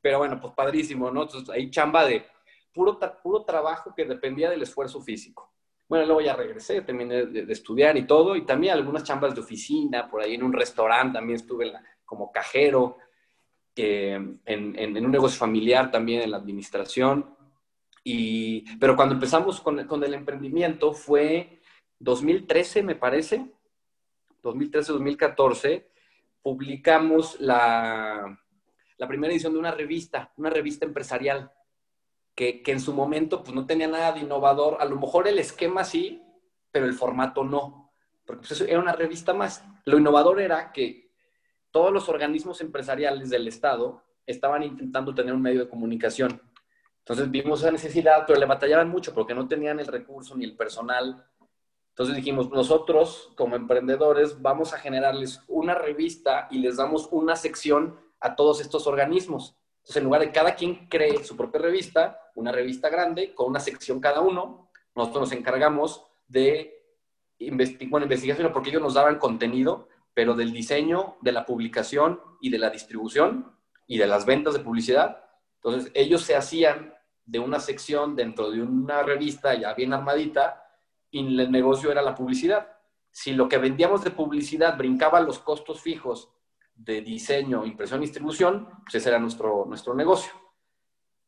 pero 0.00 0.18
bueno, 0.18 0.40
pues 0.40 0.52
padrísimo, 0.54 1.10
¿no? 1.10 1.22
Entonces 1.22 1.48
ahí 1.50 1.70
chamba 1.70 2.04
de 2.04 2.24
puro, 2.72 2.98
puro 3.22 3.44
trabajo 3.44 3.94
que 3.94 4.04
dependía 4.04 4.50
del 4.50 4.62
esfuerzo 4.62 5.00
físico. 5.00 5.52
Bueno, 5.88 6.06
luego 6.06 6.20
ya 6.20 6.34
regresé, 6.34 6.82
terminé 6.82 7.26
de, 7.26 7.52
estudiar 7.52 7.96
y 7.96 8.06
todo, 8.06 8.34
y 8.34 8.44
también 8.44 8.74
algunas 8.74 9.04
chambas 9.04 9.34
de 9.34 9.40
oficina, 9.40 10.08
por 10.08 10.20
ahí 10.20 10.34
en 10.34 10.42
un 10.42 10.52
restaurante 10.52 11.18
también 11.18 11.36
estuve 11.36 11.72
como 12.04 12.32
cajero, 12.32 12.96
en, 13.76 14.40
en, 14.44 15.04
un 15.04 15.10
negocio 15.10 15.38
familiar 15.38 15.90
también 15.90 16.22
en 16.22 16.30
la 16.32 16.36
administración. 16.36 17.34
Y, 18.02 18.76
pero 18.78 18.96
cuando 18.96 19.14
empezamos 19.14 19.60
con, 19.60 19.86
con 19.86 20.02
el 20.04 20.14
emprendimiento 20.14 20.92
fue 20.92 21.60
2013, 21.98 22.82
me 22.82 22.94
parece, 22.94 23.52
2013-2014, 24.42 25.84
publicamos 26.42 27.38
la, 27.40 28.38
la, 28.96 29.08
primera 29.08 29.32
edición 29.32 29.52
de 29.52 29.58
una 29.58 29.70
revista, 29.70 30.32
una 30.36 30.48
revista 30.48 30.86
empresarial, 30.86 31.52
que, 32.34 32.62
que, 32.62 32.72
en 32.72 32.80
su 32.80 32.94
momento 32.94 33.42
pues, 33.42 33.54
no 33.54 33.66
tenía 33.66 33.86
nada 33.86 34.12
de 34.12 34.20
innovador. 34.20 34.78
A 34.80 34.86
lo 34.86 34.96
mejor 34.96 35.28
el 35.28 35.38
esquema 35.38 35.84
sí, 35.84 36.22
pero 36.72 36.86
el 36.86 36.94
formato 36.94 37.44
no, 37.44 37.92
porque 38.24 38.48
pues, 38.48 38.62
era 38.62 38.80
una 38.80 38.92
revista 38.92 39.34
más. 39.34 39.62
Lo 39.84 39.98
innovador 39.98 40.40
era 40.40 40.72
que 40.72 41.10
todos 41.70 41.92
los 41.92 42.08
organismos 42.08 42.62
empresariales 42.62 43.28
del 43.28 43.46
Estado 43.46 44.02
estaban 44.26 44.62
intentando 44.62 45.14
tener 45.14 45.34
un 45.34 45.42
medio 45.42 45.60
de 45.60 45.68
comunicación 45.68 46.40
entonces 47.10 47.32
vimos 47.32 47.60
esa 47.60 47.72
necesidad, 47.72 48.22
pero 48.24 48.38
le 48.38 48.46
batallaban 48.46 48.88
mucho 48.88 49.12
porque 49.12 49.34
no 49.34 49.48
tenían 49.48 49.80
el 49.80 49.88
recurso 49.88 50.36
ni 50.36 50.44
el 50.44 50.56
personal. 50.56 51.26
Entonces 51.88 52.14
dijimos, 52.14 52.50
nosotros 52.50 53.32
como 53.36 53.56
emprendedores 53.56 54.40
vamos 54.40 54.72
a 54.72 54.78
generarles 54.78 55.42
una 55.48 55.74
revista 55.74 56.46
y 56.52 56.60
les 56.60 56.76
damos 56.76 57.08
una 57.10 57.34
sección 57.34 57.98
a 58.20 58.36
todos 58.36 58.60
estos 58.60 58.86
organismos. 58.86 59.56
Entonces 59.78 59.96
en 59.96 60.04
lugar 60.04 60.20
de 60.20 60.30
cada 60.30 60.54
quien 60.54 60.86
cree 60.86 61.24
su 61.24 61.36
propia 61.36 61.60
revista, 61.60 62.30
una 62.36 62.52
revista 62.52 62.88
grande 62.88 63.34
con 63.34 63.48
una 63.48 63.58
sección 63.58 63.98
cada 63.98 64.20
uno, 64.20 64.70
nosotros 64.94 65.22
nos 65.22 65.32
encargamos 65.32 66.06
de 66.28 66.76
bueno, 67.88 68.06
investigación 68.06 68.52
porque 68.52 68.70
ellos 68.70 68.82
nos 68.82 68.94
daban 68.94 69.18
contenido, 69.18 69.88
pero 70.14 70.34
del 70.34 70.52
diseño, 70.52 71.16
de 71.22 71.32
la 71.32 71.44
publicación 71.44 72.20
y 72.40 72.50
de 72.50 72.58
la 72.58 72.70
distribución 72.70 73.52
y 73.88 73.98
de 73.98 74.06
las 74.06 74.26
ventas 74.26 74.54
de 74.54 74.60
publicidad 74.60 75.24
entonces, 75.62 75.92
ellos 75.94 76.22
se 76.22 76.34
hacían 76.34 76.94
de 77.30 77.38
una 77.38 77.60
sección 77.60 78.16
dentro 78.16 78.50
de 78.50 78.60
una 78.60 79.04
revista 79.04 79.54
ya 79.54 79.72
bien 79.74 79.92
armadita 79.92 80.64
y 81.12 81.20
el 81.20 81.52
negocio 81.52 81.92
era 81.92 82.02
la 82.02 82.14
publicidad. 82.14 82.68
Si 83.12 83.32
lo 83.32 83.48
que 83.48 83.58
vendíamos 83.58 84.02
de 84.02 84.10
publicidad 84.10 84.76
brincaba 84.76 85.20
los 85.20 85.38
costos 85.38 85.80
fijos 85.80 86.28
de 86.74 87.02
diseño, 87.02 87.64
impresión 87.64 88.00
y 88.00 88.06
distribución, 88.06 88.68
pues 88.82 88.96
ese 88.96 89.10
era 89.10 89.18
nuestro, 89.20 89.64
nuestro 89.66 89.94
negocio. 89.94 90.32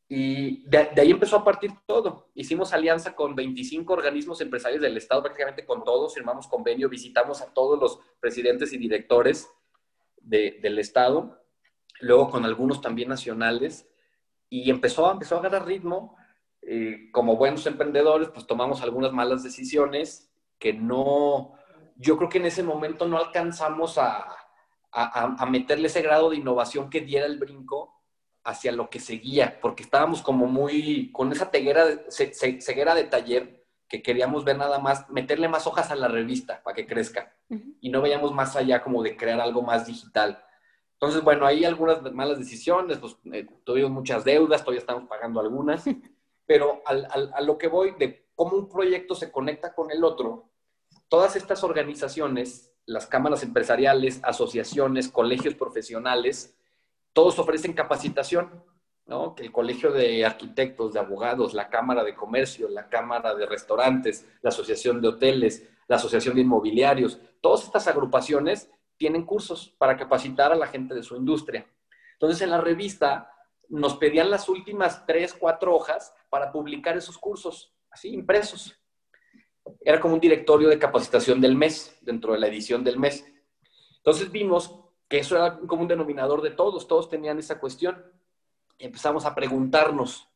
Y 0.09 0.67
de, 0.67 0.91
ahí 0.97 1.11
empezó 1.11 1.37
a 1.37 1.43
partir 1.43 1.71
todo. 1.85 2.31
Hicimos 2.35 2.73
alianza 2.73 3.15
con 3.15 3.33
25 3.33 3.93
organismos 3.93 4.41
empresarios 4.41 4.81
del 4.81 4.97
Estado, 4.97 5.23
prácticamente 5.23 5.65
con 5.65 5.85
todos, 5.85 6.13
firmamos 6.13 6.47
convenio, 6.47 6.89
visitamos 6.89 7.41
a 7.41 7.53
todos 7.53 7.79
los 7.79 7.99
presidentes 8.19 8.73
y 8.73 8.77
directores 8.77 9.49
del 10.21 10.79
Estado, 10.79 11.41
luego 12.01 12.29
con 12.29 12.45
algunos 12.45 12.81
también 12.81 13.09
nacionales, 13.09 13.89
y 14.61 14.69
empezó, 14.69 15.11
empezó 15.11 15.35
a 15.35 15.39
agarrar 15.39 15.65
ritmo. 15.65 16.15
Eh, 16.61 17.09
como 17.11 17.37
buenos 17.37 17.65
emprendedores, 17.65 18.29
pues 18.29 18.45
tomamos 18.45 18.83
algunas 18.83 19.11
malas 19.11 19.41
decisiones 19.41 20.31
que 20.59 20.73
no, 20.73 21.53
yo 21.95 22.17
creo 22.17 22.29
que 22.29 22.37
en 22.37 22.45
ese 22.45 22.61
momento 22.61 23.07
no 23.07 23.17
alcanzamos 23.17 23.97
a, 23.97 24.27
a, 24.91 25.35
a 25.39 25.45
meterle 25.47 25.87
ese 25.87 26.03
grado 26.03 26.29
de 26.29 26.37
innovación 26.37 26.91
que 26.91 27.01
diera 27.01 27.25
el 27.25 27.39
brinco 27.39 27.99
hacia 28.43 28.71
lo 28.71 28.91
que 28.91 28.99
seguía, 28.99 29.59
porque 29.59 29.81
estábamos 29.81 30.21
como 30.21 30.45
muy, 30.45 31.11
con 31.11 31.31
esa 31.31 31.49
ceguera, 31.49 31.85
ceguera 32.09 32.93
de 32.93 33.05
taller, 33.05 33.65
que 33.89 34.03
queríamos 34.03 34.43
ver 34.45 34.57
nada 34.57 34.77
más, 34.77 35.09
meterle 35.09 35.47
más 35.47 35.65
hojas 35.65 35.89
a 35.89 35.95
la 35.95 36.07
revista 36.07 36.61
para 36.63 36.75
que 36.75 36.85
crezca. 36.85 37.33
Y 37.81 37.89
no 37.89 38.01
veíamos 38.01 38.31
más 38.33 38.55
allá 38.55 38.83
como 38.83 39.01
de 39.01 39.17
crear 39.17 39.39
algo 39.39 39.61
más 39.61 39.87
digital. 39.87 40.43
Entonces, 41.03 41.21
bueno, 41.21 41.45
hay 41.45 41.65
algunas 41.65 42.01
malas 42.13 42.39
decisiones, 42.39 42.97
pues 42.97 43.17
eh, 43.33 43.45
tuvimos 43.65 43.91
muchas 43.91 44.23
deudas, 44.23 44.61
todavía 44.61 44.79
estamos 44.79 45.03
pagando 45.09 45.41
algunas, 45.41 45.83
pero 46.45 46.81
a 46.85 47.41
lo 47.41 47.57
que 47.57 47.67
voy 47.67 47.91
de 47.99 48.29
cómo 48.35 48.55
un 48.55 48.69
proyecto 48.69 49.13
se 49.13 49.29
conecta 49.29 49.75
con 49.75 49.91
el 49.91 50.05
otro, 50.05 50.49
todas 51.09 51.35
estas 51.35 51.61
organizaciones, 51.65 52.71
las 52.85 53.05
cámaras 53.05 53.43
empresariales, 53.43 54.21
asociaciones, 54.23 55.09
colegios 55.09 55.55
profesionales, 55.55 56.55
todos 57.11 57.37
ofrecen 57.37 57.73
capacitación, 57.73 58.63
¿no? 59.05 59.35
Que 59.35 59.43
el 59.43 59.51
colegio 59.51 59.91
de 59.91 60.23
arquitectos, 60.23 60.93
de 60.93 61.01
abogados, 61.01 61.53
la 61.53 61.69
cámara 61.69 62.05
de 62.05 62.15
comercio, 62.15 62.69
la 62.69 62.87
cámara 62.87 63.35
de 63.35 63.45
restaurantes, 63.45 64.25
la 64.41 64.51
asociación 64.51 65.01
de 65.01 65.09
hoteles, 65.09 65.67
la 65.89 65.97
asociación 65.97 66.35
de 66.35 66.43
inmobiliarios, 66.43 67.19
todas 67.41 67.65
estas 67.65 67.89
agrupaciones 67.89 68.69
tienen 69.03 69.25
cursos 69.25 69.75
para 69.77 69.97
capacitar 69.97 70.53
a 70.53 70.55
la 70.55 70.65
gente 70.65 70.95
de 70.95 71.03
su 71.03 71.17
industria. 71.17 71.69
Entonces, 72.13 72.41
en 72.41 72.51
la 72.51 72.61
revista 72.61 73.29
nos 73.67 73.97
pedían 73.97 74.31
las 74.31 74.47
últimas 74.47 75.05
tres, 75.05 75.33
cuatro 75.33 75.75
hojas 75.75 76.15
para 76.29 76.53
publicar 76.53 76.95
esos 76.95 77.17
cursos, 77.17 77.73
así, 77.91 78.13
impresos. 78.13 78.79
Era 79.81 79.99
como 79.99 80.13
un 80.13 80.21
directorio 80.21 80.69
de 80.69 80.79
capacitación 80.79 81.41
del 81.41 81.53
mes, 81.53 81.97
dentro 81.99 82.31
de 82.31 82.39
la 82.39 82.47
edición 82.47 82.81
del 82.81 82.97
mes. 82.97 83.25
Entonces 83.97 84.31
vimos 84.31 84.73
que 85.09 85.17
eso 85.17 85.35
era 85.35 85.59
como 85.59 85.81
un 85.81 85.89
denominador 85.89 86.41
de 86.41 86.51
todos, 86.51 86.87
todos 86.87 87.09
tenían 87.09 87.37
esa 87.39 87.59
cuestión. 87.59 88.01
empezamos 88.79 89.25
a 89.25 89.35
preguntarnos, 89.35 90.29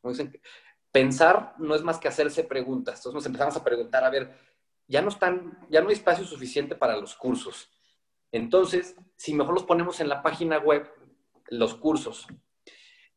pensar 0.92 1.56
no 1.58 1.74
es 1.74 1.84
más 1.84 2.00
que 2.00 2.10
hacerse 2.10 2.44
preguntas. 2.44 2.96
Entonces 3.00 3.14
nos 3.14 3.26
empezamos 3.28 3.56
a 3.56 3.64
preguntar, 3.64 4.04
a 4.04 4.10
ver, 4.10 4.38
ya 4.90 5.02
no 5.02 5.08
están, 5.08 5.58
ya 5.70 5.80
no 5.80 5.88
hay 5.88 5.94
espacio 5.94 6.26
suficiente 6.26 6.76
para 6.76 6.98
los 6.98 7.16
cursos 7.16 7.70
entonces, 8.32 8.96
si 9.16 9.34
mejor 9.34 9.54
los 9.54 9.64
ponemos 9.64 10.00
en 10.00 10.10
la 10.10 10.22
página 10.22 10.58
web, 10.60 10.90
los 11.50 11.76
cursos, 11.76 12.28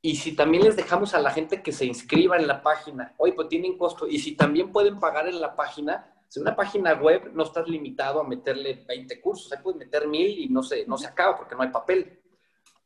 y 0.02 0.16
si 0.16 0.34
también 0.34 0.64
les 0.64 0.76
dejamos 0.76 1.12
a 1.14 1.20
la 1.20 1.30
gente 1.30 1.62
que 1.62 1.72
se 1.72 1.84
inscriba 1.84 2.36
en 2.36 2.46
la 2.46 2.62
página, 2.62 3.14
oye, 3.18 3.34
pues 3.34 3.48
tienen 3.48 3.76
costo, 3.76 4.06
y 4.06 4.18
si 4.18 4.34
también 4.34 4.72
pueden 4.72 4.98
pagar 4.98 5.28
en 5.28 5.40
la 5.40 5.54
página, 5.54 6.14
si 6.26 6.40
una 6.40 6.56
página 6.56 6.94
web 6.94 7.32
no 7.34 7.42
estás 7.42 7.68
limitado 7.68 8.20
a 8.20 8.24
meterle 8.26 8.84
20 8.86 9.20
cursos, 9.20 9.52
ahí 9.52 9.58
puedes 9.62 9.78
meter 9.78 10.06
mil 10.06 10.38
y 10.38 10.48
no 10.48 10.62
se, 10.62 10.86
no 10.86 10.96
se 10.96 11.08
acaba 11.08 11.36
porque 11.36 11.54
no 11.54 11.62
hay 11.62 11.70
papel. 11.70 12.20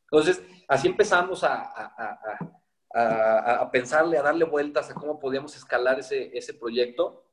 Entonces, 0.03 0.41
así 0.67 0.87
empezamos 0.87 1.43
a, 1.43 1.71
a, 2.91 3.69
pensarle, 3.71 4.17
a 4.17 4.23
darle 4.23 4.45
vueltas 4.45 4.89
a 4.89 4.93
cómo 4.93 5.19
podíamos 5.19 5.55
escalar 5.55 5.99
ese, 5.99 6.35
ese 6.37 6.53
proyecto, 6.53 7.25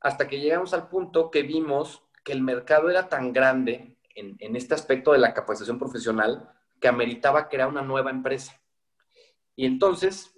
hasta 0.00 0.28
que 0.28 0.40
llegamos 0.40 0.74
al 0.74 0.88
punto 0.88 1.30
que 1.30 1.42
vimos 1.42 2.02
que 2.24 2.32
el 2.32 2.42
mercado 2.42 2.90
era 2.90 3.08
tan 3.08 3.32
grande 3.32 3.95
en, 4.16 4.56
este 4.56 4.74
aspecto 4.74 5.12
de 5.12 5.18
la 5.18 5.34
capacitación 5.34 5.78
profesional 5.78 6.50
que 6.80 6.88
ameritaba 6.88 7.48
crear 7.48 7.68
una 7.68 7.82
nueva 7.82 8.10
empresa. 8.10 8.58
Y 9.54 9.66
entonces, 9.66 10.34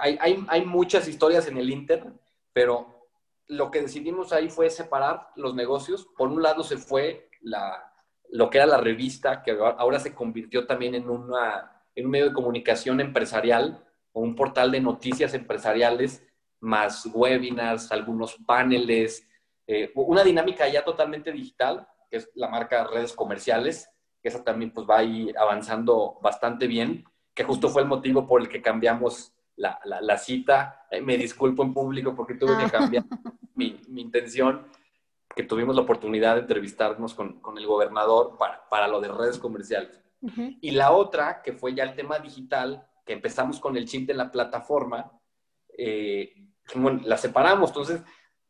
hay, 0.00 0.18
hay, 0.20 0.44
hay 0.48 0.64
muchas 0.64 1.06
historias 1.06 1.46
en 1.46 1.58
el 1.58 1.70
Inter, 1.70 2.12
pero 2.52 3.08
lo 3.46 3.70
que 3.70 3.82
decidimos 3.82 4.32
ahí 4.32 4.48
fue 4.50 4.70
separar 4.70 5.28
los 5.36 5.54
negocios. 5.54 6.06
Por 6.16 6.28
un 6.28 6.42
lado 6.42 6.62
se 6.64 6.76
fue 6.76 7.30
la, 7.40 7.92
lo 8.30 8.50
que 8.50 8.58
era 8.58 8.66
la 8.66 8.78
revista, 8.78 9.42
que 9.42 9.52
ahora 9.52 9.98
se 9.98 10.14
convirtió 10.14 10.66
también 10.66 10.94
en, 10.94 11.08
una, 11.08 11.82
en 11.94 12.06
un 12.06 12.10
medio 12.10 12.28
de 12.28 12.34
comunicación 12.34 13.00
empresarial 13.00 13.84
o 14.12 14.20
un 14.20 14.34
portal 14.34 14.70
de 14.70 14.80
noticias 14.80 15.34
empresariales, 15.34 16.24
más 16.60 17.06
webinars, 17.12 17.92
algunos 17.92 18.34
paneles, 18.46 19.26
eh, 19.66 19.92
una 19.94 20.24
dinámica 20.24 20.68
ya 20.68 20.84
totalmente 20.84 21.30
digital, 21.30 21.86
que 22.10 22.18
es 22.18 22.30
la 22.34 22.48
marca 22.48 22.84
redes 22.84 23.12
comerciales, 23.12 23.90
que 24.22 24.28
esa 24.28 24.44
también 24.44 24.72
pues 24.72 24.86
va 24.88 24.98
ahí 24.98 25.32
avanzando 25.38 26.18
bastante 26.22 26.66
bien, 26.66 27.04
que 27.34 27.44
justo 27.44 27.68
fue 27.68 27.82
el 27.82 27.88
motivo 27.88 28.26
por 28.26 28.40
el 28.40 28.48
que 28.48 28.62
cambiamos 28.62 29.32
la, 29.56 29.78
la, 29.84 30.18
cita. 30.18 30.86
Eh, 30.90 31.00
me 31.00 31.16
disculpo 31.16 31.62
en 31.62 31.74
público 31.74 32.14
porque 32.14 32.34
tuve 32.34 32.56
que 32.58 32.64
ah. 32.64 32.70
cambiar 32.70 33.04
mi, 33.54 33.80
mi, 33.88 34.02
intención, 34.02 34.66
que 35.34 35.42
tuvimos 35.42 35.76
la 35.76 35.82
oportunidad 35.82 36.34
de 36.34 36.42
entrevistarnos 36.42 37.14
con, 37.14 37.40
con 37.40 37.58
el 37.58 37.66
gobernador 37.66 38.36
para, 38.38 38.68
para, 38.68 38.88
lo 38.88 39.00
de 39.00 39.08
redes 39.08 39.38
comerciales. 39.38 40.02
Y 40.60 40.72
la 40.72 40.90
otra, 40.90 41.42
que 41.42 41.52
fue 41.52 41.74
ya 41.74 41.84
el 41.84 41.94
tema 41.94 42.18
digital, 42.18 42.84
que 43.06 43.12
empezamos 43.12 43.60
con 43.60 43.76
el 43.76 43.86
chip 43.86 44.08
de 44.08 44.14
la 44.14 44.32
plataforma, 44.32 45.12
eh, 45.76 46.34
bueno, 46.74 47.00
la 47.04 47.16
separamos. 47.16 47.70
Entonces, 47.70 48.02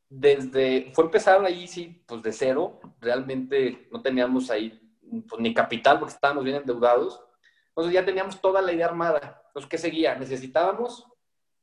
desde, 0.09 0.91
fue 0.95 1.05
empezar 1.05 1.45
ahí, 1.45 1.67
sí, 1.67 2.03
pues 2.07 2.23
de 2.23 2.33
cero. 2.33 2.81
Realmente 3.01 3.89
no 3.91 4.01
teníamos 4.01 4.51
ahí 4.51 4.81
pues, 5.29 5.41
ni 5.41 5.53
capital 5.53 5.99
porque 5.99 6.15
estábamos 6.15 6.45
bien 6.45 6.57
endeudados. 6.57 7.23
Entonces 7.69 7.93
ya 7.93 8.05
teníamos 8.05 8.41
toda 8.41 8.63
la 8.63 8.73
idea 8.73 8.87
armada. 8.87 9.43
Entonces, 9.49 9.69
¿qué 9.69 9.79
seguía? 9.79 10.15
Necesitábamos 10.15 11.07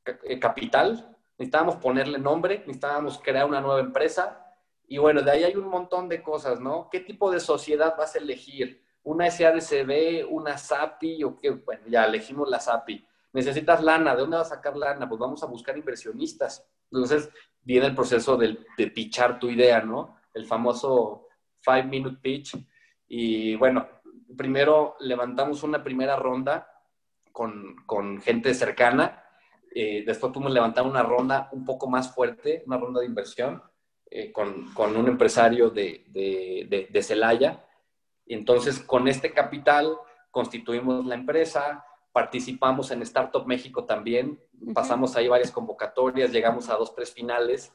eh, 0.04 0.38
capital, 0.38 1.16
necesitábamos 1.36 1.76
ponerle 1.76 2.18
nombre, 2.18 2.58
necesitábamos 2.60 3.18
crear 3.18 3.46
una 3.46 3.60
nueva 3.60 3.80
empresa. 3.80 4.42
Y 4.88 4.98
bueno, 4.98 5.22
de 5.22 5.30
ahí 5.30 5.44
hay 5.44 5.56
un 5.56 5.68
montón 5.68 6.08
de 6.08 6.22
cosas, 6.22 6.60
¿no? 6.60 6.88
¿Qué 6.90 7.00
tipo 7.00 7.30
de 7.30 7.40
sociedad 7.40 7.96
vas 7.98 8.14
a 8.14 8.18
elegir? 8.18 8.82
¿Una 9.02 9.30
SADCB, 9.30 10.26
una 10.30 10.56
SAPI 10.56 11.24
o 11.24 11.36
qué? 11.36 11.50
Bueno, 11.50 11.82
ya 11.88 12.04
elegimos 12.04 12.48
la 12.48 12.60
SAPI. 12.60 13.06
Necesitas 13.32 13.82
lana, 13.82 14.14
¿de 14.14 14.20
dónde 14.20 14.36
vas 14.36 14.50
a 14.52 14.56
sacar 14.56 14.76
lana? 14.76 15.08
Pues 15.08 15.18
vamos 15.18 15.42
a 15.42 15.46
buscar 15.46 15.76
inversionistas. 15.76 16.66
Entonces 16.90 17.28
viene 17.66 17.86
el 17.86 17.94
proceso 17.94 18.36
de, 18.36 18.58
de 18.78 18.86
pitchar 18.86 19.38
tu 19.38 19.50
idea, 19.50 19.82
¿no? 19.82 20.20
El 20.32 20.46
famoso 20.46 21.26
five 21.60 21.82
minute 21.82 22.18
pitch. 22.22 22.56
Y 23.08 23.56
bueno, 23.56 23.86
primero 24.36 24.94
levantamos 25.00 25.64
una 25.64 25.82
primera 25.82 26.16
ronda 26.16 26.70
con, 27.32 27.76
con 27.84 28.20
gente 28.20 28.54
cercana. 28.54 29.24
Eh, 29.74 30.04
después 30.06 30.32
pudimos 30.32 30.52
levantar 30.52 30.86
una 30.86 31.02
ronda 31.02 31.48
un 31.52 31.64
poco 31.64 31.88
más 31.88 32.14
fuerte, 32.14 32.62
una 32.66 32.78
ronda 32.78 33.00
de 33.00 33.06
inversión 33.06 33.62
eh, 34.08 34.32
con, 34.32 34.72
con, 34.72 34.96
un 34.96 35.08
empresario 35.08 35.70
de, 35.70 36.04
de, 36.08 36.88
de, 36.88 37.02
Celaya. 37.02 37.64
Entonces, 38.26 38.78
con 38.78 39.08
este 39.08 39.32
capital 39.32 39.96
constituimos 40.30 41.04
la 41.04 41.16
empresa, 41.16 41.84
participamos 42.16 42.90
en 42.92 43.02
Startup 43.02 43.44
México 43.46 43.84
también, 43.84 44.40
pasamos 44.72 45.14
ahí 45.16 45.28
varias 45.28 45.50
convocatorias, 45.50 46.32
llegamos 46.32 46.70
a 46.70 46.74
dos, 46.76 46.94
tres 46.94 47.12
finales. 47.12 47.74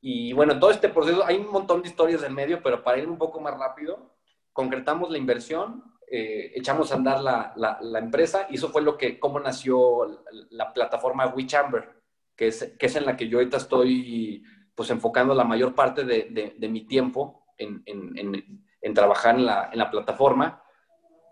Y 0.00 0.32
bueno, 0.32 0.58
todo 0.58 0.70
este 0.70 0.88
proceso, 0.88 1.22
hay 1.26 1.36
un 1.36 1.52
montón 1.52 1.82
de 1.82 1.88
historias 1.88 2.22
en 2.22 2.32
medio, 2.32 2.62
pero 2.62 2.82
para 2.82 2.96
ir 2.96 3.06
un 3.06 3.18
poco 3.18 3.38
más 3.38 3.52
rápido, 3.58 4.14
concretamos 4.54 5.10
la 5.10 5.18
inversión, 5.18 5.84
eh, 6.10 6.52
echamos 6.54 6.90
a 6.90 6.94
andar 6.94 7.20
la, 7.20 7.52
la, 7.54 7.98
empresa 7.98 8.46
y 8.48 8.54
eso 8.54 8.70
fue 8.70 8.80
lo 8.80 8.96
que, 8.96 9.20
cómo 9.20 9.40
nació 9.40 10.24
la, 10.48 10.72
plataforma 10.72 11.26
WeChamber, 11.26 12.00
que 12.34 12.46
es, 12.46 12.76
que 12.78 12.86
es 12.86 12.96
en 12.96 13.04
la 13.04 13.14
que 13.14 13.28
yo 13.28 13.36
ahorita 13.36 13.58
estoy 13.58 14.42
pues 14.74 14.88
enfocando 14.88 15.34
la 15.34 15.44
mayor 15.44 15.74
parte 15.74 16.02
de, 16.04 16.54
de, 16.58 16.68
mi 16.70 16.86
tiempo 16.86 17.44
en, 17.58 17.82
en, 17.84 18.42
en, 18.80 18.94
trabajar 18.94 19.34
en 19.34 19.44
la, 19.44 19.68
en 19.70 19.78
la 19.78 19.90
plataforma. 19.90 20.62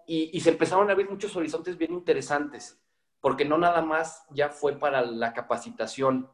Y, 0.07 0.31
y, 0.37 0.41
se 0.41 0.51
empezaron 0.51 0.91
a 0.91 0.95
ver 0.95 1.09
muchos 1.09 1.35
horizontes 1.37 1.79
bien 1.79 1.93
interesantes, 1.93 2.81
porque 3.21 3.45
no 3.45 3.57
nada 3.57 3.83
más 3.83 4.25
ya 4.31 4.51
fue 4.51 4.79
para 4.79 5.03
la 5.03 5.33
capacitación 5.33 6.31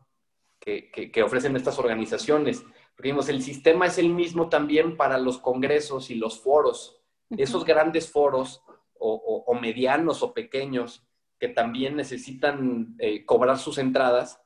que, 0.59 0.91
que, 0.91 1.11
que 1.11 1.23
ofrecen 1.23 1.57
estas 1.57 1.79
organizaciones, 1.79 2.65
porque 3.01 3.11
el 3.33 3.43
sistema 3.43 3.87
es 3.87 3.97
el 3.97 4.11
mismo 4.11 4.51
también 4.51 4.97
para 4.97 5.17
los 5.17 5.39
congresos 5.39 6.11
y 6.11 6.17
los 6.17 6.39
foros. 6.39 7.01
Esos 7.31 7.65
grandes 7.65 8.11
foros 8.11 8.63
o, 8.99 9.55
medianos 9.55 10.23
o 10.23 10.35
pequeños 10.35 11.07
que 11.39 11.49
también 11.49 11.97
necesitan 11.97 12.95
eh, 12.99 13.25
cobrar 13.25 13.57
sus 13.57 13.79
entradas, 13.79 14.43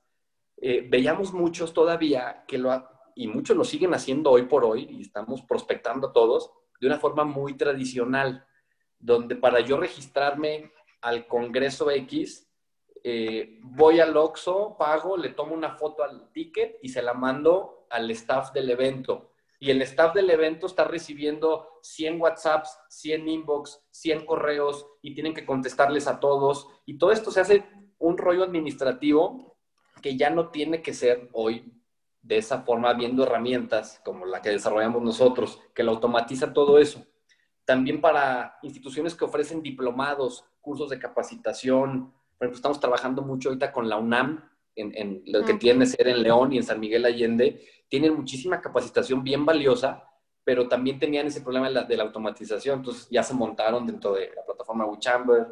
eh, 0.59 0.87
veíamos 0.89 1.33
muchos 1.33 1.72
todavía 1.72 2.45
que 2.47 2.59
lo, 2.59 2.89
y 3.16 3.27
muchos 3.27 3.57
lo 3.57 3.64
siguen 3.64 3.93
haciendo 3.93 4.31
hoy 4.31 4.43
por 4.43 4.64
hoy, 4.64 4.87
y 4.89 5.03
estamos 5.03 5.43
prospectando 5.43 6.09
a 6.09 6.12
todos, 6.12 6.53
de 6.81 6.87
una 6.87 7.01
forma 7.01 7.25
muy 7.25 7.55
tradicional, 7.57 8.47
donde 9.05 9.36
para 9.36 9.61
yo 9.61 9.76
registrarme 9.76 10.72
al 11.02 11.26
Congreso 11.26 11.90
X, 11.90 12.50
eh, 13.02 13.59
voy 13.61 14.00
al 14.00 14.16
Oxxo, 14.16 14.76
pago, 14.78 15.18
le 15.18 15.28
tomo 15.28 15.55
una 15.55 15.76
foto 15.76 16.02
al 16.02 16.32
ticket 16.32 16.78
y 16.82 16.88
se 16.88 17.02
la 17.02 17.12
mando 17.12 17.86
al 17.90 18.11
staff 18.12 18.52
del 18.52 18.70
evento. 18.70 19.32
Y 19.61 19.70
el 19.70 19.82
staff 19.82 20.14
del 20.14 20.30
evento 20.30 20.66
está 20.66 20.84
recibiendo 20.84 21.80
100 21.82 22.18
WhatsApps, 22.18 22.78
100 22.88 23.28
inbox, 23.28 23.84
100 23.90 24.24
correos 24.24 24.86
y 25.02 25.14
tienen 25.14 25.34
que 25.34 25.44
contestarles 25.44 26.07
a 26.07 26.18
todos. 26.18 26.66
Y 26.86 26.96
todo 26.96 27.12
esto 27.12 27.30
se 27.30 27.40
hace 27.40 27.64
un 27.98 28.16
rollo 28.16 28.42
administrativo 28.42 29.59
que 30.00 30.16
ya 30.16 30.30
no 30.30 30.48
tiene 30.48 30.80
que 30.80 30.94
ser 30.94 31.28
hoy 31.32 31.74
de 32.22 32.38
esa 32.38 32.62
forma 32.62 32.94
viendo 32.94 33.22
herramientas 33.22 34.00
como 34.02 34.24
la 34.24 34.40
que 34.40 34.48
desarrollamos 34.48 35.02
nosotros, 35.02 35.61
que 35.74 35.82
lo 35.82 35.92
automatiza 35.92 36.55
todo 36.55 36.78
eso. 36.78 37.05
También 37.65 38.01
para 38.01 38.59
instituciones 38.62 39.15
que 39.15 39.25
ofrecen 39.25 39.62
diplomados, 39.62 40.45
cursos 40.61 40.91
de 40.91 40.99
capacitación. 40.99 42.12
Por 42.39 42.47
ejemplo, 42.47 42.57
estamos 42.57 42.81
trabajando 42.81 43.23
mucho 43.23 43.49
ahorita 43.49 43.73
con 43.73 43.89
la 43.89 43.97
UNAM, 43.97 44.43
en, 44.77 45.23
lo 45.27 45.45
que 45.45 45.55
tiene 45.55 45.87
ser 45.87 46.09
en 46.09 46.23
León 46.23 46.53
y 46.53 46.59
en 46.59 46.65
San 46.65 46.81
Miguel 46.81 47.05
Allende, 47.05 47.65
tienen 47.89 48.15
muchísima 48.15 48.61
capacitación 48.61 49.23
bien 49.23 49.47
valiosa, 49.47 50.05
pero 50.43 50.69
también 50.69 50.99
tenían 50.99 51.27
ese 51.27 51.41
problema 51.41 51.71
de 51.71 51.97
la, 51.97 52.03
automatización, 52.03 52.81
entonces 52.81 53.09
ya 53.11 53.23
se 53.23 53.35
montaron 53.35 53.87
dentro 53.87 54.15
de 54.15 54.33
la 54.35 54.45
plataforma 54.45 54.87
WeChamber, 54.87 55.47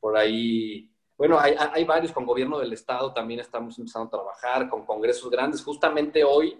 por 0.00 0.16
ahí, 0.16 0.90
bueno, 1.16 1.38
hay, 1.38 1.54
hay, 1.58 1.84
varios 1.84 2.12
con 2.12 2.24
gobierno 2.24 2.58
del 2.58 2.72
estado, 2.72 3.12
también 3.12 3.40
estamos 3.40 3.78
empezando 3.78 4.06
a 4.06 4.10
trabajar 4.10 4.68
con 4.68 4.84
congresos 4.86 5.30
grandes, 5.30 5.62
justamente 5.62 6.24
hoy, 6.24 6.58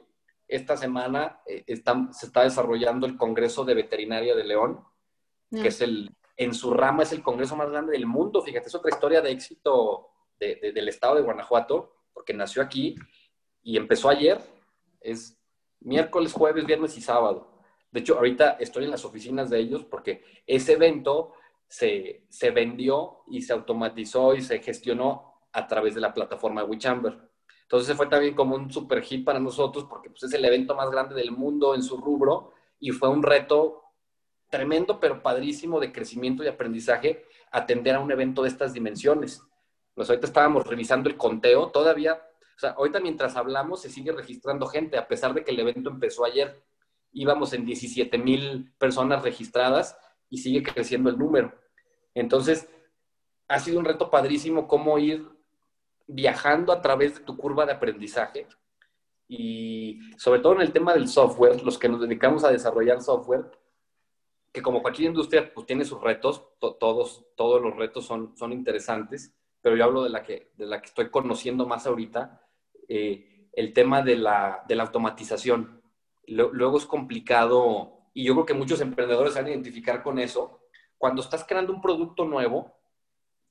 esta 0.49 0.77
semana, 0.77 1.41
eh, 1.47 1.65
se 1.67 2.27
está 2.27 2.43
desarrollando 2.43 3.07
el 3.07 3.17
Congreso 3.17 3.65
de 3.65 3.75
Veterinaria 3.75 4.35
de 4.35 4.45
León, 4.45 4.85
que 5.51 5.69
es 5.69 5.81
el, 5.81 6.11
en 6.37 6.55
su 6.55 6.73
rama 6.73 7.05
es 7.05 7.13
el 7.13 7.23
congreso 7.23 7.55
más 7.57 7.71
grande 7.71 7.93
del 7.93 8.07
mundo, 8.07 8.43
fíjate, 8.43 8.67
es 8.67 8.75
otra 8.75 8.91
historia 8.91 9.21
de 9.21 9.31
éxito 9.31 10.09
del 10.39 10.89
estado 10.89 11.15
de 11.15 11.23
Guanajuato, 11.23 11.95
porque 12.13 12.35
nació 12.35 12.63
aquí 12.63 12.97
y 13.63 13.77
empezó 13.77 14.09
ayer, 14.09 14.41
es 15.01 15.39
miércoles, 15.81 16.33
jueves, 16.33 16.67
viernes 16.67 16.97
y 16.99 17.01
sábado. 17.01 17.63
De 17.91 18.01
hecho, 18.01 18.17
ahorita 18.17 18.57
estoy 18.59 18.85
en 18.85 18.91
las 18.91 19.05
oficinas 19.05 19.49
de 19.49 19.61
ellos 19.61 19.85
porque 19.85 20.25
ese 20.47 20.73
evento 20.73 21.35
se, 21.69 22.27
se 22.29 22.51
vendió 22.51 23.23
y 23.29 23.43
se 23.43 23.53
automatizó 23.53 24.35
y 24.35 24.43
se 24.43 24.59
gestionó 24.59 25.35
a 25.53 25.67
través 25.69 25.95
de 25.95 26.01
la 26.01 26.13
plataforma 26.13 26.65
WeChamber. 26.65 27.24
Entonces 27.65 27.97
fue 27.97 28.07
también 28.07 28.35
como 28.35 28.55
un 28.57 28.71
super 28.71 29.03
hit 29.03 29.25
para 29.25 29.41
nosotros 29.41 29.87
porque 29.89 30.11
pues, 30.11 30.23
es 30.23 30.33
el 30.33 30.45
evento 30.45 30.75
más 30.75 30.91
grande 30.91 31.15
del 31.15 31.33
mundo 31.33 31.75
en 31.75 31.83
su 31.83 31.97
rubro 31.97 32.53
y 32.79 32.91
fue 32.91 33.09
un 33.09 33.23
reto 33.23 33.83
tremendo 34.51 35.01
pero 35.01 35.23
padrísimo 35.23 35.81
de 35.81 35.91
crecimiento 35.91 36.45
y 36.45 36.49
aprendizaje 36.49 37.25
atender 37.51 37.97
a 37.97 38.01
un 38.01 38.12
evento 38.12 38.43
de 38.43 38.49
estas 38.49 38.73
dimensiones. 38.73 39.43
Pues 39.95 40.11
ahorita 40.11 40.27
estábamos 40.27 40.67
revisando 40.67 41.09
el 41.09 41.17
conteo, 41.17 41.71
todavía, 41.71 42.21
o 42.57 42.61
sea, 42.61 42.71
ahorita 42.71 43.01
mientras 43.01 43.37
hablamos 43.37 43.81
se 43.81 43.91
sigue 43.91 44.12
registrando 44.12 44.67
gente, 44.67 44.99
a 44.99 45.09
pesar 45.09 45.35
de 45.35 45.45
que 45.45 45.53
el 45.53 45.61
evento 45.61 45.89
empezó 45.91 46.25
ayer. 46.25 46.62
Íbamos 47.12 47.53
en 47.53 47.65
17 47.65 48.19
mil 48.19 48.73
personas 48.77 49.23
registradas 49.23 49.97
y 50.29 50.39
sigue 50.39 50.62
creciendo 50.62 51.11
el 51.11 51.19
número. 51.19 51.55
Entonces, 52.12 52.69
ha 53.49 53.59
sido 53.59 53.79
un 53.79 53.85
reto 53.85 54.11
padrísimo 54.11 54.67
cómo 54.69 54.99
ir 54.99 55.29
viajando 56.07 56.73
a 56.73 56.83
través 56.83 57.15
de 57.15 57.21
tu 57.21 57.37
curva 57.37 57.67
de 57.67 57.73
aprendizaje 57.73 58.47
y 59.29 60.01
sobre 60.17 60.41
todo 60.41 60.55
en 60.55 60.61
el 60.61 60.73
tema 60.73 60.93
del 60.95 61.09
software, 61.09 61.63
los 61.63 61.79
que 61.79 61.89
nos 61.89 62.01
dedicamos 62.01 62.45
a 62.45 62.51
desarrollar 62.51 63.01
software, 63.01 63.51
que 64.53 64.63
como 64.63 64.83
cualquier 64.83 65.09
industria 65.09 65.53
pues 65.53 65.67
tiene 65.67 65.85
sus 65.85 66.01
retos, 66.01 66.45
todos, 66.59 67.25
todos 67.35 67.61
los 67.61 67.75
retos 67.77 68.05
son, 68.05 68.37
son 68.37 68.53
interesantes, 68.53 69.35
pero 69.61 69.77
yo 69.77 69.85
hablo 69.85 70.05
de 70.05 70.11
la 70.11 70.23
que, 70.23 70.53
de 70.57 70.67
la 70.67 70.81
que 70.81 70.87
estoy 70.87 71.11
conociendo 71.11 71.67
más 71.67 71.87
ahorita, 71.87 72.43
eh, 72.89 73.49
el 73.53 73.73
tema 73.73 74.03
de 74.03 74.17
la, 74.17 74.63
de 74.69 74.77
la 74.77 74.85
automatización. 74.85 75.83
Luego 76.27 76.79
es 76.79 76.87
complicado, 76.87 78.09
y 78.13 78.25
yo 78.25 78.35
creo 78.35 78.47
que 78.47 78.55
muchos 78.55 78.81
emprendedores 78.81 79.35
van 79.35 79.47
a 79.47 79.51
identificar 79.51 80.03
con 80.03 80.19
eso. 80.19 80.61
Cuando 80.99 81.23
estás 81.23 81.45
creando 81.45 81.73
un 81.73 81.81
producto 81.81 82.25
nuevo, 82.25 82.73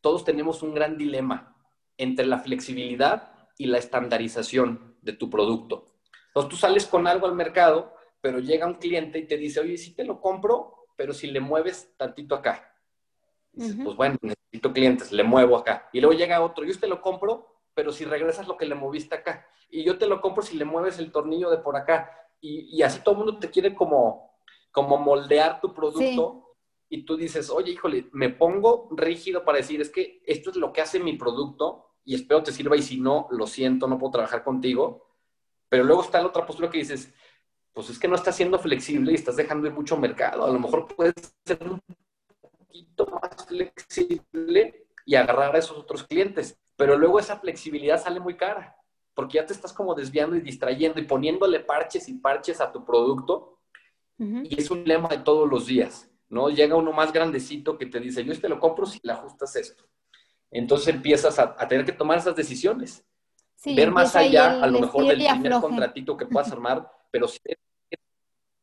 todos 0.02 0.24
tenemos 0.24 0.62
un 0.62 0.74
gran 0.74 0.98
dilema 0.98 1.53
entre 1.98 2.26
la 2.26 2.40
flexibilidad 2.40 3.50
y 3.58 3.66
la 3.66 3.78
estandarización 3.78 4.96
de 5.02 5.14
tu 5.14 5.30
producto. 5.30 5.86
Entonces 6.28 6.50
tú 6.50 6.56
sales 6.56 6.88
con 6.88 7.08
algo 7.08 7.28
al 7.28 7.36
mercado, 7.36 7.94
pero 8.22 8.40
llega 8.40 8.66
un 8.66 8.76
cliente 8.76 9.20
y 9.20 9.28
te 9.28 9.38
dice, 9.38 9.60
oye, 9.60 9.78
sí 9.78 9.96
te 9.96 10.04
lo 10.04 10.20
compro, 10.20 10.88
pero 10.96 11.14
si 11.14 11.28
le 11.28 11.40
mueves 11.40 11.94
tantito 11.98 12.36
acá. 12.36 12.70
Pues 13.56 13.96
bueno, 13.96 14.18
necesito 14.22 14.74
clientes, 14.74 15.12
le 15.12 15.24
muevo 15.24 15.58
acá. 15.58 15.90
Y 15.94 16.02
luego 16.02 16.18
llega 16.18 16.42
otro, 16.42 16.66
yo 16.66 16.80
te 16.80 16.88
lo 16.88 17.02
compro, 17.02 17.62
pero 17.74 17.92
si 17.92 18.06
regresas 18.06 18.48
lo 18.48 18.58
que 18.58 18.66
le 18.66 18.76
moviste 18.76 19.16
acá. 19.16 19.48
Y 19.70 19.84
yo 19.84 19.98
te 19.98 20.08
lo 20.08 20.22
compro 20.22 20.42
si 20.42 20.58
le 20.58 20.66
mueves 20.66 20.98
el 21.00 21.12
tornillo 21.12 21.50
de 21.52 21.58
por 21.58 21.76
acá. 21.76 22.10
Y, 22.42 22.82
así 22.82 23.00
todo 23.02 23.14
el 23.14 23.18
mundo 23.20 23.40
te 23.40 23.50
quiere 23.50 23.74
como, 23.74 24.38
como 24.72 24.98
moldear 24.98 25.62
tu 25.62 25.74
producto. 25.74 26.43
Y 26.94 27.06
tú 27.06 27.18
dices, 27.18 27.50
oye, 27.50 27.72
híjole, 27.72 28.08
me 28.12 28.30
pongo 28.30 28.88
rígido 28.92 29.44
para 29.44 29.58
decir, 29.58 29.82
es 29.82 29.90
que 29.90 30.22
esto 30.28 30.52
es 30.52 30.58
lo 30.58 30.72
que 30.72 30.82
hace 30.82 31.00
mi 31.00 31.14
producto 31.14 31.88
y 32.06 32.14
espero 32.14 32.44
te 32.44 32.52
sirva 32.52 32.78
y 32.78 32.84
si 32.84 33.00
no, 33.00 33.28
lo 33.32 33.48
siento, 33.48 33.88
no 33.88 33.98
puedo 33.98 34.12
trabajar 34.12 34.44
contigo. 34.44 35.10
Pero 35.70 35.86
luego 35.86 36.04
está 36.04 36.22
la 36.22 36.28
otra 36.28 36.46
postura 36.46 36.70
que 36.70 36.78
dices, 36.78 37.12
pues 37.74 37.90
es 37.90 37.98
que 37.98 38.08
no 38.08 38.14
estás 38.14 38.36
siendo 38.36 38.60
flexible 38.60 39.12
y 39.12 39.16
estás 39.16 39.38
dejando 39.38 39.66
ir 39.66 39.74
mucho 39.74 39.98
mercado. 39.98 40.46
A 40.46 40.52
lo 40.52 40.60
mejor 40.60 40.88
puedes 40.88 41.16
ser 41.44 41.68
un 41.68 41.82
poquito 42.40 43.08
más 43.08 43.44
flexible 43.48 44.86
y 45.04 45.16
agarrar 45.16 45.56
a 45.56 45.58
esos 45.58 45.76
otros 45.76 46.04
clientes. 46.04 46.60
Pero 46.76 46.96
luego 46.96 47.18
esa 47.18 47.40
flexibilidad 47.40 48.00
sale 48.04 48.20
muy 48.20 48.38
cara, 48.38 48.78
porque 49.16 49.40
ya 49.40 49.48
te 49.48 49.54
estás 49.54 49.74
como 49.74 49.96
desviando 49.96 50.36
y 50.36 50.42
distrayendo 50.42 51.00
y 51.00 51.08
poniéndole 51.08 51.60
parches 51.60 52.08
y 52.08 52.20
parches 52.20 52.62
a 52.62 52.72
tu 52.72 52.86
producto. 52.86 53.58
Y 54.20 54.62
es 54.62 54.70
un 54.70 54.84
lema 54.84 55.10
de 55.10 55.18
todos 55.18 55.50
los 55.50 55.66
días, 55.66 56.13
¿no? 56.34 56.50
Llega 56.50 56.76
uno 56.76 56.92
más 56.92 57.14
grandecito 57.14 57.78
que 57.78 57.86
te 57.86 58.00
dice, 58.00 58.26
yo 58.26 58.34
este 58.34 58.50
lo 58.50 58.60
compro 58.60 58.86
si 58.86 59.00
le 59.04 59.14
ajustas 59.14 59.56
esto. 59.56 59.86
Entonces 60.50 60.94
empiezas 60.94 61.38
a, 61.40 61.56
tener 61.68 61.86
que 61.86 61.92
tomar 61.92 62.18
esas 62.18 62.36
decisiones. 62.36 63.06
Ver 63.66 63.92
más 63.92 64.16
allá, 64.16 64.62
a 64.62 64.68
lo 64.68 64.82
mejor, 64.82 65.06
del 65.06 65.26
primer 65.26 65.54
contratito 65.62 66.18
que 66.18 66.26
puedas 66.26 66.52
armar, 66.52 66.92
pero 67.12 67.28
sí, 67.28 67.40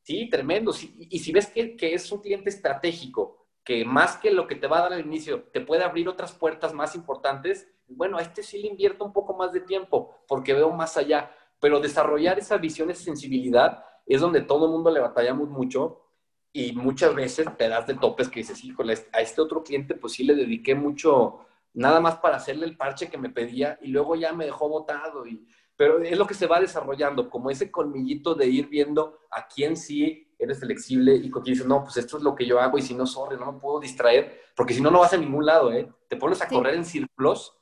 sí 0.02 0.28
tremendo. 0.28 0.72
y 1.08 1.18
si 1.18 1.32
ves 1.32 1.46
que, 1.46 1.76
que, 1.76 1.94
es 1.94 2.10
un 2.12 2.20
cliente 2.20 2.50
estratégico, 2.50 3.46
que 3.64 3.84
más 3.84 4.16
que 4.16 4.30
lo 4.30 4.46
que 4.46 4.56
te 4.56 4.66
va 4.66 4.78
a 4.78 4.82
dar 4.82 4.92
al 4.94 5.06
inicio, 5.06 5.44
te 5.52 5.60
puede 5.60 5.84
abrir 5.84 6.08
otras 6.08 6.32
puertas 6.32 6.74
más 6.74 6.94
importantes, 6.94 7.68
bueno, 7.86 8.18
a 8.18 8.22
este 8.22 8.42
sí 8.42 8.60
le 8.60 8.68
invierto 8.68 9.04
un 9.04 9.12
poco 9.12 9.34
más 9.34 9.52
de 9.52 9.60
tiempo, 9.60 10.24
porque 10.28 10.54
veo 10.54 10.70
más 10.70 10.96
allá. 10.96 11.34
Pero 11.60 11.80
desarrollar 11.80 12.38
esa 12.38 12.56
visión, 12.56 12.90
esa 12.90 13.04
sensibilidad, 13.04 13.84
es 14.06 14.20
donde 14.20 14.42
todo 14.42 14.66
el 14.66 14.72
mundo 14.72 14.90
le 14.90 15.00
batallamos 15.00 15.48
mucho 15.48 16.09
y 16.52 16.72
muchas 16.72 17.14
veces 17.14 17.46
te 17.56 17.68
das 17.68 17.86
de 17.86 17.94
topes 17.94 18.28
que 18.28 18.40
dices, 18.40 18.64
híjole, 18.64 18.98
a 19.12 19.20
este 19.20 19.40
otro 19.40 19.62
cliente 19.62 19.94
pues 19.94 20.14
sí 20.14 20.24
le 20.24 20.34
dediqué 20.34 20.74
mucho, 20.74 21.46
nada 21.74 22.00
más 22.00 22.16
para 22.16 22.36
hacerle 22.36 22.66
el 22.66 22.76
parche 22.76 23.08
que 23.08 23.18
me 23.18 23.30
pedía 23.30 23.78
y 23.82 23.88
luego 23.88 24.16
ya 24.16 24.32
me 24.32 24.46
dejó 24.46 24.68
botado. 24.68 25.26
Y, 25.26 25.46
pero 25.76 26.02
es 26.02 26.18
lo 26.18 26.26
que 26.26 26.34
se 26.34 26.46
va 26.46 26.60
desarrollando, 26.60 27.30
como 27.30 27.50
ese 27.50 27.70
colmillito 27.70 28.34
de 28.34 28.46
ir 28.46 28.68
viendo 28.68 29.20
a 29.30 29.46
quién 29.46 29.76
sí 29.76 30.26
eres 30.38 30.58
flexible 30.58 31.14
y 31.14 31.30
con 31.30 31.42
quien 31.42 31.54
dices, 31.54 31.68
no, 31.68 31.84
pues 31.84 31.98
esto 31.98 32.16
es 32.16 32.22
lo 32.22 32.34
que 32.34 32.46
yo 32.46 32.58
hago 32.58 32.78
y 32.78 32.82
si 32.82 32.94
no, 32.94 33.06
sorry, 33.06 33.36
no 33.36 33.52
me 33.52 33.60
puedo 33.60 33.78
distraer, 33.78 34.40
porque 34.56 34.74
si 34.74 34.80
no, 34.80 34.90
no 34.90 35.00
vas 35.00 35.12
a 35.12 35.18
ningún 35.18 35.46
lado, 35.46 35.72
¿eh? 35.72 35.88
Te 36.08 36.16
pones 36.16 36.42
a 36.42 36.48
correr 36.48 36.74
en 36.74 36.84
círculos 36.84 37.56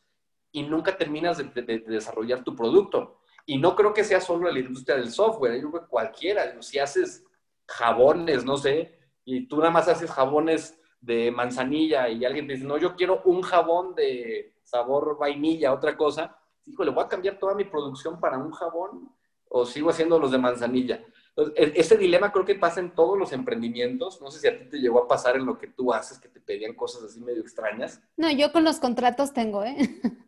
y 0.50 0.62
nunca 0.62 0.96
terminas 0.96 1.38
de, 1.38 1.44
de, 1.62 1.80
desarrollar 1.80 2.42
tu 2.42 2.56
producto. 2.56 3.20
Y 3.44 3.58
no 3.58 3.76
creo 3.76 3.92
que 3.92 4.04
sea 4.04 4.20
solo 4.20 4.50
la 4.50 4.58
industria 4.58 4.96
del 4.96 5.10
software, 5.10 5.60
yo 5.60 5.70
creo 5.70 5.82
que 5.82 5.88
cualquiera, 5.88 6.60
si 6.62 6.78
haces 6.78 7.24
jabones, 7.68 8.44
no 8.44 8.56
sé, 8.56 8.98
y 9.24 9.46
tú 9.46 9.58
nada 9.58 9.70
más 9.70 9.88
haces 9.88 10.10
jabones 10.10 10.80
de 11.00 11.30
manzanilla 11.30 12.08
y 12.08 12.24
alguien 12.24 12.46
te 12.46 12.54
dice, 12.54 12.64
no, 12.64 12.78
yo 12.78 12.96
quiero 12.96 13.22
un 13.24 13.42
jabón 13.42 13.94
de 13.94 14.54
sabor 14.64 15.16
vainilla, 15.18 15.72
otra 15.72 15.96
cosa, 15.96 16.36
híjole, 16.64 16.90
voy 16.90 17.04
a 17.04 17.08
cambiar 17.08 17.38
toda 17.38 17.54
mi 17.54 17.64
producción 17.64 18.18
para 18.18 18.38
un 18.38 18.50
jabón 18.52 19.10
o 19.48 19.64
sigo 19.64 19.90
haciendo 19.90 20.18
los 20.18 20.30
de 20.30 20.38
manzanilla. 20.38 21.04
Entonces, 21.36 21.54
e-, 21.56 21.80
ese 21.80 21.96
dilema 21.96 22.32
creo 22.32 22.44
que 22.44 22.54
pasa 22.54 22.80
en 22.80 22.94
todos 22.94 23.18
los 23.18 23.32
emprendimientos. 23.32 24.20
No 24.20 24.30
sé 24.30 24.40
si 24.40 24.48
a 24.48 24.58
ti 24.58 24.64
te 24.68 24.78
llegó 24.78 25.04
a 25.04 25.08
pasar 25.08 25.36
en 25.36 25.46
lo 25.46 25.58
que 25.58 25.68
tú 25.68 25.92
haces, 25.92 26.18
que 26.18 26.28
te 26.28 26.40
pedían 26.40 26.74
cosas 26.74 27.04
así 27.04 27.20
medio 27.20 27.42
extrañas. 27.42 28.00
No, 28.16 28.30
yo 28.30 28.52
con 28.52 28.64
los 28.64 28.78
contratos 28.78 29.32
tengo, 29.32 29.64
¿eh? 29.64 29.76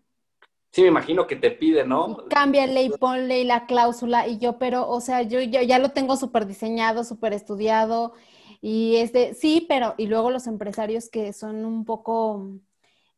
Sí, 0.73 0.83
me 0.83 0.89
imagino 0.89 1.27
que 1.27 1.37
te 1.37 1.51
pide, 1.51 1.85
¿no? 1.85 2.29
Cámbiale 2.29 2.83
y 2.85 2.91
ponle 2.91 3.45
la 3.45 3.67
cláusula 3.67 4.29
y 4.29 4.39
yo, 4.39 4.59
pero, 4.59 4.89
o 4.89 5.01
sea, 5.01 5.23
yo, 5.23 5.41
yo 5.41 5.63
ya 5.63 5.79
lo 5.81 5.91
tengo 5.91 6.17
súper 6.17 6.47
diseñado, 6.47 7.03
súper 7.03 7.33
estudiado 7.33 8.13
y 8.61 8.97
este, 8.97 9.35
sí, 9.35 9.67
pero, 9.69 9.95
y 9.97 10.07
luego 10.07 10.31
los 10.31 10.47
empresarios 10.47 11.09
que 11.09 11.33
son 11.33 11.65
un 11.65 11.85
poco 11.85 12.47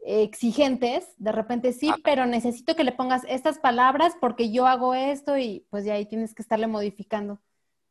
exigentes, 0.05 1.07
de 1.19 1.33
repente 1.33 1.73
sí, 1.73 1.91
ah. 1.91 1.97
pero 2.03 2.27
necesito 2.27 2.75
que 2.75 2.85
le 2.85 2.93
pongas 2.93 3.23
estas 3.29 3.59
palabras 3.59 4.15
porque 4.21 4.51
yo 4.51 4.67
hago 4.67 4.95
esto 4.95 5.37
y 5.37 5.67
pues 5.71 5.85
ya 5.85 5.95
ahí 5.95 6.07
tienes 6.07 6.35
que 6.35 6.43
estarle 6.43 6.67
modificando. 6.67 7.39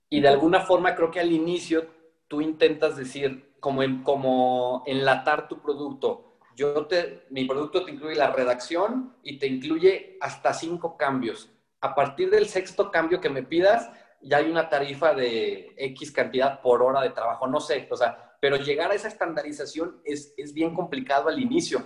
Y 0.10 0.22
de 0.22 0.28
alguna 0.28 0.62
forma 0.62 0.96
creo 0.96 1.12
que 1.12 1.20
al 1.20 1.32
inicio 1.32 1.86
tú 2.28 2.42
intentas 2.42 2.98
decir, 2.98 3.54
como, 3.60 3.84
en, 3.84 4.04
como 4.04 4.84
enlatar 4.86 5.48
tu 5.48 5.62
producto. 5.62 6.31
Yo 6.56 6.86
te, 6.88 7.26
mi 7.30 7.46
producto 7.46 7.84
te 7.86 7.92
incluye 7.92 8.16
la 8.16 8.32
redacción 8.32 9.16
y 9.24 9.40
te 9.40 9.48
incluye 9.48 10.18
hasta 10.20 10.54
cinco 10.54 10.98
cambios. 10.98 11.50
A 11.80 11.96
partir 11.96 12.30
del 12.30 12.48
sexto 12.48 12.92
cambio 12.92 13.22
que 13.22 13.30
me 13.30 13.44
pidas, 13.44 13.90
ya 14.22 14.38
hay 14.38 14.50
una 14.50 14.70
tarifa 14.70 15.14
de 15.14 15.74
X 15.78 16.12
cantidad 16.12 16.62
por 16.62 16.84
hora 16.84 17.02
de 17.02 17.10
trabajo, 17.10 17.48
no 17.48 17.60
sé, 17.60 17.88
o 17.90 17.98
sea, 17.98 18.36
pero 18.40 18.58
llegar 18.58 18.92
a 18.92 18.96
esa 18.96 19.08
estandarización 19.08 20.02
es, 20.04 20.34
es 20.38 20.54
bien 20.54 20.74
complicado 20.74 21.30
al 21.30 21.40
inicio, 21.40 21.84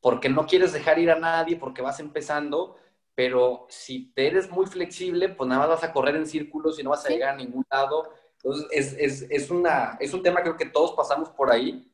porque 0.00 0.28
no 0.28 0.46
quieres 0.46 0.72
dejar 0.72 0.98
ir 0.98 1.10
a 1.10 1.18
nadie, 1.18 1.56
porque 1.56 1.82
vas 1.82 2.00
empezando, 2.00 2.76
pero 3.14 3.66
si 3.68 4.12
te 4.12 4.26
eres 4.26 4.50
muy 4.50 4.66
flexible, 4.66 5.28
pues 5.30 5.48
nada 5.48 5.60
más 5.60 5.80
vas 5.80 5.84
a 5.84 5.92
correr 5.92 6.16
en 6.16 6.26
círculos 6.26 6.78
y 6.78 6.82
no 6.82 6.90
vas 6.90 7.06
a 7.06 7.08
llegar 7.08 7.34
a 7.34 7.36
ningún 7.36 7.64
lado. 7.70 8.10
Entonces, 8.36 8.66
es, 8.70 8.92
es, 8.98 9.30
es, 9.30 9.50
una, 9.50 9.96
es 10.00 10.12
un 10.12 10.22
tema 10.22 10.42
creo 10.42 10.56
que 10.56 10.66
todos 10.66 10.92
pasamos 10.92 11.30
por 11.30 11.50
ahí 11.50 11.90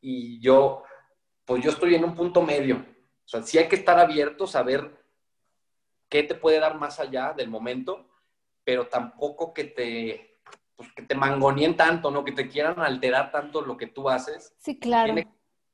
y 0.00 0.40
yo, 0.40 0.84
pues 1.48 1.64
yo 1.64 1.70
estoy 1.70 1.94
en 1.94 2.04
un 2.04 2.14
punto 2.14 2.42
medio. 2.42 2.76
O 2.76 3.28
sea, 3.28 3.42
sí 3.42 3.56
hay 3.56 3.68
que 3.68 3.76
estar 3.76 3.98
abiertos 3.98 4.54
a 4.54 4.62
ver 4.62 5.02
qué 6.10 6.22
te 6.22 6.34
puede 6.34 6.60
dar 6.60 6.78
más 6.78 7.00
allá 7.00 7.32
del 7.32 7.48
momento, 7.48 8.06
pero 8.64 8.86
tampoco 8.86 9.54
que 9.54 9.64
te, 9.64 10.40
pues, 10.76 10.92
que 10.92 11.02
te 11.02 11.14
mangonien 11.14 11.74
tanto, 11.74 12.10
¿no? 12.10 12.22
Que 12.22 12.32
te 12.32 12.48
quieran 12.48 12.78
alterar 12.80 13.32
tanto 13.32 13.62
lo 13.62 13.78
que 13.78 13.86
tú 13.86 14.10
haces. 14.10 14.54
Sí, 14.58 14.78
claro. 14.78 15.14
Tiene 15.14 15.26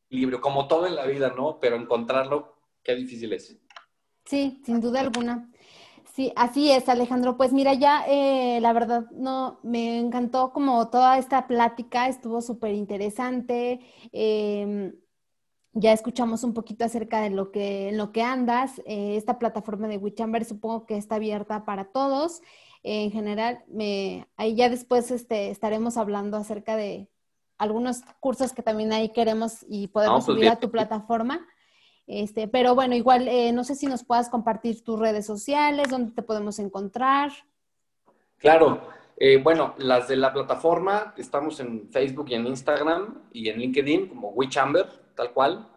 equilibrio, 0.07 0.41
como 0.41 0.69
todo 0.69 0.87
en 0.87 0.95
la 0.95 1.07
vida, 1.07 1.35
¿no? 1.37 1.59
Pero 1.59 1.75
encontrarlo, 1.75 2.57
qué 2.85 2.95
difícil 2.95 3.33
es. 3.33 3.59
Sí, 4.27 4.63
sin 4.65 4.81
duda 4.81 5.01
alguna. 5.01 5.51
Sí, 6.15 6.33
así 6.37 6.71
es, 6.71 6.89
Alejandro. 6.89 7.37
Pues 7.37 7.53
mira, 7.53 7.75
ya 7.75 8.05
eh, 8.07 8.61
la 8.61 8.73
verdad 8.73 9.11
no 9.11 9.59
me 9.65 9.99
encantó 9.99 10.53
como 10.53 10.89
toda 10.89 11.19
esta 11.19 11.49
plática, 11.49 12.07
estuvo 12.07 12.41
súper 12.41 12.75
interesante. 12.75 13.81
Em, 14.13 14.93
ya 15.75 15.93
escuchamos 15.93 16.45
un 16.45 16.55
poquito 16.55 16.85
acerca 16.85 17.21
de 17.21 17.31
lo 17.31 17.51
que, 17.51 17.91
en 17.91 17.99
lo 17.99 18.13
que 18.13 18.23
andas. 18.23 18.81
Eh, 18.87 19.17
esta 19.17 19.39
plataforma 19.39 19.89
de 19.89 19.99
WeChamber 19.99 20.45
supongo 20.45 20.87
que 20.87 20.97
está 20.97 21.17
abierta 21.17 21.65
para 21.65 21.85
todos 21.85 22.41
en 22.85 23.11
general, 23.11 23.65
me, 23.67 24.29
ahí 24.37 24.55
ya 24.55 24.69
después 24.69 25.11
este, 25.11 25.51
estaremos 25.51 25.97
hablando 25.97 26.37
acerca 26.37 26.77
de 26.77 27.09
algunos 27.57 28.03
cursos 28.21 28.53
que 28.53 28.63
también 28.63 28.93
ahí 28.93 29.09
queremos 29.09 29.65
y 29.67 29.89
podemos 29.89 30.27
pues 30.27 30.37
subir 30.37 30.51
a 30.51 30.61
tu 30.61 30.71
plataforma. 30.71 31.47
Este, 32.07 32.47
pero 32.47 32.75
bueno, 32.75 32.95
igual, 32.95 33.27
eh, 33.27 33.53
no 33.53 33.65
sé 33.65 33.75
si 33.75 33.87
nos 33.87 34.05
puedas 34.05 34.29
compartir 34.29 34.85
tus 34.85 35.01
redes 35.01 35.25
sociales, 35.25 35.89
dónde 35.89 36.13
te 36.13 36.23
podemos 36.23 36.59
encontrar. 36.59 37.33
Claro, 38.37 38.87
eh, 39.17 39.41
bueno, 39.43 39.75
las 39.79 40.07
de 40.07 40.17
la 40.17 40.35
plataforma, 40.35 41.15
estamos 41.17 41.61
en 41.61 41.89
Facebook 41.91 42.27
y 42.29 42.35
en 42.35 42.47
Instagram 42.47 43.23
y 43.33 43.49
en 43.49 43.61
LinkedIn 43.61 44.09
como 44.09 44.29
WeChamber, 44.29 45.04
tal 45.15 45.33
cual. 45.33 45.71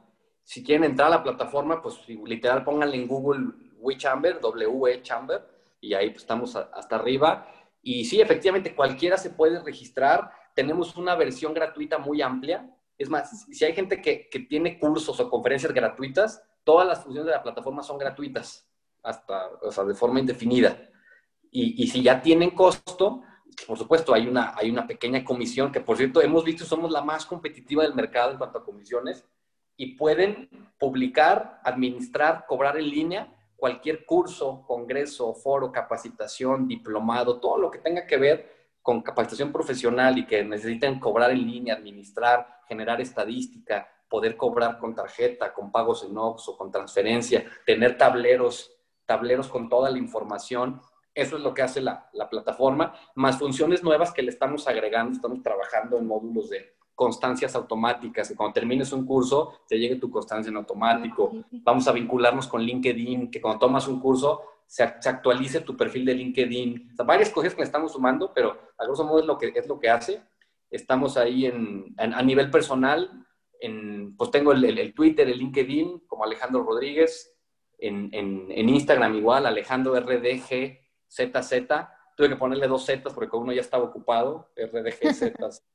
Si 0.44 0.64
quieren 0.64 0.86
entrar 0.86 1.08
a 1.08 1.18
la 1.18 1.24
plataforma, 1.24 1.82
pues 1.82 2.00
literal 2.08 2.64
pónganle 2.64 2.96
en 2.96 3.08
Google 3.08 3.54
WeChamber, 3.80 4.40
W-E 4.40 5.02
Chamber 5.02 5.46
y 5.82 5.94
ahí 5.94 6.10
pues, 6.10 6.24
estamos 6.24 6.56
hasta 6.56 6.96
arriba. 6.96 7.48
Y 7.82 8.06
sí, 8.06 8.22
efectivamente, 8.22 8.76
cualquiera 8.76 9.18
se 9.18 9.30
puede 9.30 9.62
registrar. 9.62 10.32
Tenemos 10.56 10.96
una 10.96 11.16
versión 11.16 11.54
gratuita 11.54 11.98
muy 11.98 12.22
amplia. 12.22 12.70
Es 12.98 13.10
más, 13.10 13.46
si 13.52 13.66
hay 13.66 13.74
gente 13.74 14.02
que, 14.02 14.28
que 14.30 14.40
tiene 14.40 14.80
cursos 14.80 15.20
o 15.20 15.30
conferencias 15.30 15.74
gratuitas, 15.74 16.42
todas 16.64 16.88
las 16.88 17.04
funciones 17.04 17.28
de 17.28 17.32
la 17.32 17.44
plataforma 17.44 17.84
son 17.84 17.98
gratuitas, 17.98 18.68
hasta, 19.04 19.48
o 19.62 19.72
sea, 19.72 19.84
de 19.84 19.94
forma 19.94 20.20
indefinida. 20.20 20.90
Y, 21.52 21.82
y 21.82 21.88
si 21.88 22.02
ya 22.02 22.22
tienen 22.22 22.52
costo, 22.52 23.22
por 23.66 23.78
supuesto, 23.78 24.14
hay 24.14 24.28
una, 24.28 24.54
hay 24.56 24.70
una 24.70 24.86
pequeña 24.86 25.24
comisión 25.24 25.72
que, 25.72 25.82
por 25.82 25.98
cierto, 25.98 26.22
hemos 26.22 26.44
visto 26.44 26.66
somos 26.66 26.92
la 26.92 27.02
más 27.02 27.26
competitiva 27.26 27.84
del 27.84 27.96
mercado 27.96 28.32
en 28.32 28.38
cuanto 28.38 28.60
a 28.60 28.64
comisiones, 28.64 29.26
y 29.78 29.96
pueden 29.96 30.50
publicar, 30.80 31.62
administrar, 31.64 32.46
cobrar 32.48 32.78
en 32.78 32.90
línea 32.90 33.34
cualquier 33.56 34.06
curso, 34.06 34.64
congreso, 34.66 35.34
foro, 35.34 35.72
capacitación, 35.72 36.68
diplomado, 36.68 37.40
todo 37.40 37.58
lo 37.58 37.72
que 37.72 37.80
tenga 37.80 38.06
que 38.06 38.18
ver 38.18 38.58
con 38.82 39.02
capacitación 39.02 39.52
profesional 39.52 40.18
y 40.18 40.26
que 40.26 40.44
necesiten 40.44 41.00
cobrar 41.00 41.32
en 41.32 41.46
línea, 41.46 41.76
administrar, 41.76 42.62
generar 42.68 43.02
estadística, 43.02 43.88
poder 44.08 44.38
cobrar 44.38 44.78
con 44.78 44.96
tarjeta, 44.96 45.54
con 45.54 45.72
pagos 45.72 46.04
en 46.04 46.18
OXO, 46.18 46.58
con 46.58 46.72
transferencia, 46.72 47.46
tener 47.66 47.98
tableros, 47.98 48.72
tableros 49.06 49.48
con 49.50 49.68
toda 49.68 49.90
la 49.90 49.98
información. 49.98 50.80
Eso 51.18 51.38
es 51.38 51.42
lo 51.42 51.52
que 51.52 51.64
hace 51.64 51.82
la, 51.82 52.08
la 52.14 52.30
plataforma, 52.30 52.94
más 53.16 53.40
funciones 53.40 53.84
nuevas 53.84 54.12
que 54.12 54.22
le 54.22 54.30
estamos 54.30 54.68
agregando, 54.68 55.14
estamos 55.14 55.42
trabajando 55.42 55.98
en 55.98 56.06
módulos 56.06 56.52
de 56.52 56.76
constancias 56.94 57.56
automáticas, 57.56 58.30
que 58.30 58.36
cuando 58.36 58.54
termines 58.54 58.92
un 58.92 59.04
curso 59.04 59.62
te 59.68 59.80
llegue 59.80 59.96
tu 59.96 60.12
constancia 60.12 60.52
en 60.52 60.58
automático. 60.58 61.32
Vamos 61.64 61.88
a 61.88 61.92
vincularnos 61.92 62.46
con 62.46 62.62
LinkedIn, 62.62 63.32
que 63.32 63.42
cuando 63.42 63.58
tomas 63.58 63.88
un 63.88 64.00
curso 64.00 64.44
se, 64.68 64.84
actualice 64.84 65.62
tu 65.62 65.76
perfil 65.76 66.06
de 66.06 66.14
LinkedIn. 66.14 66.94
O 67.00 67.04
varias 67.04 67.32
cosas 67.32 67.56
que 67.56 67.62
le 67.62 67.66
estamos 67.66 67.94
sumando, 67.94 68.32
pero 68.32 68.56
a 68.78 68.86
grosso 68.86 69.04
modo 69.04 69.20
es 69.20 69.26
lo 69.26 69.40
que, 69.40 69.52
es 69.56 69.68
lo 69.68 69.80
que 69.80 69.90
hace. 69.90 70.22
Estamos 70.70 71.18
ahí 71.18 71.48
en, 71.48 71.96
a 71.98 72.22
nivel 72.22 72.52
personal, 72.52 73.26
en, 73.60 74.16
pues 74.16 74.30
tengo 74.30 74.52
el, 74.52 74.64
el, 74.66 74.94
Twitter, 74.94 75.28
el 75.28 75.40
LinkedIn, 75.40 76.04
como 76.08 76.26
Alejandro 76.26 76.62
Rodríguez, 76.64 77.36
en, 77.80 78.10
en, 78.12 78.52
en 78.52 78.70
Instagram 78.70 79.16
igual, 79.16 79.48
Alejandro 79.48 80.00
RDG 80.00 80.87
ZZ. 81.08 81.68
Tuve 82.16 82.30
que 82.30 82.36
ponerle 82.36 82.68
dos 82.68 82.86
Z 82.86 83.10
porque 83.14 83.36
uno 83.36 83.54
ya 83.54 83.62
estaba 83.62 83.86
ocupado, 83.86 84.52
RDGZ. 84.56 85.34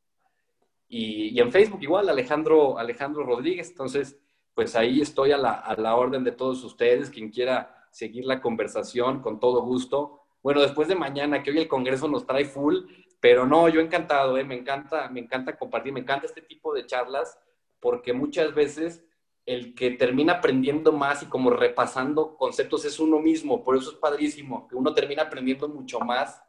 Y, 0.95 1.41
en 1.41 1.51
Facebook 1.51 1.83
igual, 1.83 2.11
Alejandro, 2.11 2.79
Alejandro 2.79 3.25
Rodríguez. 3.25 3.71
Entonces, 3.71 4.21
pues 4.53 4.77
ahí 4.77 5.01
estoy 5.01 5.33
a 5.33 5.39
la, 5.39 5.53
a 5.53 5.75
la 5.77 5.97
orden 5.97 6.23
de 6.23 6.33
todos 6.33 6.63
ustedes. 6.65 7.09
Quien 7.09 7.31
quiera 7.31 7.87
seguir 7.91 8.27
la 8.27 8.43
conversación, 8.43 9.23
con 9.23 9.41
todo 9.41 9.63
gusto. 9.63 10.21
Bueno, 10.43 10.61
después 10.61 10.89
de 10.89 10.95
mañana, 10.95 11.43
que 11.43 11.51
hoy 11.51 11.59
el 11.59 11.69
Congreso 11.69 12.09
nos 12.09 12.27
trae 12.27 12.45
full, 12.45 12.81
pero 13.21 13.47
no, 13.47 13.69
yo 13.69 13.81
encantado, 13.81 14.37
¿eh? 14.37 14.45
me 14.45 14.57
encanta, 14.57 15.09
me 15.09 15.21
encanta 15.21 15.57
compartir, 15.57 15.93
me 15.93 16.01
encanta 16.01 16.27
este 16.27 16.43
tipo 16.43 16.75
de 16.75 16.85
charlas, 16.85 17.39
porque 17.79 18.13
muchas 18.13 18.53
veces 18.53 19.05
el 19.45 19.75
que 19.75 19.91
termina 19.93 20.35
aprendiendo 20.35 20.93
más 20.93 21.23
y 21.23 21.27
como 21.27 21.51
repasando 21.51 22.37
conceptos 22.37 22.85
es 22.85 22.99
uno 23.01 23.19
mismo, 23.19 23.65
por 23.65 23.77
eso 23.77 23.91
es 23.91 23.97
padrísimo, 23.97 24.69
que 24.69 24.77
uno 24.77 24.95
termina 24.95 25.23
aprendiendo 25.23 25.69
mucho 25.69 25.99
más, 26.01 26.43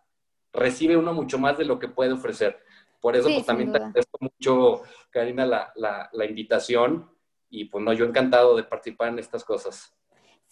recibe 0.51 0.95
uno 0.95 1.13
mucho 1.13 1.39
más 1.39 1.57
de 1.57 1.65
lo 1.65 1.79
que 1.79 1.87
puede 1.87 2.13
ofrecer. 2.13 2.59
Por 3.01 3.15
eso 3.15 3.27
pues, 3.29 3.45
también 3.45 3.71
te 3.71 3.77
agradezco 3.77 4.17
mucho, 4.21 4.83
Karina, 5.09 5.45
la, 5.45 5.73
la, 5.75 6.09
la, 6.13 6.25
invitación 6.25 7.11
y 7.49 7.65
pues 7.65 7.83
no, 7.83 7.91
yo 7.91 8.05
encantado 8.05 8.55
de 8.55 8.63
participar 8.63 9.09
en 9.09 9.19
estas 9.19 9.43
cosas. 9.43 9.93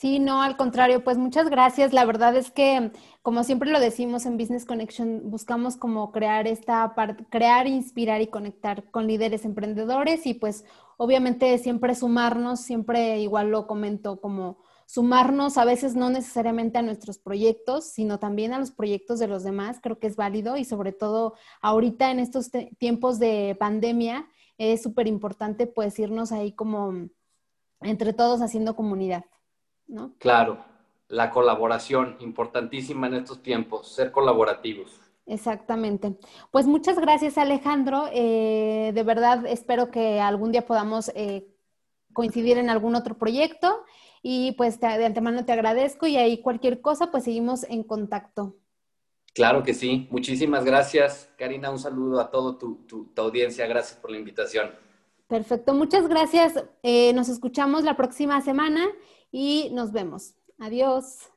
Sí, 0.01 0.17
no, 0.17 0.41
al 0.41 0.57
contrario, 0.57 1.03
pues 1.03 1.19
muchas 1.19 1.47
gracias. 1.47 1.93
La 1.93 2.05
verdad 2.05 2.35
es 2.35 2.49
que, 2.49 2.91
como 3.21 3.43
siempre 3.43 3.69
lo 3.69 3.79
decimos 3.79 4.25
en 4.25 4.35
Business 4.35 4.65
Connection, 4.65 5.29
buscamos 5.29 5.77
como 5.77 6.11
crear 6.11 6.47
esta 6.47 6.95
parte, 6.95 7.23
crear, 7.29 7.67
inspirar 7.67 8.19
y 8.19 8.25
conectar 8.27 8.89
con 8.89 9.05
líderes 9.05 9.45
emprendedores 9.45 10.25
y 10.25 10.33
pues 10.33 10.65
obviamente 10.97 11.55
siempre 11.59 11.93
sumarnos, 11.93 12.61
siempre 12.61 13.19
igual 13.19 13.51
lo 13.51 13.67
comento 13.67 14.19
como 14.19 14.57
sumarnos 14.87 15.59
a 15.59 15.65
veces 15.65 15.95
no 15.95 16.09
necesariamente 16.09 16.79
a 16.79 16.81
nuestros 16.81 17.19
proyectos, 17.19 17.85
sino 17.85 18.17
también 18.17 18.53
a 18.53 18.59
los 18.59 18.71
proyectos 18.71 19.19
de 19.19 19.27
los 19.27 19.43
demás, 19.43 19.79
creo 19.83 19.99
que 19.99 20.07
es 20.07 20.15
válido 20.15 20.57
y 20.57 20.65
sobre 20.65 20.93
todo 20.93 21.35
ahorita 21.61 22.09
en 22.09 22.19
estos 22.19 22.49
tiempos 22.79 23.19
de 23.19 23.55
pandemia 23.59 24.27
es 24.57 24.81
súper 24.81 25.05
importante 25.07 25.67
pues 25.67 25.99
irnos 25.99 26.31
ahí 26.31 26.53
como 26.53 27.07
entre 27.81 28.13
todos 28.13 28.41
haciendo 28.41 28.75
comunidad, 28.75 29.25
¿no? 29.91 30.13
Claro, 30.17 30.57
la 31.07 31.29
colaboración, 31.29 32.15
importantísima 32.19 33.07
en 33.07 33.15
estos 33.15 33.43
tiempos, 33.43 33.89
ser 33.89 34.11
colaborativos. 34.11 34.99
Exactamente. 35.25 36.17
Pues 36.49 36.65
muchas 36.65 36.97
gracias 36.99 37.37
Alejandro. 37.37 38.05
Eh, 38.11 38.91
de 38.93 39.03
verdad 39.03 39.45
espero 39.45 39.91
que 39.91 40.19
algún 40.19 40.51
día 40.51 40.65
podamos 40.65 41.11
eh, 41.15 41.47
coincidir 42.13 42.57
en 42.57 42.69
algún 42.69 42.95
otro 42.95 43.17
proyecto 43.17 43.83
y 44.23 44.53
pues 44.53 44.79
de 44.79 45.05
antemano 45.05 45.45
te 45.45 45.51
agradezco 45.51 46.07
y 46.07 46.17
ahí 46.17 46.41
cualquier 46.41 46.81
cosa, 46.81 47.11
pues 47.11 47.23
seguimos 47.23 47.63
en 47.63 47.83
contacto. 47.83 48.55
Claro 49.33 49.63
que 49.63 49.73
sí. 49.73 50.07
Muchísimas 50.11 50.65
gracias, 50.65 51.29
Karina. 51.37 51.71
Un 51.71 51.79
saludo 51.79 52.19
a 52.19 52.29
toda 52.29 52.57
tu, 52.57 53.11
audiencia. 53.15 53.65
Gracias 53.67 53.97
por 53.97 54.11
la 54.11 54.17
invitación. 54.17 54.71
Perfecto. 55.27 55.73
Muchas 55.73 56.09
gracias. 56.09 56.61
Eh, 56.83 57.13
nos 57.13 57.29
escuchamos 57.29 57.83
la 57.83 57.95
próxima 57.95 58.41
semana 58.41 58.85
y 59.31 59.69
nos 59.71 59.91
vemos. 59.91 60.35
Adiós. 60.59 61.30